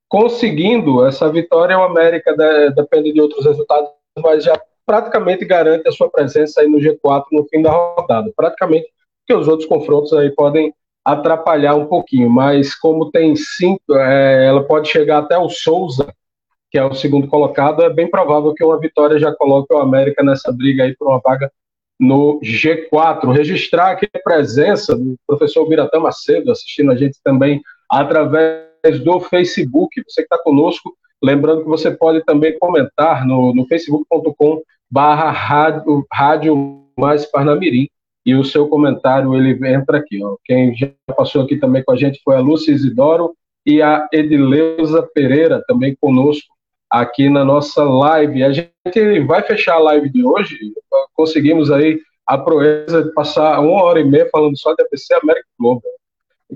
[0.09, 2.35] conseguindo essa vitória, o América
[2.75, 3.91] depende de outros resultados,
[4.23, 8.33] mas já praticamente garante a sua presença aí no G4 no fim da rodada.
[8.35, 8.89] Praticamente,
[9.21, 10.73] porque os outros confrontos aí podem
[11.05, 16.13] atrapalhar um pouquinho, mas como tem cinco, é, ela pode chegar até o Souza,
[16.71, 20.23] que é o segundo colocado, é bem provável que uma vitória já coloque o América
[20.23, 21.51] nessa briga aí por uma vaga
[21.99, 23.33] no G4.
[23.33, 28.68] Registrar aqui a presença do professor Biratã Macedo, assistindo a gente também através
[29.05, 30.03] do Facebook.
[30.07, 36.07] Você que está conosco, lembrando que você pode também comentar no, no facebook.com barra rádio,
[36.13, 37.89] rádio mais Parnamirim
[38.25, 40.23] e o seu comentário ele entra aqui.
[40.23, 40.37] Ó.
[40.45, 43.35] Quem já passou aqui também com a gente foi a Lúcia Isidoro
[43.65, 46.55] e a Edileuza Pereira também conosco
[46.91, 48.43] aqui na nossa live.
[48.43, 50.59] A gente vai fechar a live de hoje,
[51.15, 55.47] conseguimos aí a proeza de passar uma hora e meia falando só de APC América
[55.59, 55.83] Globo.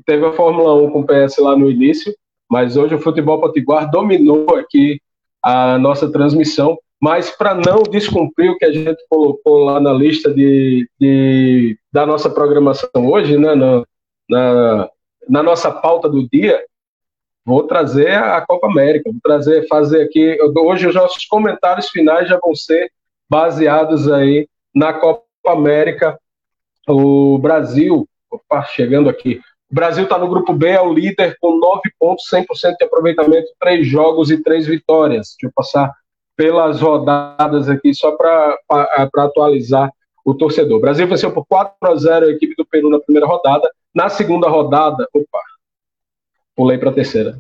[0.07, 2.15] Teve a Fórmula 1 com o PS lá no início,
[2.51, 5.01] mas hoje o futebol potiguar dominou aqui
[5.43, 6.79] a nossa transmissão.
[7.01, 12.07] Mas para não descumprir o que a gente colocou lá na lista de, de da
[12.07, 13.85] nossa programação hoje, né, na,
[14.29, 14.89] na,
[15.29, 16.65] na, nossa pauta do dia,
[17.45, 22.39] vou trazer a Copa América, vou trazer, fazer aqui, hoje os nossos comentários finais já
[22.41, 22.93] vão ser
[23.29, 26.17] baseados aí na Copa América,
[26.89, 29.41] o Brasil, opa, chegando aqui,
[29.73, 33.49] o Brasil está no grupo B, é o líder com 9 pontos, 100% de aproveitamento,
[33.59, 35.35] três jogos e três vitórias.
[35.41, 35.91] Deixa eu passar
[36.37, 38.59] pelas rodadas aqui, só para
[39.17, 39.91] atualizar
[40.27, 40.77] o torcedor.
[40.77, 43.71] O Brasil venceu por 4 a 0 a equipe do Peru na primeira rodada.
[43.95, 45.41] Na segunda rodada, opa,
[46.55, 47.39] pulei para a terceira.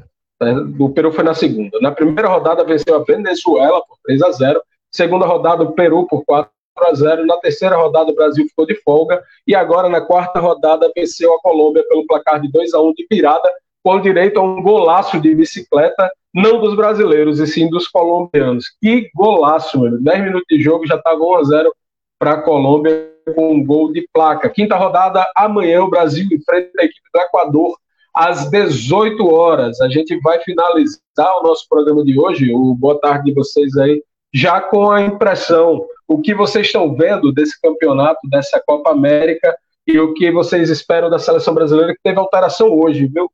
[0.78, 1.78] O Peru foi na segunda.
[1.82, 4.62] Na primeira rodada venceu a Venezuela por 3 a 0.
[4.90, 7.26] Segunda rodada, o Peru por 4 a 0.
[7.26, 9.22] Na terceira rodada, o Brasil ficou de folga.
[9.46, 13.06] E agora, na quarta rodada, venceu a Colômbia pelo placar de 2 a 1 de
[13.10, 13.50] virada,
[13.82, 18.66] com direito a um golaço de bicicleta não dos brasileiros, e sim dos colombianos.
[18.80, 20.00] Que golaço, mano.
[20.00, 21.74] 10 minutos de jogo, já estava 1 a 0
[22.18, 24.48] para a Colômbia com um gol de placa.
[24.48, 27.76] Quinta rodada, amanhã o Brasil enfrenta a equipe do Equador
[28.14, 29.80] às 18 horas.
[29.80, 34.02] A gente vai finalizar o nosso programa de hoje, o boa tarde de vocês aí,
[34.34, 39.56] já com a impressão, o que vocês estão vendo desse campeonato, dessa Copa América
[39.86, 43.30] e o que vocês esperam da seleção brasileira, que teve alteração hoje, viu?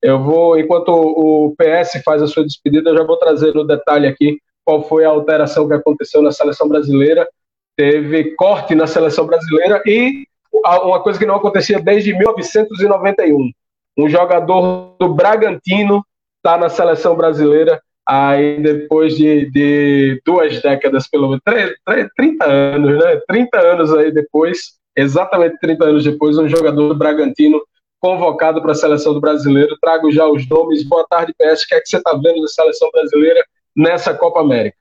[0.00, 4.06] Eu vou, enquanto o PS faz a sua despedida, eu já vou trazer no detalhe
[4.06, 7.26] aqui qual foi a alteração que aconteceu na seleção brasileira.
[7.76, 13.50] Teve corte na seleção brasileira e uma coisa que não acontecia desde 1991.
[13.96, 16.04] Um jogador do Bragantino
[16.36, 21.42] está na seleção brasileira aí depois de, de duas décadas, pelo menos,
[22.16, 23.20] 30 anos, né?
[23.28, 27.60] 30 anos aí depois, exatamente 30 anos depois, um jogador do Bragantino
[28.00, 29.78] convocado para a seleção do brasileiro.
[29.80, 30.82] Trago já os nomes.
[30.82, 31.62] Boa tarde, PS.
[31.62, 33.44] O que é que você está vendo da seleção brasileira
[33.76, 34.76] nessa Copa América?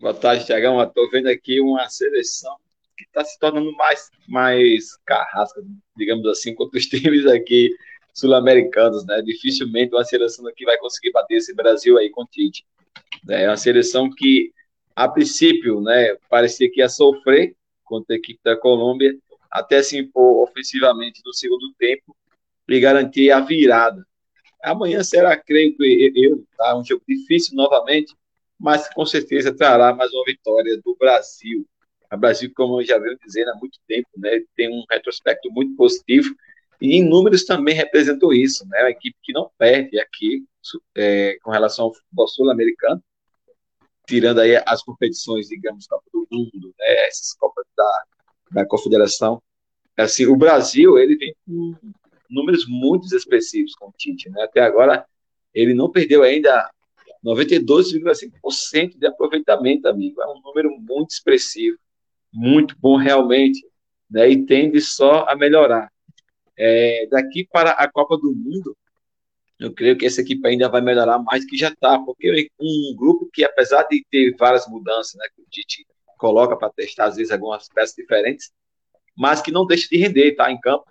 [0.00, 0.80] Boa tarde, Tiagão.
[0.80, 2.54] Estou vendo aqui uma seleção
[2.96, 5.60] que está se tornando mais, mais carrasca,
[5.96, 7.70] digamos assim, contra os times aqui
[8.14, 9.20] sul-americanos, né?
[9.20, 12.64] Dificilmente uma seleção aqui vai conseguir bater esse Brasil aí com Tite.
[13.28, 14.52] É uma seleção que,
[14.94, 19.18] a princípio, né, parecia que ia sofrer contra a equipe da Colômbia,
[19.50, 22.16] até se impor ofensivamente no segundo tempo
[22.68, 24.06] e garantir a virada.
[24.62, 28.14] Amanhã será, creio que eu, tá, um jogo difícil novamente,
[28.58, 31.66] mas com certeza trará mais uma vitória do Brasil.
[32.12, 35.74] O Brasil, como eu já venho dizendo há muito tempo, né, tem um retrospecto muito
[35.76, 36.34] positivo
[36.84, 40.44] e em números também representou isso, né, uma equipe que não perde aqui
[40.94, 43.02] é, com relação ao futebol sul-americano,
[44.06, 48.04] tirando aí as competições, digamos, Copa do Mundo, né, essas Copas da,
[48.52, 49.42] da Confederação.
[49.96, 51.74] Assim, o Brasil ele com
[52.28, 54.42] números muito expressivos com o Tite, né?
[54.42, 55.06] Até agora
[55.54, 56.68] ele não perdeu ainda
[57.24, 60.20] 92,5% de aproveitamento, amigo.
[60.20, 61.78] É um número muito expressivo,
[62.32, 63.64] muito bom realmente,
[64.10, 64.28] né?
[64.28, 65.93] E tende só a melhorar.
[66.56, 68.76] É, daqui para a Copa do Mundo,
[69.58, 73.28] eu creio que essa equipe ainda vai melhorar mais que já está, porque um grupo
[73.32, 75.86] que, apesar de ter várias mudanças, né, que o Tite
[76.18, 78.52] coloca para testar, às vezes, algumas peças diferentes,
[79.16, 80.50] mas que não deixa de render, tá?
[80.50, 80.84] Em campo,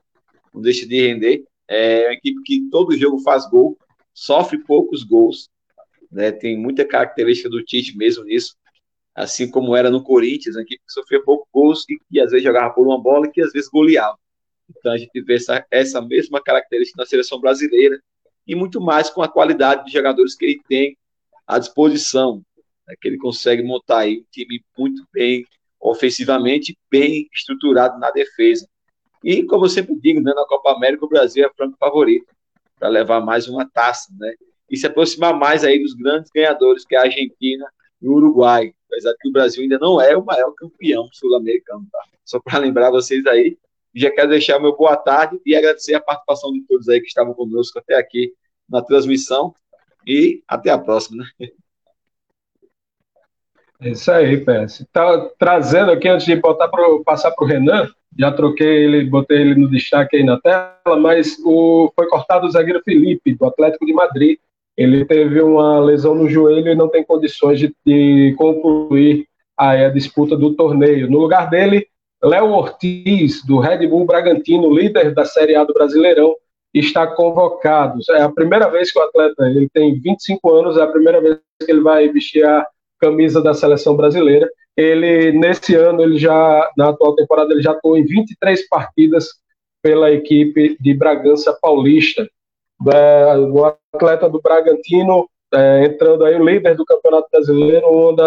[0.53, 1.43] não deixa de render.
[1.67, 3.77] É uma equipe que todo jogo faz gol,
[4.13, 5.49] sofre poucos gols,
[6.11, 6.31] né?
[6.31, 8.55] Tem muita característica do Tite mesmo nisso,
[9.15, 12.43] assim como era no Corinthians, uma equipe que sofria poucos gols e que às vezes
[12.43, 14.17] jogava por uma bola e que às vezes goleava.
[14.69, 18.01] Então a gente vê essa, essa mesma característica na seleção brasileira
[18.47, 20.97] e muito mais com a qualidade de jogadores que ele tem
[21.47, 22.43] à disposição
[22.87, 25.45] né, que ele consegue montar aí um time muito bem
[25.79, 28.67] ofensivamente, bem estruturado na defesa.
[29.23, 32.27] E, como eu sempre digo, né, na Copa América, o Brasil é franco favorito
[32.77, 34.33] para levar mais uma taça, né?
[34.69, 37.65] E se aproximar mais aí dos grandes ganhadores, que é a Argentina
[38.01, 38.73] e o Uruguai.
[38.87, 41.99] Apesar que o Brasil ainda não é o maior campeão sul-americano, tá?
[42.25, 43.57] Só para lembrar vocês aí,
[43.95, 47.33] Já quero deixar meu boa tarde e agradecer a participação de todos aí que estavam
[47.33, 48.33] conosco até aqui
[48.69, 49.53] na transmissão.
[50.05, 51.49] E até a próxima, né?
[53.81, 54.85] É isso aí, PS.
[54.91, 59.41] Tá trazendo aqui, antes de botar pro, passar para o Renan, já troquei ele, botei
[59.41, 63.85] ele no destaque aí na tela, mas o, foi cortado o zagueiro Felipe, do Atlético
[63.85, 64.37] de Madrid.
[64.77, 70.35] Ele teve uma lesão no joelho e não tem condições de, de concluir a disputa
[70.35, 71.09] do torneio.
[71.09, 71.87] No lugar dele,
[72.23, 76.35] Léo Ortiz, do Red Bull Bragantino, líder da Série A do Brasileirão,
[76.73, 77.99] está convocado.
[78.11, 81.37] É a primeira vez que o atleta, ele tem 25 anos, é a primeira vez
[81.63, 82.65] que ele vai vestir a
[82.99, 84.49] camisa da seleção brasileira.
[84.75, 89.27] Ele, nesse ano, ele já, na atual temporada, ele já atuou em 23 partidas
[89.81, 92.27] pela equipe de Bragança Paulista.
[92.91, 98.21] É, o atleta do Bragantino, é, entrando aí o líder do Campeonato Brasileiro, onde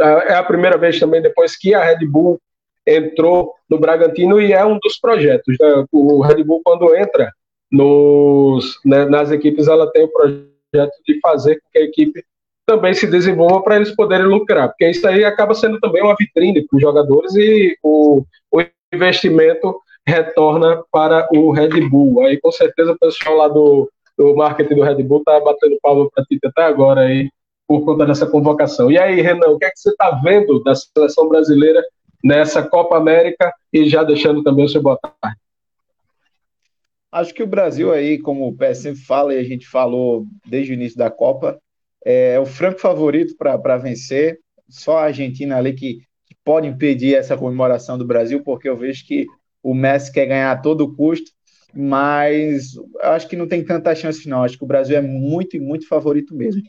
[0.00, 2.40] é a primeira vez também depois que a Red Bull
[2.86, 5.56] entrou no Bragantino e é um dos projetos.
[5.58, 5.84] Né?
[5.92, 7.30] O Red Bull, quando entra
[7.70, 12.24] nos, né, nas equipes, ela tem o projeto de fazer com que a equipe
[12.66, 16.66] também se desenvolva para eles poderem lucrar, porque isso aí acaba sendo também uma vitrine
[16.66, 22.24] para os jogadores e o, o investimento retorna para o Red Bull.
[22.24, 26.08] Aí com certeza o pessoal lá do, do marketing do Red Bull está batendo palma
[26.14, 27.28] para ti até agora aí
[27.66, 28.90] por conta dessa convocação.
[28.90, 31.82] E aí, Renan, o que é que você está vendo da seleção brasileira
[32.24, 35.36] nessa Copa América e já deixando também o seu boa tarde?
[37.12, 40.72] Acho que o Brasil aí, como o Pé sempre fala e a gente falou desde
[40.72, 41.60] o início da Copa,
[42.04, 44.40] é o franco favorito para vencer.
[44.68, 49.06] Só a Argentina ali que, que, pode impedir essa comemoração do Brasil, porque eu vejo
[49.06, 49.26] que
[49.62, 51.30] o Messi quer ganhar a todo custo,
[51.72, 54.42] mas acho que não tem tanta chance não.
[54.42, 56.62] Acho que o Brasil é muito, muito favorito mesmo.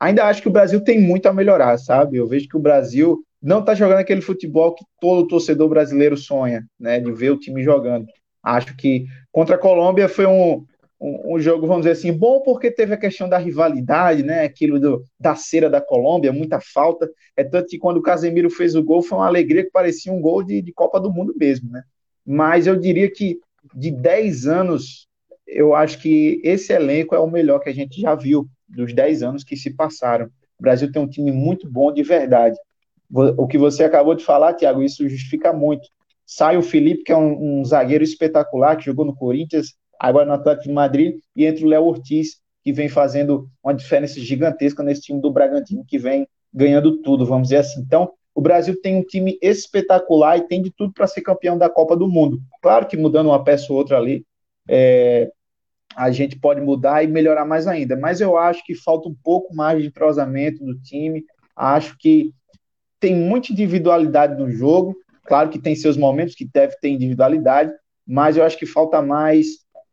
[0.00, 2.16] Ainda acho que o Brasil tem muito a melhorar, sabe?
[2.16, 6.64] Eu vejo que o Brasil não está jogando aquele futebol que todo torcedor brasileiro sonha,
[6.78, 7.00] né?
[7.00, 8.06] De ver o time jogando.
[8.42, 10.64] Acho que contra a Colômbia foi um,
[11.00, 14.44] um, um, jogo, vamos dizer assim, bom porque teve a questão da rivalidade, né?
[14.44, 17.10] Aquilo do, da cera da Colômbia, muita falta.
[17.36, 20.20] É tanto que quando o Casemiro fez o gol, foi uma alegria que parecia um
[20.20, 21.82] gol de, de Copa do Mundo mesmo, né?
[22.24, 23.38] Mas eu diria que
[23.74, 25.06] de 10 anos,
[25.46, 29.22] eu acho que esse elenco é o melhor que a gente já viu dos 10
[29.22, 30.26] anos que se passaram.
[30.58, 32.56] O Brasil tem um time muito bom de verdade.
[33.10, 35.88] O que você acabou de falar, Thiago, isso justifica muito.
[36.24, 40.32] Sai o Felipe, que é um, um zagueiro espetacular, que jogou no Corinthians, agora no
[40.32, 45.02] Atlético de Madrid, e entra o Léo Ortiz, que vem fazendo uma diferença gigantesca nesse
[45.02, 47.80] time do Bragantino, que vem ganhando tudo, vamos dizer assim.
[47.80, 51.70] Então, o Brasil tem um time espetacular e tem de tudo para ser campeão da
[51.70, 52.40] Copa do Mundo.
[52.60, 54.26] Claro que mudando uma peça ou outra ali,
[54.68, 55.30] é,
[55.96, 57.96] a gente pode mudar e melhorar mais ainda.
[57.96, 61.24] Mas eu acho que falta um pouco mais de entrosamento do time.
[61.56, 62.30] Acho que
[63.00, 64.96] tem muita individualidade no jogo.
[65.24, 67.72] Claro que tem seus momentos que deve ter individualidade,
[68.06, 69.46] mas eu acho que falta mais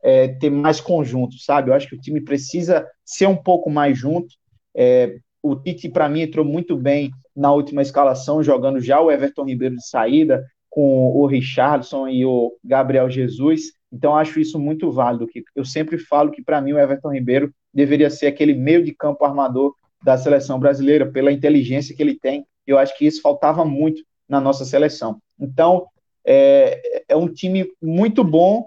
[0.03, 1.69] é, ter mais conjunto, sabe?
[1.69, 4.27] Eu acho que o time precisa ser um pouco mais junto.
[4.75, 9.45] É, o Tite, para mim, entrou muito bem na última escalação, jogando já o Everton
[9.45, 13.61] Ribeiro de saída, com o Richardson e o Gabriel Jesus.
[13.91, 15.27] Então, acho isso muito válido.
[15.27, 18.93] Que eu sempre falo que, para mim, o Everton Ribeiro deveria ser aquele meio de
[18.93, 19.73] campo armador
[20.03, 22.45] da seleção brasileira, pela inteligência que ele tem.
[22.65, 25.19] Eu acho que isso faltava muito na nossa seleção.
[25.39, 25.87] Então,
[26.25, 28.65] é, é um time muito bom,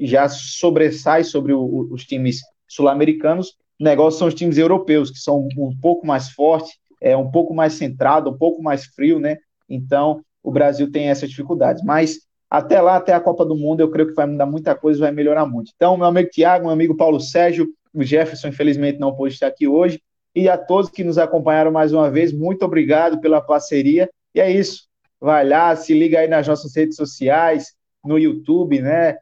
[0.00, 3.56] já sobressai sobre o, os times sul-americanos.
[3.78, 7.54] O negócio são os times europeus, que são um pouco mais fortes, é um pouco
[7.54, 9.36] mais centrado, um pouco mais frio, né?
[9.68, 11.82] Então, o Brasil tem essas dificuldades.
[11.84, 15.00] Mas até lá, até a Copa do Mundo, eu creio que vai mudar muita coisa,
[15.00, 15.72] vai melhorar muito.
[15.74, 19.66] Então, meu amigo Tiago, meu amigo Paulo Sérgio, o Jefferson, infelizmente, não pôde estar aqui
[19.66, 20.00] hoje.
[20.34, 24.10] E a todos que nos acompanharam mais uma vez, muito obrigado pela parceria.
[24.34, 24.88] E é isso.
[25.20, 27.74] Vai lá, se liga aí nas nossas redes sociais,
[28.04, 29.16] no YouTube, né?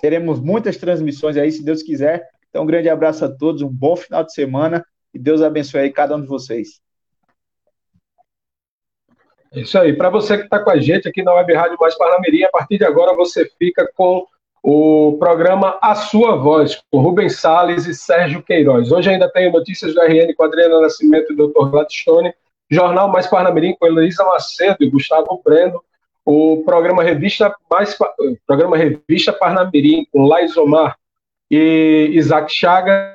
[0.00, 2.28] Teremos muitas transmissões aí, se Deus quiser.
[2.50, 4.84] Então, um grande abraço a todos, um bom final de semana
[5.14, 6.80] e Deus abençoe aí cada um de vocês.
[9.52, 9.96] É isso aí.
[9.96, 12.76] Para você que está com a gente aqui na Web Rádio Mais Parnamirim, a partir
[12.76, 14.26] de agora você fica com
[14.68, 18.90] o programa A Sua Voz, com Rubens Salles e Sérgio Queiroz.
[18.90, 21.70] Hoje ainda tem notícias do RN com Adriana Nascimento e Dr.
[21.70, 22.34] Gladstone,
[22.68, 25.80] Jornal Mais Parnamirim com Heloísa Macedo e Gustavo Breno,
[26.24, 27.96] o programa Revista Mais
[28.44, 30.96] programa Revista Parnamirim com Lais Omar
[31.48, 33.14] e Isaac Chagas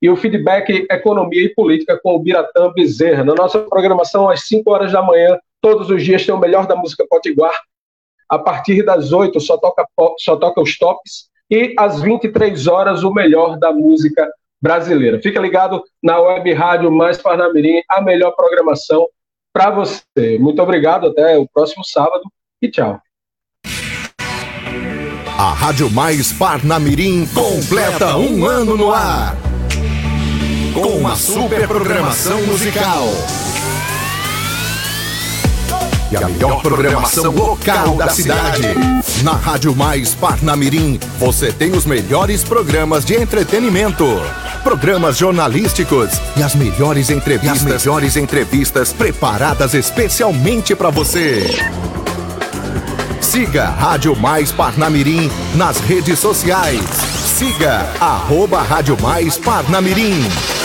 [0.00, 3.24] e o feedback Economia e Política com o Biratã Bezerra.
[3.24, 6.76] Na nossa programação, às 5 horas da manhã, todos os dias tem o melhor da
[6.76, 7.58] música potiguar.
[8.28, 9.86] A partir das 8 só toca,
[10.18, 11.28] só toca os tops.
[11.50, 14.28] E às 23 horas, o melhor da música
[14.60, 15.20] brasileira.
[15.20, 19.06] Fica ligado na Web Rádio Mais Parnamirim, a melhor programação
[19.52, 20.38] para você.
[20.38, 22.22] Muito obrigado, até o próximo sábado
[22.60, 23.00] e tchau.
[25.38, 29.36] A Rádio Mais Parnamirim completa um ano no ar.
[30.74, 33.04] Com uma super programação musical.
[36.10, 38.62] E a melhor programação local da cidade.
[39.22, 44.06] Na Rádio Mais Parnamirim, você tem os melhores programas de entretenimento,
[44.62, 51.46] programas jornalísticos e as melhores entrevistas, as melhores entrevistas preparadas especialmente para você.
[53.20, 56.80] Siga Rádio Mais Parnamirim nas redes sociais.
[57.36, 60.57] Siga arroba Rádio Mais Parnamirim.